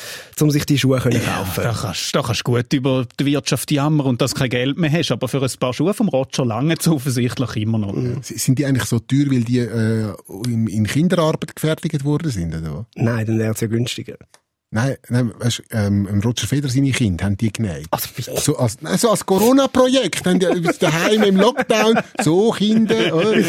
um 0.40 0.50
sich 0.50 0.64
die 0.64 0.78
Schuhe 0.78 1.00
können 1.00 1.20
kaufen. 1.22 1.62
Da 1.62 1.76
kannst, 1.78 2.14
da 2.14 2.22
kannst 2.22 2.40
du 2.40 2.52
gut 2.52 2.72
über 2.72 3.04
die 3.20 3.26
Wirtschaft 3.26 3.70
jammern 3.70 4.06
und 4.06 4.22
dass 4.22 4.32
du 4.32 4.38
kein 4.38 4.48
Geld 4.48 4.78
mehr 4.78 4.90
hast. 4.90 5.10
Aber 5.10 5.28
für 5.28 5.42
ein 5.42 5.50
paar 5.60 5.74
Schuhe 5.74 5.92
vom 5.92 6.08
Roger 6.08 6.46
lange 6.46 6.74
es 6.78 6.88
offensichtlich 6.88 7.56
immer 7.56 7.76
noch. 7.76 7.94
Sind 8.22 8.58
die 8.58 8.64
eigentlich 8.64 8.88
so 8.88 8.98
teuer, 8.98 9.26
weil 9.26 9.44
die 9.44 9.58
äh, 9.58 10.14
in, 10.46 10.85
in 10.86 10.92
Kinderarbeit 10.92 11.54
gefertigt 11.54 12.04
worden 12.04 12.30
sind? 12.30 12.54
Oder? 12.54 12.86
Nein, 12.94 13.26
dann 13.26 13.38
wäre 13.38 13.52
es 13.52 13.60
ja 13.60 13.66
günstiger. 13.66 14.16
Nein, 14.76 14.96
nein 15.08 15.32
weißt, 15.38 15.62
ähm, 15.70 16.06
im 16.06 16.20
Roger 16.20 16.46
Federer 16.46 16.70
seine 16.70 16.90
Kinder 16.90 17.24
haben 17.24 17.38
die 17.38 17.50
genäht. 17.50 17.86
Also, 17.90 18.10
bitte. 18.14 18.38
So 18.38 18.58
als, 18.58 18.76
nein, 18.82 18.98
so 18.98 19.08
als 19.10 19.24
Corona-Projekt 19.24 20.26
haben 20.26 20.38
die 20.38 20.46
daheim 20.78 21.22
im 21.22 21.36
Lockdown 21.36 21.98
so 22.22 22.50
Kinder. 22.50 23.14
Oder? 23.14 23.38
Äh, 23.38 23.42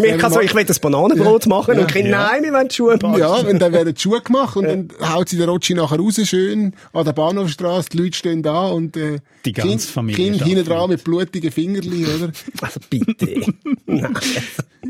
Mir 0.00 0.18
kann 0.18 0.32
so, 0.32 0.40
ich 0.40 0.54
will 0.54 0.64
das 0.64 0.78
Bananenbrot 0.78 1.46
machen 1.46 1.80
und 1.80 1.88
Kinder, 1.92 2.10
nein, 2.10 2.44
wir 2.44 2.52
wollen 2.52 2.68
die 2.68 2.74
Schuhe 2.76 2.96
machen. 3.02 3.18
Ja, 3.18 3.34
und 3.38 3.58
dann 3.58 3.72
werden 3.72 3.92
die 3.92 4.00
Schuhe 4.00 4.20
gemacht 4.20 4.56
und 4.56 4.66
dann 4.66 4.88
haut 5.02 5.28
sie 5.28 5.36
der 5.36 5.48
Rotschi 5.48 5.74
nachher 5.74 5.98
raus, 5.98 6.20
schön 6.24 6.74
an 6.92 7.04
der 7.04 7.12
Bahnhofstrasse, 7.12 7.88
die 7.88 7.98
Leute 7.98 8.16
stehen 8.16 8.44
da 8.44 8.68
und 8.68 8.96
äh, 8.96 9.18
Die 9.44 9.52
ganze 9.52 9.68
kind, 9.68 9.82
Familie 9.82 10.24
Kind 10.24 10.36
steht 10.36 10.46
hinten 10.46 10.64
dran 10.64 10.90
mit 10.90 11.02
blutigen 11.02 11.50
Fingerli, 11.50 12.06
oder? 12.06 12.30
Also 12.60 12.78
bitte. 12.88 13.52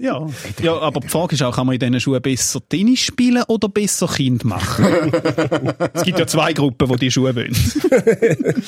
Ja. 0.00 0.26
ja, 0.62 0.78
aber 0.78 1.00
die 1.00 1.08
Frage 1.08 1.34
ist 1.34 1.42
auch, 1.42 1.54
kann 1.54 1.66
man 1.66 1.74
in 1.74 1.80
diesen 1.80 2.00
Schuhen 2.00 2.22
besser 2.22 2.60
Tennis 2.68 3.00
spielen 3.00 3.42
oder 3.48 3.68
besser 3.68 4.06
Kind 4.06 4.44
machen? 4.44 4.86
es 5.94 6.02
gibt 6.02 6.18
ja 6.18 6.26
zwei 6.26 6.52
Gruppen, 6.52 6.88
die 6.88 6.96
die 6.96 7.10
Schuhe 7.10 7.34
wollen. 7.34 7.54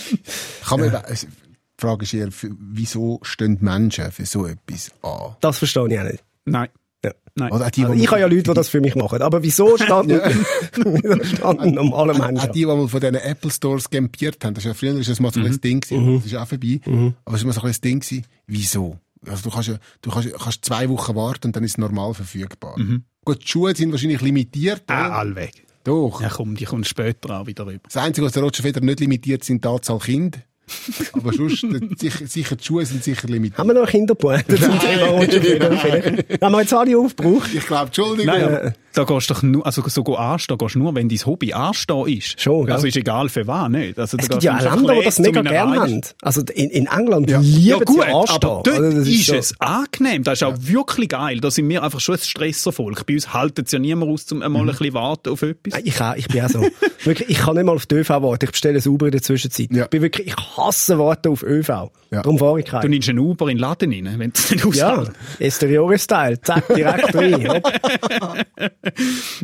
Kann 0.68 0.80
man, 0.80 0.94
also, 0.94 1.26
die 1.26 1.80
Frage 1.80 2.04
ist 2.04 2.14
eher, 2.14 2.28
wieso 2.58 3.18
stehen 3.22 3.58
die 3.58 3.64
Menschen 3.64 4.10
für 4.12 4.26
so 4.26 4.46
etwas 4.46 4.90
an? 5.02 5.36
Das 5.40 5.58
verstehe 5.58 5.88
ich 5.88 5.98
auch 5.98 6.04
nicht. 6.04 6.24
Nein. 6.44 6.68
Ja. 7.04 7.10
Nein. 7.34 7.50
Oder 7.50 7.66
auch 7.66 7.70
die, 7.70 7.84
Also 7.84 7.94
ich 7.94 8.08
habe 8.10 8.20
ja 8.20 8.26
Leute, 8.26 8.42
die 8.44 8.54
das 8.54 8.68
für 8.68 8.80
mich 8.80 8.94
machen. 8.94 9.22
Aber 9.22 9.42
wieso 9.42 9.76
standen, 9.82 10.20
standen 11.24 11.74
normale 11.74 12.12
Auch 12.12 12.18
Menschen? 12.18 12.52
die, 12.52 12.60
die 12.60 12.66
mal 12.66 12.86
von 12.86 13.00
diesen 13.00 13.16
Apple 13.16 13.50
Stores 13.50 13.90
campiert 13.90 14.44
haben, 14.44 14.54
das 14.54 14.64
ist 14.64 14.68
ja 14.68 14.74
früher 14.74 14.98
ist 14.98 15.08
das 15.10 15.18
mal 15.18 15.32
so 15.32 15.40
ein 15.40 15.60
Ding 15.60 15.80
gewesen, 15.80 16.16
das 16.16 16.26
ist 16.26 16.34
auch 16.36 16.46
vorbei, 16.46 16.80
aber 17.24 17.34
es 17.34 17.40
ist 17.40 17.42
immer 17.44 17.52
so 17.52 17.62
ein 17.62 17.74
Ding 17.82 18.00
gewesen, 18.00 18.24
wieso? 18.46 18.98
Also 19.26 19.42
du 19.48 19.50
kannst 19.54 19.68
ja, 19.68 19.76
du 20.02 20.10
kannst, 20.10 20.32
kannst 20.32 20.64
zwei 20.64 20.88
Wochen 20.88 21.14
warten 21.16 21.48
und 21.48 21.56
dann 21.56 21.64
ist 21.64 21.72
es 21.72 21.78
normal 21.78 22.12
verfügbar. 22.14 22.76
Gut, 23.24 23.42
die 23.42 23.48
Schuhe 23.48 23.74
sind 23.74 23.90
wahrscheinlich 23.92 24.20
limitiert, 24.20 24.82
Ah, 24.88 25.22
oder? 25.22 25.48
Doch. 25.84 26.20
Ja, 26.20 26.28
komm, 26.28 26.54
die 26.54 26.64
kommt 26.64 26.86
später 26.86 27.40
auch 27.40 27.46
wieder 27.46 27.66
rüber. 27.66 27.80
Das 27.84 27.96
Einzige, 27.96 28.26
was 28.26 28.32
der 28.32 28.42
Roger 28.42 28.62
Federer 28.62 28.84
nicht 28.84 29.00
limitiert, 29.00 29.44
sind 29.44 29.64
die 29.64 29.68
Anzahl 29.68 29.98
Kinder. 29.98 30.38
Aber 31.12 31.32
sonst, 31.32 31.64
äh, 31.64 31.80
sicher, 31.98 32.26
sicher, 32.26 32.56
die 32.56 32.64
Schuhe 32.64 32.84
sind 32.86 33.02
sicher 33.04 33.28
limitiert. 33.28 33.58
Haben 33.58 33.68
wir 33.68 33.74
noch 33.74 33.88
Kinderpointe 33.88 34.56
zum 34.56 34.78
Thema? 34.78 35.06
Haben 36.40 36.52
wir 36.52 36.60
jetzt 36.60 36.74
alle 36.74 36.98
aufgebraucht? 36.98 37.50
Ich 37.54 37.66
glaube, 37.66 37.86
Entschuldigung. 37.86 38.26
Nein, 38.34 38.74
da 38.94 39.04
gehst 39.04 39.30
du 39.30 39.34
doch 39.34 39.42
nur, 39.42 39.64
also 39.64 39.82
so 39.86 40.02
go 40.04 40.16
anstehen 40.16 40.58
gehst 40.58 40.74
du 40.74 40.78
nur, 40.80 40.94
wenn 40.94 41.08
dein 41.08 41.18
Hobby 41.24 41.52
anstehen 41.54 42.06
ist. 42.08 42.38
Schon, 42.40 42.66
gell? 42.66 42.74
Also 42.74 42.86
ist 42.86 42.96
egal 42.96 43.30
für 43.30 43.46
was, 43.46 43.70
nicht? 43.70 43.98
Also, 43.98 44.18
Es 44.18 44.28
gibt 44.28 44.42
ja 44.42 44.58
Länder, 44.60 44.94
die 44.98 45.04
das 45.04 45.18
mega 45.18 45.40
gerne 45.40 45.80
haben. 45.80 46.00
Also 46.20 46.42
in, 46.52 46.68
in 46.68 46.86
England 46.86 47.30
Ja. 47.30 47.40
lieben 47.40 47.62
Ja 47.64 47.78
gut, 47.78 48.02
sie 48.04 48.12
anstehen. 48.12 48.50
aber 48.50 48.62
dort 48.64 48.68
Also 48.68 49.10
ist, 49.10 49.26
so- 49.26 49.34
es 49.34 49.54
angenehm. 49.60 50.24
Das 50.24 50.34
ist 50.34 50.42
auch 50.42 50.54
wirklich 50.58 51.08
geil. 51.08 51.40
Da 51.40 51.50
sind 51.50 51.68
wir 51.70 51.82
einfach 51.82 52.00
schon 52.00 52.16
ein 52.16 52.20
Stresservolk. 52.20 53.06
Bei 53.06 53.14
uns 53.14 53.32
haltet 53.32 53.66
es 53.66 53.72
ja 53.72 53.78
niemand 53.78 54.12
aus, 54.12 54.30
um 54.30 54.42
einmal 54.42 54.62
ein 54.62 54.66
bisschen 54.68 54.92
warten 54.92 55.30
auf 55.30 55.40
etwas. 55.40 55.80
Ich, 55.84 55.98
auch, 56.00 56.14
ich 56.14 56.28
bin 56.28 56.44
auch 56.44 56.50
so. 56.50 56.60
wirklich, 57.04 57.30
ich 57.30 57.38
kann 57.38 57.54
nicht 57.56 57.64
mal 57.64 57.72
auf 57.74 57.86
die 57.86 57.94
ÖV 57.94 58.10
warten. 58.10 58.44
Ich 58.44 58.50
bestelle 58.50 58.78
ein 58.78 58.86
Uber 58.88 59.06
in 59.06 59.12
der 59.12 59.22
Zwischenzeit. 59.22 59.68
Ja. 59.72 59.84
Ich 59.84 59.90
bin 59.90 60.02
wirklich, 60.02 60.26
ich 60.26 60.36
hasse 60.64 60.98
warten 60.98 61.28
auf 61.32 61.42
ÖV. 61.42 61.68
Ja. 61.68 61.90
Darum 62.22 62.38
fahre 62.38 62.58
ich 62.60 62.64
Du 62.66 62.70
keinen. 62.72 62.90
nimmst 62.90 63.08
einen 63.08 63.18
Uber 63.18 63.48
in 63.48 63.56
den 63.56 63.60
Laden 63.60 63.92
rein, 63.92 64.18
wenn 64.18 64.32
du 64.32 64.38
es 64.38 64.50
nicht 64.50 64.74
Ja, 64.76 64.92
aushältst. 64.96 65.12
Esteriore-Style. 65.40 66.40
Zack, 66.40 66.66
direkt 66.74 67.14
rein. 67.14 67.62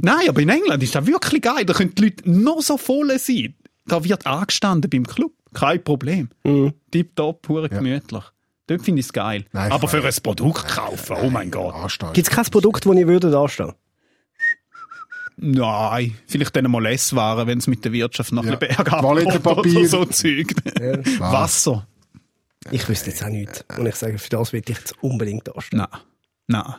Nein, 0.03 0.29
aber 0.29 0.41
in 0.41 0.49
England 0.49 0.83
ist 0.83 0.95
das 0.95 1.07
wirklich 1.07 1.43
geil. 1.43 1.65
Da 1.65 1.73
können 1.75 1.95
die 1.95 2.03
Leute 2.05 2.31
noch 2.31 2.61
so 2.61 2.77
voll 2.77 3.17
sein. 3.19 3.55
Da 3.87 4.05
wird 4.05 4.27
angestanden 4.27 4.91
beim 4.91 5.07
Club. 5.07 5.33
Kein 5.55 5.83
Problem. 5.83 6.29
Mhm. 6.45 6.75
Tipptopp, 6.91 7.43
pur 7.43 7.69
gemütlich. 7.69 8.25
Dort 8.67 8.83
finde 8.83 9.01
ich 9.01 9.07
es 9.07 9.13
geil. 9.15 9.47
Nein, 9.53 9.73
aber 9.73 9.89
für 9.89 10.05
ein 10.05 10.15
Produkt 10.23 10.69
kaufen, 10.69 11.17
oh 11.23 11.31
mein 11.31 11.51
Gott. 11.51 11.75
Gibt 12.13 12.29
es 12.29 12.31
kein 12.35 12.45
Produkt, 12.45 12.85
das 12.85 12.95
ich 12.97 13.07
würde 13.07 13.31
da 13.31 13.49
stehen? 13.49 13.73
Nein, 15.41 16.17
vielleicht 16.27 16.57
dann 16.57 16.71
mal 16.71 16.85
Esswaren, 16.87 17.47
wenn 17.47 17.59
es 17.59 17.67
mit 17.67 17.85
der 17.85 17.93
Wirtschaft 17.93 18.33
noch 18.33 18.45
Ja. 18.45 18.53
ein 18.53 18.59
bisschen 18.59 18.77
bergab 18.77 19.01
Toilettenpapier. 19.03 19.63
geht 19.73 19.77
oder 19.77 19.89
so 19.89 20.05
Zeug. 20.07 20.53
Wasser. 21.21 21.87
Ich 22.71 22.89
wüsste 22.89 23.11
jetzt 23.11 23.23
auch 23.23 23.29
nichts. 23.29 23.65
Und 23.79 23.87
ich 23.87 23.95
sage, 23.95 24.19
für 24.19 24.31
das 24.31 24.53
will 24.53 24.61
ich 24.61 24.69
jetzt 24.69 24.95
unbedingt 25.01 25.47
da 25.49 25.61
stehen. 25.61 25.79
Nein. 25.79 26.01
Nein. 26.49 26.75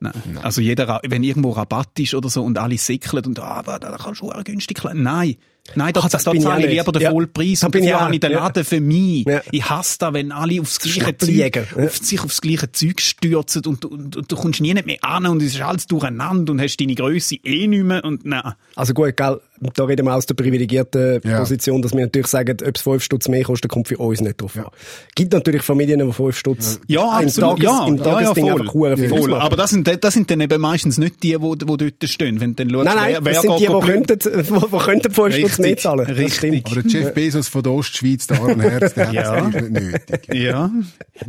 Nein. 0.00 0.38
Also 0.42 0.60
jeder, 0.60 1.00
wenn 1.06 1.22
irgendwo 1.22 1.50
Rabatt 1.50 1.98
ist 1.98 2.14
oder 2.14 2.28
so 2.28 2.44
und 2.44 2.58
alle 2.58 2.78
sickeln 2.78 3.24
und 3.26 3.38
ah, 3.40 3.62
da 3.62 3.96
kannst 3.96 4.20
du 4.20 4.30
auch 4.30 4.44
günstig 4.44 4.82
Nein. 5.02 5.36
Nein, 5.74 5.94
da, 5.94 6.00
Ach, 6.04 6.10
das 6.10 6.24
da 6.24 6.30
bin 6.30 6.40
ich 6.40 6.46
zahle 6.46 6.66
ich 6.66 6.78
lieber 6.78 6.92
den 6.92 7.02
Ja. 7.02 7.10
Vollpreis 7.10 7.60
Da 7.60 7.68
bin 7.68 7.84
ich 7.84 7.92
habe 7.94 8.12
ich 8.14 8.20
den 8.20 8.32
Ja. 8.32 8.38
Laden 8.40 8.64
für 8.64 8.80
mich. 8.82 9.24
Ja. 9.26 9.40
Ich 9.50 9.68
hasse 9.68 9.96
da, 9.98 10.12
wenn 10.12 10.30
alle 10.30 10.60
aufs 10.60 10.78
gleiche. 10.78 11.16
Zeug, 11.16 11.56
Ja. 11.76 11.84
auf 11.86 11.96
sich 11.96 12.20
aufs 12.20 12.40
gleiche 12.42 12.70
Zeug 12.70 13.00
stürzen 13.00 13.64
und, 13.64 13.84
und, 13.86 14.14
und 14.16 14.30
du 14.30 14.36
kommst 14.36 14.60
nie 14.60 14.74
nicht 14.74 14.84
mehr 14.86 15.02
an 15.02 15.24
und 15.26 15.40
es 15.42 15.54
ist 15.54 15.62
alles 15.62 15.86
durcheinander 15.86 16.52
und 16.52 16.60
hast 16.60 16.76
deine 16.76 16.94
Größe 16.94 17.36
eh 17.44 17.66
nicht 17.66 17.82
mehr 17.82 18.04
und 18.04 18.26
nein. 18.26 18.52
Also 18.76 18.92
gut, 18.92 19.16
gell, 19.16 19.40
da 19.74 19.84
reden 19.84 20.06
wir 20.06 20.14
aus 20.14 20.26
der 20.26 20.34
privilegierten 20.34 21.20
Ja. 21.24 21.40
Position, 21.40 21.82
dass 21.82 21.92
wir 21.92 22.00
natürlich 22.02 22.26
sagen, 22.26 22.56
ob 22.66 22.76
es 22.76 22.82
5 22.82 23.02
Stutz 23.02 23.28
mehr 23.28 23.44
kostet, 23.44 23.70
kommt 23.70 23.88
für 23.88 23.96
uns 23.98 24.20
nicht 24.20 24.40
drauf 24.40 24.56
an. 24.56 24.66
Gibt 25.14 25.32
natürlich 25.32 25.62
Familien, 25.62 26.04
die 26.06 26.12
5 26.12 26.36
Stutz 26.36 26.80
Ja, 26.86 27.18
im 27.20 27.26
absolut. 27.26 27.50
Tages, 27.60 27.64
ja, 27.64 27.86
im 27.86 27.96
ja, 27.96 28.04
ja, 28.04 28.12
Tagesding 28.12 28.48
voll. 28.48 28.60
einfach 28.90 29.08
voll. 29.08 29.18
ausmachen. 29.20 29.42
Aber 29.42 29.56
das 29.56 29.70
sind, 29.70 30.04
das 30.04 30.14
sind 30.14 30.30
dann 30.30 30.40
eben 30.40 30.60
meistens 30.60 30.98
nicht 30.98 31.22
die, 31.22 31.36
die, 31.38 31.58
die 31.58 31.66
dort 31.76 32.04
stehen. 32.10 32.40
Wenn 32.40 32.56
dann 32.56 32.70
schaust, 32.70 32.84
Nein, 32.84 32.96
nein, 32.96 33.16
wer, 33.22 33.32
das 33.32 33.34
wer 33.34 33.40
sind 33.50 33.60
die, 33.60 33.66
die 33.66 33.86
könnten, 33.86 34.18
die, 34.18 34.42
die 34.70 34.78
könnten 34.78 35.10
5 35.12 35.34
Stutz 35.36 35.58
mehr 35.58 35.76
zahlen. 35.76 36.06
Das 36.06 36.16
richtig. 36.16 36.66
Aber 36.66 36.82
der 36.82 36.90
Jeff 36.90 37.14
Bezos 37.14 37.48
von 37.48 37.62
der 37.62 37.72
Ostschweiz, 37.72 38.26
der 38.26 38.40
arme 38.42 38.62
Herz, 38.70 38.94
der 38.94 39.06
hat 39.08 39.14
Ja. 39.14 39.40
das 39.50 39.62
nicht 39.62 39.72
nötig. 39.72 40.34
Ja, 40.34 40.70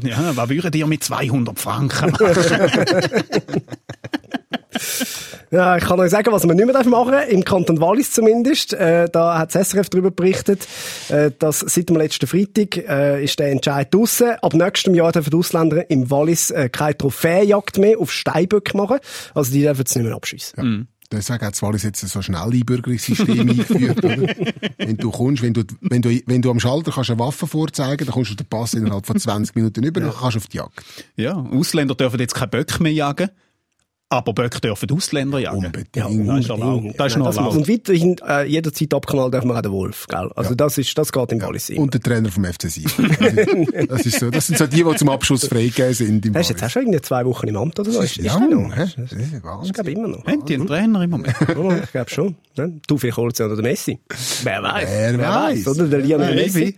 ja, 0.03 0.31
was 0.35 0.49
würdet 0.49 0.75
ihr 0.75 0.87
mit 0.87 1.03
200 1.03 1.59
Franken 1.59 2.11
machen? 2.11 2.25
Ja, 5.51 5.77
ich 5.77 5.83
kann 5.83 5.99
euch 5.99 6.11
sagen, 6.11 6.31
was 6.31 6.43
wir 6.43 6.53
nicht 6.53 6.65
mehr 6.65 6.83
machen 6.87 7.11
dürfen, 7.11 7.29
im 7.29 7.45
Kanton 7.45 7.79
Wallis 7.79 8.11
zumindest. 8.11 8.73
Äh, 8.73 9.07
da 9.11 9.37
hat 9.39 9.53
das 9.53 9.69
SRF 9.69 9.89
darüber 9.89 10.11
berichtet, 10.11 10.67
äh, 11.09 11.31
dass 11.37 11.59
seit 11.59 11.89
dem 11.89 11.97
letzten 11.97 12.27
Freitag 12.27 12.77
äh, 12.77 13.23
ist 13.23 13.39
der 13.39 13.51
Entscheid 13.51 13.93
draussen. 13.93 14.31
Ab 14.41 14.53
nächstem 14.53 14.95
Jahr 14.95 15.11
dürfen 15.11 15.29
die 15.29 15.37
Ausländer 15.37 15.89
im 15.89 16.09
Wallis 16.09 16.51
äh, 16.51 16.69
keine 16.69 16.97
Trophäenjagd 16.97 17.77
mehr 17.77 17.99
auf 17.99 18.11
Steinböcke 18.11 18.75
machen. 18.75 18.97
Also 19.33 19.51
die 19.51 19.61
dürfen 19.61 19.83
es 19.85 19.95
nicht 19.95 20.05
mehr 20.05 20.15
abschiessen. 20.15 20.87
Deswegen 21.11 21.45
hat 21.45 21.61
Wallis 21.61 21.83
jetzt 21.83 22.05
so 22.07 22.19
ein 22.19 22.23
Schnelleinbürgerungssystem 22.23 23.39
eingeführt, 23.49 24.03
oder? 24.03 24.35
Wenn 24.77 24.97
du 24.97 25.11
kommst, 25.11 25.43
wenn 25.43 25.53
du, 25.53 25.63
wenn 25.81 26.01
du, 26.01 26.09
wenn 26.25 26.41
du 26.41 26.49
am 26.49 26.59
Schalter 26.59 26.91
kannst 26.91 27.11
eine 27.11 27.19
Waffe 27.19 27.47
vorzeigen, 27.47 28.05
dann 28.05 28.13
kommst 28.13 28.31
du 28.31 28.35
den 28.35 28.47
Pass 28.47 28.73
innerhalb 28.73 29.05
von 29.05 29.17
20 29.17 29.55
Minuten 29.55 29.83
über, 29.83 30.01
dann 30.01 30.11
kannst 30.11 30.35
du 30.35 30.39
auf 30.39 30.47
die 30.47 30.57
Jagd. 30.57 30.83
Ja, 31.15 31.35
Ausländer 31.35 31.95
dürfen 31.95 32.19
jetzt 32.19 32.33
keine 32.33 32.47
Böcke 32.47 32.81
mehr 32.81 32.91
jagen, 32.91 33.29
aber 34.09 34.33
Böcke 34.33 34.61
dürfen 34.61 34.89
Ausländer 34.91 35.39
jagen. 35.39 35.57
Unbedingt. 35.65 35.95
Ja, 35.95 36.07
das 36.07 36.39
ist 36.41 36.49
erlaubt. 36.49 36.85
Das 36.97 37.07
ist 37.07 37.17
noch 37.17 37.25
Das 37.25 37.37
erlaubt. 37.37 37.55
und 37.55 37.67
weiterhin, 37.67 38.15
äh, 38.27 38.45
jederzeit 38.45 38.93
abknallen 38.93 39.31
darf 39.31 39.43
man 39.45 39.57
auch 39.57 39.61
den 39.61 39.71
Wolf, 39.71 40.05
gell? 40.07 40.29
Also 40.35 40.53
das 40.53 40.77
ist, 40.77 40.95
das 40.97 41.11
geht 41.11 41.31
im 41.31 41.41
Wallis 41.41 41.69
immer. 41.69 41.81
Und 41.81 41.93
der 41.93 42.01
Trainer 42.01 42.29
vom 42.29 42.45
FC 42.45 42.69
Sion. 42.69 42.87
Das, 43.89 44.05
ist 44.05 44.19
so, 44.19 44.29
das 44.29 44.47
sind 44.47 44.57
so 44.59 44.67
die, 44.67 44.83
die 44.83 44.95
zum 44.95 45.09
Abschluss 45.09 45.47
freigegeben 45.47 45.93
sind 45.93 46.25
im 46.25 46.33
Der 46.33 46.41
ist 46.41 46.49
jetzt 46.49 46.63
auch 46.63 46.69
schon 46.69 46.83
irgendwie 46.83 47.01
zwei 47.01 47.25
Wochen 47.25 47.47
im 47.47 47.57
Amt 47.57 47.79
oder 47.79 47.91
so. 47.91 48.01
Ist, 48.01 48.17
ist 48.17 48.25
Ja, 48.25 48.39
noch? 48.39 48.75
Das 48.75 48.95
ist 48.95 49.73
glaube 49.73 49.91
immer 49.91 50.07
noch. 50.07 50.25
Haben 50.25 50.45
die 50.45 50.53
einen 50.53 50.67
Trainer 50.67 51.01
im 51.01 51.09
Moment? 51.09 51.35
Ja, 51.39 51.77
ich 51.83 51.91
glaube 51.91 52.09
schon. 52.09 52.35
Ne? 52.57 52.79
Du, 52.87 52.97
vielleicht 52.97 53.17
holt 53.17 53.37
ja 53.39 53.47
noch 53.47 53.55
der 53.55 53.63
Messi. 53.63 53.99
Wer 54.43 54.63
weiß. 54.63 54.87
Wer 54.89 55.19
weiß. 55.19 55.67
Oder 55.67 55.87
der 55.87 55.99
Lionel. 55.99 56.35
Messi. 56.35 56.77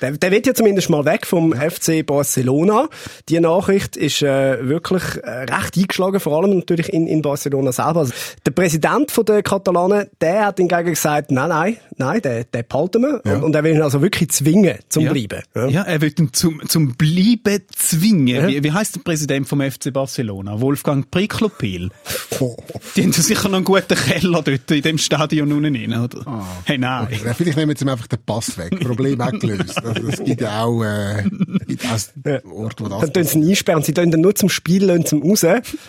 Der, 0.00 0.12
der 0.12 0.30
wird 0.30 0.46
ja 0.46 0.54
zumindest 0.54 0.88
mal 0.90 1.04
weg 1.04 1.26
vom 1.26 1.52
FC 1.52 2.06
Barcelona. 2.06 2.88
Die 3.28 3.38
Nachricht 3.40 3.96
ist 3.96 4.22
äh, 4.22 4.66
wirklich 4.66 5.02
äh, 5.22 5.30
recht 5.44 5.76
eingeschlagen, 5.76 6.20
vor 6.20 6.40
allem 6.42 6.64
natürlich 6.68 6.92
in, 6.92 7.06
in 7.06 7.22
Barcelona 7.22 7.72
selber. 7.72 8.00
Also, 8.00 8.12
der 8.44 8.50
Präsident 8.50 9.10
von 9.10 9.24
der 9.24 9.42
Katalanen, 9.42 10.08
der 10.20 10.46
hat 10.46 10.58
hingegen 10.58 10.90
gesagt, 10.90 11.30
nein, 11.30 11.48
nein, 11.48 11.76
nein, 11.98 12.20
der, 12.22 12.44
der 12.44 12.62
behalten 12.62 13.02
wir. 13.02 13.22
Ja. 13.24 13.36
Und, 13.36 13.44
und 13.44 13.54
er 13.54 13.64
will 13.64 13.74
ihn 13.74 13.82
also 13.82 14.02
wirklich 14.02 14.30
zwingen 14.30 14.76
zum 14.88 15.04
Ja. 15.04 15.12
Bleiben. 15.12 15.42
Ja. 15.54 15.68
Ja, 15.68 15.82
er 15.82 16.00
will 16.00 16.12
ihn 16.18 16.32
zum, 16.32 16.60
zum 16.68 16.94
Bleiben 16.94 17.62
zwingen. 17.74 18.48
Wie, 18.48 18.62
wie 18.62 18.72
heißt 18.72 18.96
der 18.96 19.00
Präsident 19.00 19.48
vom 19.48 19.60
FC 19.60 19.92
Barcelona? 19.92 20.60
Wolfgang 20.60 21.10
Priklopil. 21.10 21.90
Die 22.96 23.02
haben 23.02 23.12
sicher 23.12 23.48
noch 23.48 23.56
einen 23.56 23.64
guten 23.64 23.96
Keller 23.96 24.42
dort 24.42 24.70
in 24.70 24.82
dem 24.82 24.98
Stadion 24.98 25.52
unten 25.52 25.74
rein, 25.74 26.00
oder? 26.00 26.46
Hey, 26.64 26.78
nein. 26.78 27.08
Ja, 27.24 27.34
vielleicht 27.34 27.56
nehmen 27.56 27.68
wir 27.68 27.74
jetzt 27.74 27.86
einfach 27.86 28.06
den 28.06 28.18
Pass 28.24 28.56
weg. 28.58 28.78
Problem 28.80 29.18
weggelöst. 29.18 29.84
Also, 29.84 30.08
es 30.08 30.22
gibt 30.22 30.40
ja 30.40 30.62
auch, 30.64 30.82
äh, 30.84 31.24
gibt 31.66 31.84
auch 31.86 32.52
Orte, 32.52 32.84
wo 32.84 32.88
das 32.88 33.00
Dann 33.00 33.12
tun 33.12 33.24
sie 33.24 33.38
ihn 33.38 33.48
einsperren. 33.48 33.82
Sie 33.82 33.92
tun 33.92 34.10
dann 34.10 34.20
nur 34.20 34.34
zum 34.34 34.48
Spiel, 34.48 34.84
lassen 34.84 35.06
zum 35.06 35.22
raus, 35.22 35.44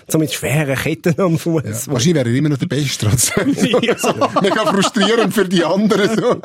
so 0.07 0.17
mit 0.17 0.33
schweren 0.33 0.69
dieser 0.69 0.81
Kette 0.81 1.15
am 1.19 1.37
Fuß. 1.37 1.63
Ja. 1.63 1.93
Wahrscheinlich 1.93 2.15
wäre 2.15 2.29
er 2.29 2.35
immer 2.35 2.49
noch 2.49 2.57
der 2.57 2.67
Beste 2.67 3.07
trotzdem. 3.07 3.47
Mega 4.41 4.65
frustrierend 4.65 5.33
für 5.33 5.47
die 5.47 5.63
anderen. 5.63 5.98
So. 6.07 6.41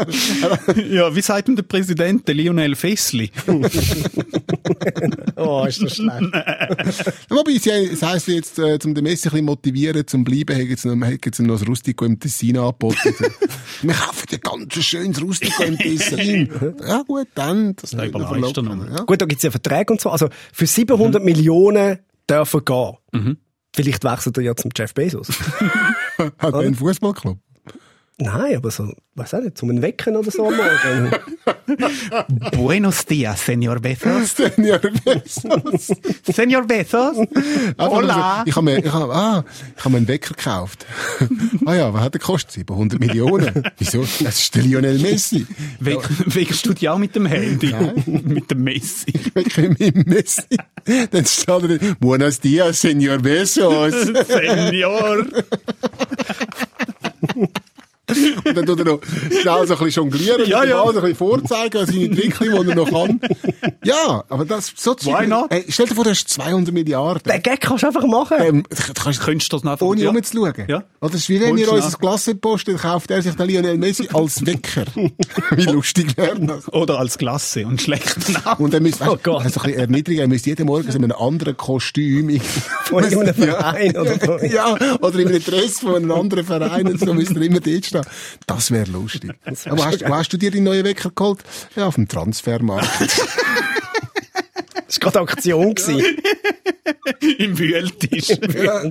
Ja, 0.90 1.14
wie 1.14 1.20
sagt 1.20 1.48
denn 1.48 1.56
der 1.56 1.62
Präsident, 1.62 2.26
der 2.26 2.34
Lionel 2.34 2.74
Fessli? 2.74 3.30
oh, 5.36 5.64
ist 5.66 5.82
das 5.82 5.96
schlecht. 5.96 6.20
Wobei, 7.28 7.58
das 7.90 8.02
heisst 8.02 8.28
jetzt, 8.28 8.58
äh, 8.58 8.78
zum 8.78 8.94
den 8.94 9.04
Messi 9.04 9.28
ein 9.28 9.32
bisschen 9.32 9.44
motivieren, 9.46 10.06
zum 10.06 10.24
bleiben, 10.24 10.56
haben 10.56 10.76
sie 10.76 10.88
noch, 10.88 11.06
haben 11.06 11.18
sie 11.32 11.42
noch 11.42 11.58
das 11.58 11.68
Rustico 11.68 12.04
im 12.04 12.18
Tessin 12.18 12.58
angeboten. 12.58 13.14
Wir 13.82 13.94
kaufen 13.94 14.26
dir 14.30 14.38
ganz 14.38 14.76
ein 14.76 14.82
schönes 14.82 15.20
Rustico 15.20 15.62
im 15.62 15.78
Tessin. 15.78 16.50
ja 16.86 17.02
gut, 17.02 17.28
dann. 17.34 17.76
Das 17.76 17.92
noch. 17.92 18.28
verlockend, 18.28 18.90
ja. 18.90 19.04
Gut, 19.04 19.20
da 19.20 19.26
gibt's 19.26 19.44
ja 19.44 19.50
Verträge 19.50 19.92
und 19.92 20.00
so. 20.00 20.10
Also 20.10 20.28
für 20.52 20.66
700 20.66 21.22
Millionen 21.22 21.98
dürfen 22.28 22.64
gehen. 22.64 22.94
Mhm. 23.12 23.36
Vielleicht 23.74 24.04
wechselt 24.04 24.36
er 24.36 24.44
ja 24.44 24.54
zum 24.54 24.70
Jeff 24.76 24.94
Bezos. 24.94 25.28
Hat 26.18 26.54
er 26.54 26.58
einen 26.60 26.76
Fußballclub? 26.76 27.38
Nein, 28.18 28.56
aber 28.56 28.70
so, 28.70 28.92
weiß 29.16 29.34
auch 29.34 29.40
nicht, 29.40 29.58
zum 29.58 29.70
einen 29.70 29.82
Wecken 29.82 30.14
oder 30.14 30.30
so 30.30 30.46
am 30.46 30.54
Morgen. 30.56 31.10
Buenos 32.56 33.06
dias, 33.06 33.44
Senor 33.44 33.80
Bezos. 33.80 34.36
Senior 34.36 34.78
Bezos. 34.78 35.92
Senor 36.22 36.64
Bezos? 36.64 37.16
Hola. 37.76 38.44
Ich 38.46 38.54
habe 38.54 38.66
mir, 38.66 38.78
ich 38.78 38.92
habe, 38.92 39.12
ah, 39.12 39.44
ich 39.76 39.84
habe 39.84 39.90
mir 39.90 39.96
einen 39.96 40.06
Wecker 40.06 40.34
gekauft. 40.34 40.86
ah 41.66 41.74
ja, 41.74 41.92
was 41.92 42.02
hat 42.02 42.14
der 42.14 42.20
gekostet? 42.20 42.52
700 42.52 43.00
Millionen. 43.00 43.64
Wieso? 43.78 44.02
Das 44.02 44.38
ist 44.38 44.54
der 44.54 44.62
Lionel 44.62 45.00
Messi. 45.00 45.44
Weck, 45.80 46.08
weckst 46.26 46.66
du 46.66 46.72
dich 46.72 46.88
auch 46.88 46.98
mit 46.98 47.16
dem 47.16 47.26
Handy? 47.26 47.74
mit 48.06 48.48
dem 48.48 48.62
Messi. 48.62 49.12
Wecker 49.34 49.62
mit 49.62 49.80
dem 49.80 50.04
Messi. 50.06 50.56
Dann 51.10 51.26
steht 51.26 51.48
er, 51.48 51.60
drin, 51.60 51.96
Buenos 51.98 52.38
dias, 52.38 52.80
Senor 52.80 53.18
Bezos. 53.18 53.92
Senor. 54.28 55.26
Und 58.44 58.56
dann 58.56 58.66
tut 58.66 58.78
er 58.80 58.84
noch 58.84 59.00
schnell 59.02 59.66
so 59.66 59.74
ein 59.74 59.84
bisschen 59.84 59.90
jonglieren, 59.90 60.46
Ja, 60.46 60.64
ja. 60.64 60.82
Ball 60.82 60.92
so 60.92 61.00
ein 61.00 61.02
bisschen 61.06 61.16
vorzeigen, 61.16 61.86
seine 61.86 62.10
Trickchen, 62.10 62.50
die 62.50 62.68
er 62.70 62.74
noch 62.74 62.90
kann. 62.90 63.20
Ja, 63.82 64.24
aber 64.28 64.44
das, 64.44 64.72
so 64.76 64.94
Why 64.94 65.26
not? 65.26 65.50
Ey, 65.50 65.64
stell 65.68 65.86
dir 65.86 65.94
vor, 65.94 66.04
du 66.04 66.10
hast 66.10 66.28
200 66.28 66.72
Milliarden. 66.74 67.22
Den 67.30 67.42
Gag 67.42 67.60
kannst 67.60 67.82
du 67.82 67.86
einfach 67.86 68.06
machen. 68.06 68.36
Ähm, 68.40 68.62
du 68.68 68.92
kannst 68.94 69.20
Könntest 69.20 69.52
du 69.52 69.56
das 69.56 69.64
noch 69.64 69.80
ohne 69.80 70.02
ja. 70.02 70.10
rumzuschauen. 70.10 70.54
Ja. 70.68 70.84
Oder 71.00 71.12
das 71.12 71.22
ist 71.22 71.28
wie 71.30 71.40
wenn 71.40 71.56
ihr 71.56 71.70
unser. 71.72 71.96
Klasse 71.98 72.34
postet, 72.34 72.78
kauft 72.78 73.10
er 73.10 73.22
sich 73.22 73.34
den 73.34 73.46
Lionel 73.48 73.78
Messi 73.78 74.08
als 74.12 74.44
Wecker. 74.44 74.84
wie 75.52 75.64
lustig 75.64 76.16
wäre 76.16 76.38
das? 76.40 76.70
Oder 76.72 76.98
als 76.98 77.16
Klasse 77.16 77.66
und 77.66 77.80
schlecht 77.80 78.16
nach. 78.44 78.58
Und 78.58 78.74
er 78.74 78.80
müsste, 78.80 79.00
weißt, 79.00 79.10
Oh 79.12 79.18
Gott. 79.22 79.44
also 79.44 79.60
ein 79.60 79.66
bisschen 79.66 79.80
erniedrigen, 79.80 80.20
er 80.20 80.28
müsste 80.28 80.50
jeden 80.50 80.66
Morgen 80.66 80.88
in 80.88 81.04
einem 81.04 81.12
anderen 81.12 81.56
Kostüm 81.56 82.38
Von 82.84 83.04
irgendeinem 83.04 83.34
Verein 83.34 83.96
oder 83.96 84.18
so. 84.24 84.38
Ja, 84.54 84.74
oder 85.00 85.18
in 85.18 85.28
einem 85.28 85.42
Dress 85.42 85.80
von 85.80 85.96
einem 85.96 86.12
anderen 86.12 86.44
Verein 86.44 86.86
und 86.86 87.00
so 87.00 87.14
müsste 87.14 87.36
er 87.36 87.42
immer 87.42 87.60
dort 87.60 87.93
stehen. 88.02 88.12
Das 88.46 88.70
wäre 88.70 88.90
lustig. 88.90 89.30
Aber 89.66 89.84
hast, 89.84 90.02
wo 90.08 90.14
hast 90.14 90.32
du 90.32 90.36
dir 90.36 90.50
die 90.50 90.60
neue 90.60 90.84
Wecker 90.84 91.10
geholt? 91.14 91.40
Ja, 91.76 91.86
auf 91.86 91.94
dem 91.94 92.08
Transfermarkt. 92.08 92.88
Das 94.86 95.02
war 95.02 95.10
gerade 95.12 95.20
Aktion. 95.20 95.74
gewesen. 95.74 96.02
Im 97.38 97.58
Wühltisch. 97.58 98.28
Ja. 98.28 98.82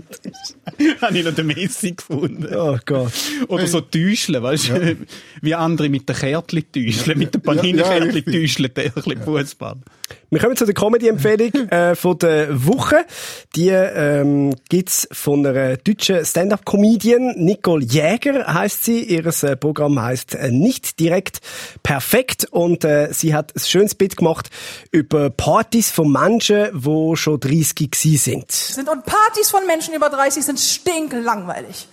Habe 1.02 1.18
ich 1.18 1.26
noch 1.26 1.36
den 1.36 1.48
Messi 1.48 1.92
gefunden. 1.94 2.48
Oh 2.54 2.78
Gott. 2.86 3.14
Oder 3.48 3.68
so 3.68 3.82
Täuscheln, 3.82 4.42
weißt 4.42 4.70
du? 4.70 4.98
Wie 5.42 5.54
andere 5.54 5.90
mit 5.90 6.10
den 6.10 6.16
Kärtchen 6.16 6.66
täuscheln, 6.72 7.20
mit 7.20 7.34
den 7.34 7.42
Panini-Kärtchen 7.42 8.12
richtig. 8.12 8.34
täuscheln, 8.34 8.74
der 8.76 8.86
ein 8.86 8.92
bisschen 8.94 9.24
Fußball. 9.24 9.78
Wir 10.30 10.40
kommen 10.40 10.56
zu 10.56 10.66
der 10.66 10.74
Comedy-Empfehlung 10.74 11.52
äh, 11.70 11.96
von 11.96 12.18
der 12.18 12.66
Woche. 12.66 13.06
Die 13.56 13.70
ähm, 13.70 14.56
gibt's 14.70 15.08
von 15.12 15.46
einer 15.46 15.78
deutschen 15.78 16.26
Stand-up-Comedian, 16.26 17.36
Nicole 17.38 17.84
Jäger 17.84 18.52
heißt 18.52 18.84
sie. 18.84 19.04
Ihres 19.04 19.44
äh, 19.44 19.56
Programm 19.56 20.02
heißt 20.02 20.36
äh, 20.36 20.52
nicht 20.52 21.00
direkt 21.00 21.42
perfekt 21.84 22.48
und 22.50 22.84
äh, 22.84 23.10
sie 23.12 23.34
hat 23.34 23.56
ein 23.56 23.60
schönes 23.60 23.96
Bild 23.96 24.18
gemacht 24.18 24.50
über 24.92 25.30
Partys 25.30 25.92
von 25.92 26.12
Menschen, 26.12 26.70
die 26.74 27.16
schon 27.16 27.40
30 27.40 27.92
gewesen 27.92 28.18
sind. 28.18 28.52
sind 28.52 28.90
und 28.90 29.06
Partys 29.06 29.50
von 29.52 29.66
Menschen 29.68 29.94
über 29.94 30.10
30 30.10 30.44
sind 30.44 30.60
stinklangweilig. 30.60 31.88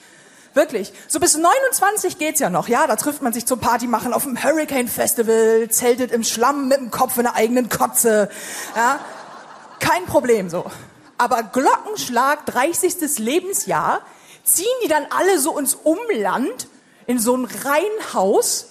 Wirklich. 0.52 0.92
So 1.06 1.20
bis 1.20 1.36
29 1.36 2.18
geht's 2.18 2.40
ja 2.40 2.50
noch, 2.50 2.68
ja? 2.68 2.86
Da 2.86 2.96
trifft 2.96 3.22
man 3.22 3.32
sich 3.32 3.46
zum 3.46 3.60
Party 3.60 3.86
machen 3.86 4.12
auf 4.12 4.24
dem 4.24 4.42
Hurricane 4.42 4.88
Festival, 4.88 5.68
zeltet 5.70 6.10
im 6.10 6.24
Schlamm 6.24 6.68
mit 6.68 6.78
dem 6.78 6.90
Kopf 6.90 7.16
in 7.18 7.24
der 7.24 7.36
eigenen 7.36 7.68
Kotze, 7.68 8.28
ja? 8.74 8.98
Kein 9.78 10.06
Problem 10.06 10.50
so. 10.50 10.64
Aber 11.18 11.42
Glockenschlag, 11.42 12.46
30. 12.46 13.18
Lebensjahr, 13.18 14.00
ziehen 14.42 14.66
die 14.82 14.88
dann 14.88 15.06
alle 15.10 15.38
so 15.38 15.58
ins 15.58 15.74
Umland, 15.74 16.66
in 17.06 17.18
so 17.18 17.36
ein 17.36 17.44
Reihenhaus, 17.44 18.66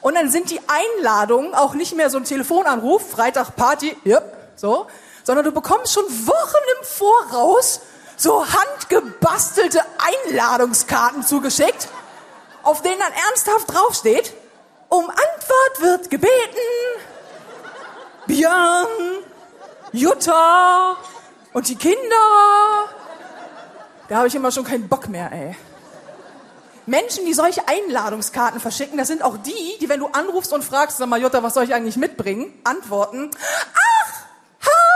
und 0.00 0.14
dann 0.14 0.30
sind 0.30 0.50
die 0.50 0.60
Einladungen 0.66 1.54
auch 1.54 1.74
nicht 1.74 1.94
mehr 1.94 2.10
so 2.10 2.16
ein 2.16 2.24
Telefonanruf, 2.24 3.10
Freitag 3.10 3.54
Party, 3.54 3.96
yep, 4.04 4.36
so, 4.56 4.86
sondern 5.24 5.44
du 5.44 5.52
bekommst 5.52 5.92
schon 5.92 6.04
Wochen 6.04 6.64
im 6.78 6.86
Voraus 6.86 7.80
so 8.20 8.44
handgebastelte 8.44 9.80
Einladungskarten 10.26 11.22
zugeschickt, 11.22 11.88
auf 12.62 12.82
denen 12.82 12.98
dann 12.98 13.12
ernsthaft 13.12 13.72
draufsteht, 13.72 14.34
um 14.90 15.08
Antwort 15.08 15.80
wird 15.80 16.10
gebeten, 16.10 16.30
Björn, 18.26 18.88
Jutta 19.92 20.98
und 21.54 21.68
die 21.68 21.76
Kinder. 21.76 21.96
Da 24.08 24.16
habe 24.16 24.28
ich 24.28 24.34
immer 24.34 24.52
schon 24.52 24.64
keinen 24.64 24.88
Bock 24.88 25.08
mehr, 25.08 25.32
ey. 25.32 25.56
Menschen, 26.84 27.24
die 27.24 27.32
solche 27.32 27.68
Einladungskarten 27.68 28.60
verschicken, 28.60 28.98
das 28.98 29.08
sind 29.08 29.22
auch 29.22 29.38
die, 29.38 29.78
die, 29.80 29.88
wenn 29.88 30.00
du 30.00 30.08
anrufst 30.08 30.52
und 30.52 30.62
fragst, 30.62 30.98
sag 30.98 31.08
mal, 31.08 31.20
Jutta, 31.20 31.42
was 31.42 31.54
soll 31.54 31.64
ich 31.64 31.72
eigentlich 31.72 31.96
mitbringen, 31.96 32.52
antworten, 32.64 33.30
ach, 33.74 34.29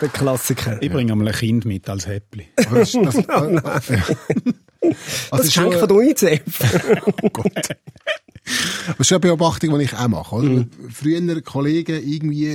der 0.00 0.08
Klassiker. 0.08 0.76
Ich 0.80 0.90
bringe 0.90 1.14
mal 1.16 1.26
ein 1.28 1.34
Kind 1.34 1.64
mit 1.64 1.88
als 1.88 2.06
Häppli. 2.06 2.48
Aber 2.66 2.78
das, 2.80 2.92
das, 2.92 3.14
nein. 3.14 3.60
Also 3.64 3.94
Das 5.30 5.40
ist 5.44 5.54
schon- 5.54 5.70
Geschenk 5.70 5.74
von 5.80 5.88
der 5.88 5.96
UNICEF. 5.96 6.42
Oh 7.22 7.28
Gott. 7.30 7.68
Das 8.86 8.98
ist 9.00 9.12
eine 9.12 9.20
Beobachtung, 9.20 9.78
die 9.78 9.84
ich 9.84 9.94
auch 9.94 10.08
mache. 10.08 10.34
Oder? 10.34 10.64
Früher 10.92 11.40
Kollegen 11.42 12.02
irgendwie 12.04 12.54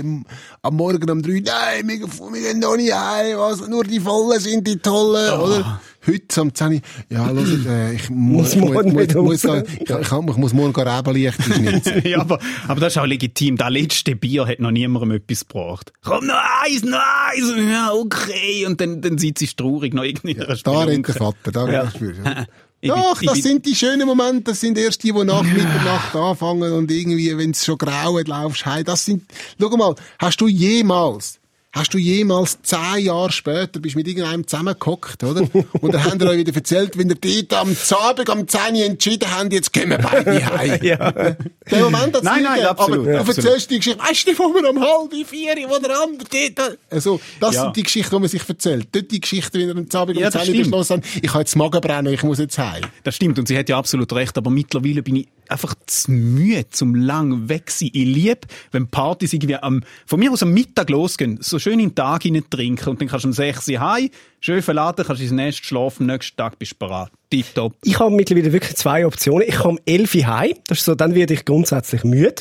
am, 0.61 0.75
Morgen 0.75 1.09
um 1.09 1.21
drei, 1.21 1.41
nein, 1.45 1.87
wir, 1.87 2.01
wir 2.01 2.41
gehen 2.41 2.59
noch 2.59 2.75
nicht 2.75 2.93
heim, 2.93 3.37
was, 3.37 3.67
nur 3.67 3.83
die 3.83 3.99
Vollen 3.99 4.39
sind 4.39 4.67
die 4.67 4.77
Tollen, 4.77 5.39
oder? 5.39 5.81
Heute 6.07 6.41
am 6.41 6.53
10 6.53 6.67
Uhr, 6.73 6.81
ja, 7.09 7.27
hört, 7.29 7.65
äh, 7.65 7.93
ich 7.95 8.09
muss, 8.11 8.55
Muss 8.55 8.71
morgen 8.73 8.93
muss, 8.93 9.13
muss, 9.15 9.45
raus. 9.45 9.63
ich, 9.79 9.89
ich, 9.89 10.37
muss 10.37 10.53
morgen 10.53 10.87
Rebenlicht 10.87 11.41
schnitzen. 11.43 12.01
ja, 12.05 12.19
aber, 12.19 12.39
aber 12.67 12.79
das 12.79 12.93
ist 12.93 12.97
auch 12.99 13.05
legitim. 13.05 13.57
Das 13.57 13.71
letzte 13.71 14.15
Bier 14.15 14.45
hat 14.45 14.59
noch 14.59 14.69
niemandem 14.71 15.11
etwas 15.11 15.47
gebracht. 15.47 15.91
Komm, 16.03 16.27
noch 16.27 16.35
eins, 16.63 16.83
noch 16.83 16.99
eins. 16.99 17.71
Ja, 17.71 17.91
okay. 17.91 18.65
Und 18.67 18.79
dann, 18.81 19.01
dann 19.01 19.17
sitzt 19.17 19.39
sie 19.39 19.47
traurig 19.47 19.93
noch 19.95 20.03
irgendwie 20.03 20.31
in 20.33 20.43
einer 20.43 20.55
Da 20.55 20.83
rennt 20.83 21.07
der 21.07 21.15
Vater, 21.15 21.51
da 21.51 21.65
Ja. 21.65 21.71
ja. 21.85 21.89
spürst 21.89 22.19
du. 22.23 22.45
Ich 22.85 22.91
Doch, 22.91 23.19
ich 23.19 23.27
das 23.27 23.39
sind 23.39 23.65
die 23.65 23.73
schönen 23.73 24.05
Momente, 24.05 24.51
das 24.51 24.59
sind 24.59 24.77
erst 24.77 25.01
die, 25.01 25.11
die 25.11 25.23
nach 25.23 25.41
Mitternacht 25.41 26.15
anfangen 26.15 26.71
und 26.71 26.91
irgendwie, 26.91 27.35
wenn 27.35 27.49
es 27.49 27.65
schon 27.65 27.79
graut, 27.79 28.27
laufst 28.27 28.63
heim. 28.67 28.83
Das 28.83 29.03
sind, 29.03 29.23
schau 29.59 29.75
mal, 29.75 29.95
hast 30.19 30.39
du 30.39 30.47
jemals, 30.47 31.39
hast 31.75 31.93
du 31.93 31.97
jemals 31.97 32.57
zehn 32.63 32.99
Jahre 33.05 33.31
später, 33.31 33.79
bist 33.79 33.95
mit 33.95 34.07
irgendeinem 34.07 34.47
zusammengehockt, 34.47 35.23
oder? 35.23 35.41
Und 35.81 35.93
dann 35.93 36.03
haben 36.03 36.19
wir 36.19 36.29
euch 36.29 36.37
wieder 36.39 36.55
erzählt, 36.55 36.97
wenn 36.97 37.09
ihr 37.09 37.15
dort 37.15 37.53
am 37.61 37.75
Zabend, 37.75 38.29
am 38.29 38.47
10 38.47 38.59
Uhr 38.75 38.85
entschieden 38.85 39.29
habt, 39.29 39.51
jetzt 39.53 39.73
gehen 39.73 39.89
wir 39.89 39.97
beide 39.97 40.45
heim. 40.57 40.79
ja. 40.81 41.11
Den 41.11 41.81
Moment 41.81 42.15
hat's 42.15 42.23
Nein, 42.23 42.43
nein, 42.43 42.53
gegeben. 42.55 42.67
absolut, 42.69 42.99
Aber 42.99 43.11
du 43.11 43.19
absolut. 43.19 43.37
erzählst 43.45 43.71
die 43.71 43.77
Geschichte, 43.77 43.99
weißt 43.99 44.27
du, 44.27 44.31
wo 44.39 44.53
wir 44.53 44.69
um 44.69 44.79
halb 44.79 45.27
vier, 45.27 45.55
wo 45.69 45.77
der 45.79 45.99
andere 45.99 46.27
dort, 46.55 46.77
also, 46.89 47.19
das 47.39 47.55
Ja. 47.55 47.63
sind 47.63 47.75
die 47.75 47.83
Geschichten, 47.83 48.15
die 48.15 48.19
man 48.19 48.29
sich 48.29 48.47
erzählt. 48.47 48.87
Dort 48.91 49.11
die 49.11 49.19
Geschichte, 49.19 49.59
wenn 49.59 49.67
ihr 49.69 49.75
am 49.75 49.89
Zabend 49.89 50.17
Ja, 50.19 50.27
um 50.27 50.31
10 50.31 50.39
das 50.41 50.49
Uhr 50.49 50.55
beschlossen 50.57 50.93
habt, 51.03 51.05
ich 51.23 51.29
habe 51.29 51.39
jetzt 51.39 51.55
Magenbrennen, 51.55 52.13
ich 52.13 52.23
muss 52.23 52.39
jetzt 52.39 52.57
heim. 52.57 52.83
Das 53.03 53.15
stimmt 53.15 53.37
und 53.37 53.47
sie 53.47 53.57
hat 53.57 53.67
ja 53.69 53.77
absolut 53.77 54.11
recht, 54.13 54.37
aber 54.37 54.49
mittlerweile 54.49 55.03
bin 55.03 55.17
ich 55.17 55.27
einfach 55.47 55.75
zu 55.85 56.11
müde, 56.11 56.65
zum 56.71 56.95
lang 56.95 57.49
weg 57.49 57.69
sein. 57.69 57.89
Ich 57.93 58.05
liebe, 58.05 58.39
wenn 58.71 58.87
Partys 58.87 59.33
irgendwie 59.33 59.55
am, 59.57 59.81
von 60.07 60.19
mir 60.19 60.31
aus 60.31 60.41
am 60.41 60.51
Mittag 60.53 60.89
losgehen, 60.89 61.37
so 61.41 61.59
schön 61.65 61.79
in 61.79 61.89
den 61.89 61.95
Tag 61.95 62.21
hinein 62.23 62.43
trinken 62.49 62.89
und 62.89 63.01
dann 63.01 63.07
kannst 63.07 63.25
du 63.25 63.29
um 63.29 63.33
6 63.33 63.67
Uhr 63.69 63.79
heim, 63.79 64.09
schön 64.39 64.61
verladen, 64.61 65.03
kannst 65.05 65.21
ins 65.21 65.31
Nest 65.31 65.65
schlafen, 65.65 66.03
am 66.03 66.15
nächsten 66.15 66.37
Tag 66.37 66.59
bist 66.59 66.73
du 66.73 66.77
bereit. 66.77 67.09
Tipptopp. 67.31 67.73
Ich 67.83 67.99
habe 67.99 68.13
mittlerweile 68.15 68.53
wirklich 68.53 68.75
zwei 68.75 69.05
Optionen. 69.05 69.47
Ich 69.47 69.55
komme 69.55 69.79
um 69.79 69.79
11 69.85 70.13
Uhr 70.15 70.27
heim, 70.27 70.53
das 70.67 70.77
ist 70.79 70.85
so, 70.85 70.93
dann 70.95 71.15
werde 71.15 71.33
ich 71.33 71.43
grundsätzlich 71.43 72.03
müde. 72.03 72.35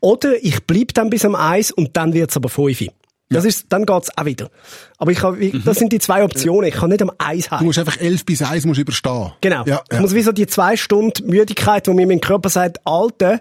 Oder 0.00 0.34
ich 0.44 0.62
bleib 0.64 0.94
dann 0.94 1.10
bis 1.10 1.24
um 1.24 1.34
1 1.34 1.72
und 1.72 1.96
dann 1.96 2.14
wird's 2.14 2.36
aber 2.36 2.48
5 2.48 2.80
Uhr. 2.82 2.88
Das 3.28 3.44
ist, 3.44 3.66
dann 3.70 3.84
geht's 3.86 4.16
auch 4.16 4.24
wieder. 4.24 4.50
Aber 4.98 5.10
ich 5.10 5.20
habe, 5.20 5.50
das 5.64 5.78
sind 5.80 5.92
die 5.92 5.98
zwei 5.98 6.22
Optionen. 6.22 6.68
Ich 6.68 6.74
kann 6.76 6.90
nicht 6.90 7.02
um 7.02 7.10
1 7.18 7.46
Du 7.46 7.50
heim. 7.50 7.64
musst 7.64 7.80
einfach 7.80 7.96
11 7.98 8.24
bis 8.24 8.40
1 8.42 8.64
musst 8.66 8.78
überstehen. 8.78 9.32
Genau. 9.40 9.64
Ja, 9.66 9.82
Ich 9.90 9.94
ja. 9.96 10.00
muss 10.00 10.14
wie 10.14 10.22
so 10.22 10.30
die 10.30 10.46
zwei 10.46 10.76
Stunden 10.76 11.26
Müdigkeit, 11.28 11.88
wo 11.88 11.92
mir 11.92 12.06
mein 12.06 12.20
Körper 12.20 12.48
sagt, 12.50 12.78
Alter, 12.86 13.40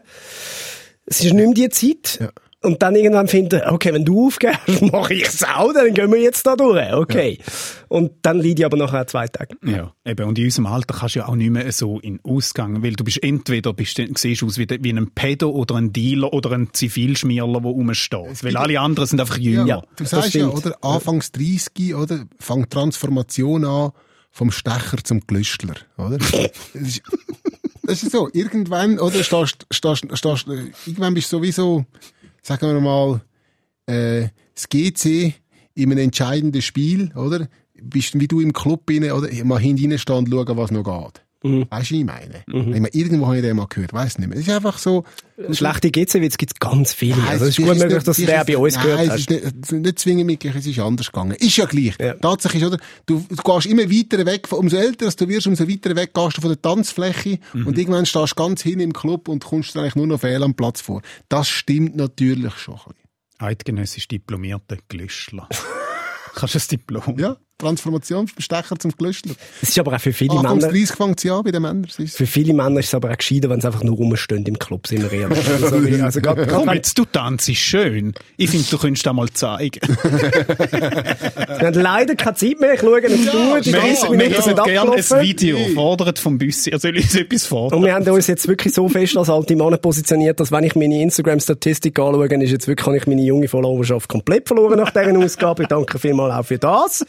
es 1.05 1.19
ist 1.23 1.33
nicht 1.33 1.35
mehr 1.35 1.53
die 1.53 1.69
Zeit. 1.69 2.17
Ja. 2.19 2.29
Und 2.65 2.81
dann 2.81 2.95
irgendwann 2.95 3.27
finden, 3.27 3.61
okay, 3.69 3.93
wenn 3.93 4.03
du 4.05 4.27
aufgehst, 4.27 4.59
mache 4.91 5.13
ich 5.13 5.23
es 5.25 5.43
auch, 5.43 5.71
dann 5.73 5.93
gehen 5.93 6.11
wir 6.11 6.19
jetzt 6.19 6.45
da 6.45 6.55
durch, 6.55 6.91
okay. 6.93 7.39
Und 7.87 8.11
dann 8.23 8.37
leide 8.39 8.55
ich 8.59 8.65
aber 8.65 8.77
nachher 8.77 9.07
zwei 9.07 9.27
Tage. 9.27 9.55
Ja, 9.63 9.93
eben. 10.05 10.27
Und 10.27 10.37
in 10.37 10.45
unserem 10.45 10.65
Alter 10.65 10.95
kannst 10.97 11.15
du 11.15 11.19
ja 11.19 11.27
auch 11.27 11.35
nicht 11.35 11.51
mehr 11.51 11.71
so 11.71 11.99
in 11.99 12.19
Ausgang, 12.23 12.83
weil 12.83 12.93
du 12.93 13.03
bist 13.03 13.23
entweder, 13.23 13.73
bist, 13.73 13.97
du- 13.97 14.07
siehst 14.17 14.43
aus 14.43 14.57
wie, 14.57 14.67
wie 14.67 14.91
ein 14.91 15.11
Pedo 15.11 15.49
oder 15.51 15.75
ein 15.75 15.93
Dealer 15.93 16.33
oder 16.33 16.51
ein 16.51 16.69
Zivilschmierler, 16.73 17.61
der 17.61 17.71
rumsteht. 17.71 18.43
Weil 18.43 18.57
alle 18.57 18.79
anderen 18.79 19.07
sind 19.07 19.21
einfach 19.21 19.37
jünger. 19.37 19.65
Ja. 19.65 19.83
Du 19.95 20.05
sagst 20.05 20.33
ja, 20.33 20.47
oder? 20.47 20.75
Anfangs 20.81 21.31
30, 21.31 21.95
oder? 21.95 22.25
Fängt 22.39 22.71
Transformation 22.71 23.65
an 23.65 23.91
vom 24.31 24.51
Stecher 24.51 24.97
zum 25.03 25.21
Glüstler, 25.21 25.75
oder? 25.97 26.17
das, 26.73 26.81
ist, 26.81 27.01
das 27.83 28.03
ist 28.03 28.11
so. 28.11 28.29
Irgendwann, 28.33 28.99
oder? 28.99 29.23
Stehst, 29.23 29.65
stehst, 29.71 30.05
stehst, 30.11 30.47
irgendwann 30.85 31.13
bist 31.13 31.31
du 31.31 31.37
sowieso, 31.37 31.85
sagen 32.45 32.67
wir 32.67 32.79
mal, 32.79 33.21
äh, 33.87 34.29
das 34.53 34.69
GC 34.69 35.33
in 35.73 35.91
einem 35.91 35.97
entscheidenden 35.97 36.61
Spiel, 36.61 37.11
oder? 37.15 37.47
Bist 37.73 38.19
wie 38.19 38.27
du 38.27 38.39
im 38.39 38.53
Club 38.53 38.83
rein, 38.89 39.11
oder? 39.11 39.27
Mal 39.43 39.59
hinten 39.59 39.97
schauen, 39.97 40.31
was 40.31 40.71
noch 40.71 40.83
geht. 40.83 41.24
Mhm. 41.45 41.65
Weißt 41.69 41.91
du, 41.91 41.95
wie 41.95 41.99
ich 41.99 42.05
meine? 42.05 42.43
Ich 42.47 42.53
meine, 42.53 42.87
irgendwo 42.93 43.27
habe 43.27 43.37
ich 43.37 43.41
den 43.43 43.55
mal 43.55 43.67
gehört, 43.67 43.93
weiß 43.93 44.17
nicht 44.17 44.27
mehr. 44.29 44.37
Es 44.39 44.47
ist 44.47 44.53
einfach 44.53 44.77
so, 44.77 45.03
Schlechte 45.51 45.91
GC-Witze 45.91 46.37
gibt 46.37 46.53
es 46.53 46.59
ganz 46.59 46.93
viele. 46.93 47.17
Nein, 47.17 47.27
also 47.27 47.45
es 47.45 47.51
ist 47.51 47.57
gut 47.57 47.67
möglich, 47.77 47.93
nicht- 47.93 48.07
dass 48.07 48.17
den 48.17 48.25
bei 48.27 48.41
ist- 48.41 48.55
uns 48.55 48.75
nein, 48.75 48.83
gehört 48.85 49.01
es 49.01 49.09
hast. 49.11 49.19
ist 49.19 49.29
nicht, 49.71 49.71
nicht 49.85 49.99
zwingend 49.99 50.25
mitgleich, 50.25 50.55
es 50.55 50.65
ist 50.65 50.79
anders 50.79 51.07
gegangen. 51.11 51.31
Ist 51.33 51.57
ja 51.57 51.65
gleich. 51.65 51.93
Ja. 51.99 52.13
Tatsächlich 52.15 52.63
ist, 52.63 52.67
oder? 52.69 52.77
Du, 53.05 53.25
du 53.29 53.35
gehst 53.35 53.65
immer 53.67 53.83
weiter 53.83 54.25
weg, 54.25 54.51
umso 54.51 54.77
älter 54.77 55.09
du 55.11 55.27
wirst, 55.27 55.47
umso 55.47 55.67
weiter 55.69 55.95
weg 55.95 56.13
gehst 56.13 56.37
du 56.37 56.41
von 56.41 56.49
der 56.49 56.61
Tanzfläche 56.61 57.39
Mhm. 57.53 57.67
und 57.67 57.77
irgendwann 57.77 58.05
stehst 58.05 58.31
du 58.31 58.35
ganz 58.35 58.61
hin 58.61 58.79
im 58.79 58.93
Club 58.93 59.27
und 59.27 59.43
kommst 59.43 59.75
dir 59.75 59.81
eigentlich 59.81 59.95
nur 59.95 60.07
noch 60.07 60.19
fehl 60.21 60.41
am 60.41 60.53
Platz 60.55 60.81
vor. 60.81 61.01
Das 61.29 61.47
stimmt 61.49 61.95
natürlich 61.95 62.53
schon. 62.55 62.75
ein 62.75 62.79
bisschen. 62.79 62.95
Eidgenössisch 63.37 64.07
diplomierter 64.07 64.77
Glüschler. 64.87 65.47
Kannst 66.35 66.53
du 66.53 66.57
das 66.57 66.67
Diplom? 66.69 67.17
Ja, 67.19 67.37
Transformation 67.57 68.27
vom 68.27 68.41
Stecher 68.41 68.77
zum 68.77 68.91
Glüschler. 68.91 69.33
Es 69.61 69.69
ist 69.69 69.79
aber 69.79 69.95
auch 69.95 69.99
für 69.99 70.11
viele 70.11 70.31
Anfangs 70.33 70.63
Männer, 70.63 70.73
30 70.73 70.95
fängt 70.95 71.23
es 71.23 71.31
an 71.31 71.43
bei 71.43 71.51
den 71.51 71.61
Männern. 71.61 71.87
Für 71.87 72.25
viele 72.25 72.53
Männer 72.53 72.79
ist 72.79 72.87
es 72.87 72.93
aber 72.95 73.11
auch 73.11 73.17
gescheiter, 73.17 73.49
wenn 73.49 73.61
sie 73.61 73.67
einfach 73.67 73.83
nur 73.83 73.95
rumstehen 73.95 74.45
im 74.45 74.59
Club, 74.59 74.87
sind 74.87 75.09
wir 75.09 75.11
ehrlich. 75.11 75.39
Also, 75.55 75.77
also 76.03 76.21
gerade, 76.21 76.47
Komm, 76.47 76.69
jetzt, 76.73 76.97
du 76.97 77.05
tanzt 77.05 77.55
schön. 77.55 78.13
Ich 78.37 78.49
finde, 78.49 78.65
du 78.69 78.77
könntest 78.77 79.05
das 79.05 79.13
mal 79.13 79.29
zeigen. 79.29 79.79
wir 79.81 81.67
haben 81.67 81.73
leider 81.73 82.15
keine 82.15 82.35
Zeit 82.35 82.59
mehr, 82.59 82.73
ich 82.73 82.81
schaue 82.81 83.01
nicht 83.01 83.31
zu, 83.31 83.59
die 83.61 83.73
Wir 83.73 83.79
30 83.79 84.03
wir 84.03 84.09
Minuten 84.09 84.31
hätten 84.31 84.43
sind 84.43 84.63
gerne 84.63 84.91
ein. 84.91 85.21
Video. 85.21 85.57
Fordert 85.73 86.19
vom 86.19 86.37
Büssi. 86.37 86.71
Er 86.71 86.79
soll 86.79 86.95
uns 86.95 87.15
etwas 87.15 87.45
fordern. 87.45 87.79
Und 87.79 87.85
wir 87.85 87.93
haben 87.93 88.07
uns 88.07 88.27
jetzt 88.27 88.47
wirklich 88.47 88.73
so 88.73 88.89
fest 88.89 89.17
als 89.17 89.29
alte 89.29 89.55
Männer 89.55 89.77
positioniert, 89.77 90.39
dass 90.39 90.51
wenn 90.51 90.65
ich 90.65 90.75
meine 90.75 91.01
Instagram-Statistik 91.01 91.97
anschaue, 91.97 92.27
ist 92.43 92.51
jetzt 92.51 92.67
wirklich, 92.67 92.85
habe 92.85 92.97
ich 92.97 93.07
meine 93.07 93.21
junge 93.21 93.47
Followerschaft 93.47 94.09
komplett 94.09 94.47
verloren 94.47 94.77
nach 94.77 94.91
dieser 94.91 95.17
Ausgabe. 95.17 95.63
Ich 95.63 95.69
danke 95.69 95.97
vielmals 95.99 96.33
auch 96.33 96.45
für 96.45 96.57
das. 96.59 97.05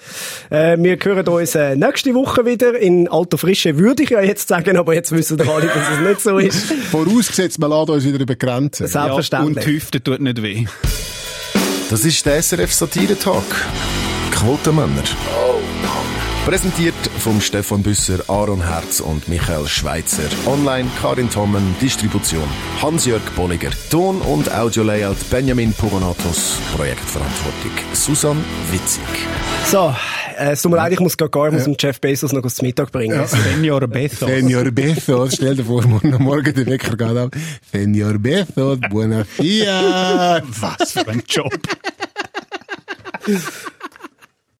Äh, 0.50 0.76
wir 0.78 0.96
hören 1.02 1.26
uns 1.28 1.54
äh, 1.54 1.76
nächste 1.76 2.14
Woche 2.14 2.44
wieder. 2.46 2.78
In 2.78 3.08
alter 3.08 3.38
Frische 3.38 3.78
würde 3.78 4.02
ich 4.02 4.10
ja 4.10 4.20
jetzt 4.20 4.48
sagen, 4.48 4.76
aber 4.76 4.94
jetzt 4.94 5.12
wissen 5.12 5.38
wir 5.38 5.48
alle, 5.48 5.66
dass 5.66 5.90
es 5.94 6.00
nicht 6.00 6.20
so 6.20 6.38
ist. 6.38 6.72
vorausgesetzt, 6.90 7.58
wir 7.58 7.68
laden 7.68 7.94
uns 7.94 8.04
wieder 8.04 8.20
über 8.20 8.36
Grenzen. 8.36 8.84
Ja, 8.84 8.88
Selbstverständlich. 8.88 9.56
und 9.56 9.66
die 9.66 9.70
Hüfte 9.72 10.02
tut 10.02 10.20
nicht 10.20 10.42
weh. 10.42 10.64
Das 11.90 12.04
ist 12.04 12.24
der 12.26 12.42
SRF 12.42 12.72
Satire 12.72 13.18
Talk. 13.18 13.44
Quotenmänner. 14.32 15.02
Präsentiert 16.46 16.94
vom 17.18 17.40
Stefan 17.40 17.82
Büsser, 17.82 18.20
Aaron 18.28 18.64
Herz 18.64 19.00
und 19.00 19.26
Michael 19.26 19.66
Schweitzer. 19.66 20.28
Online 20.46 20.88
Karin 21.02 21.28
Tommen, 21.28 21.74
Distribution 21.80 22.44
Hans-Jörg 22.80 23.20
Bolliger. 23.34 23.70
Ton- 23.90 24.20
und 24.20 24.54
Audio-Layout 24.54 25.16
Benjamin 25.28 25.72
Pogonatos. 25.72 26.60
Projektverantwortung 26.76 27.72
Susan 27.92 28.36
Witzig. 28.70 29.02
So, 29.66 29.92
äh, 30.38 30.52
es 30.52 30.62
tut 30.62 30.70
mir 30.70 30.76
leid, 30.76 30.92
ich 30.92 31.00
muss 31.00 31.16
gar 31.16 31.28
gar, 31.30 31.48
ich 31.48 31.54
muss 31.54 31.64
dem 31.64 31.74
Jeff 31.76 32.00
Bezos 32.00 32.32
noch 32.32 32.46
zum 32.46 32.64
Mittag 32.64 32.92
bringen. 32.92 33.26
Senior 33.26 33.88
Bezos. 33.88 34.28
Senor 34.28 34.70
Bezos, 34.70 35.34
stell 35.34 35.56
dir 35.56 35.64
vor, 35.64 35.84
morgen, 35.84 36.22
morgen 36.22 36.54
der 36.54 36.66
Wecker 36.66 36.96
geht 36.96 37.16
ab. 37.16 37.34
Senor 37.72 38.18
Bezos, 38.20 38.78
buona 38.88 39.24
fiat. 39.24 40.44
Was 40.60 40.92
für 40.92 41.08
ein 41.08 41.24
Job. 41.26 41.58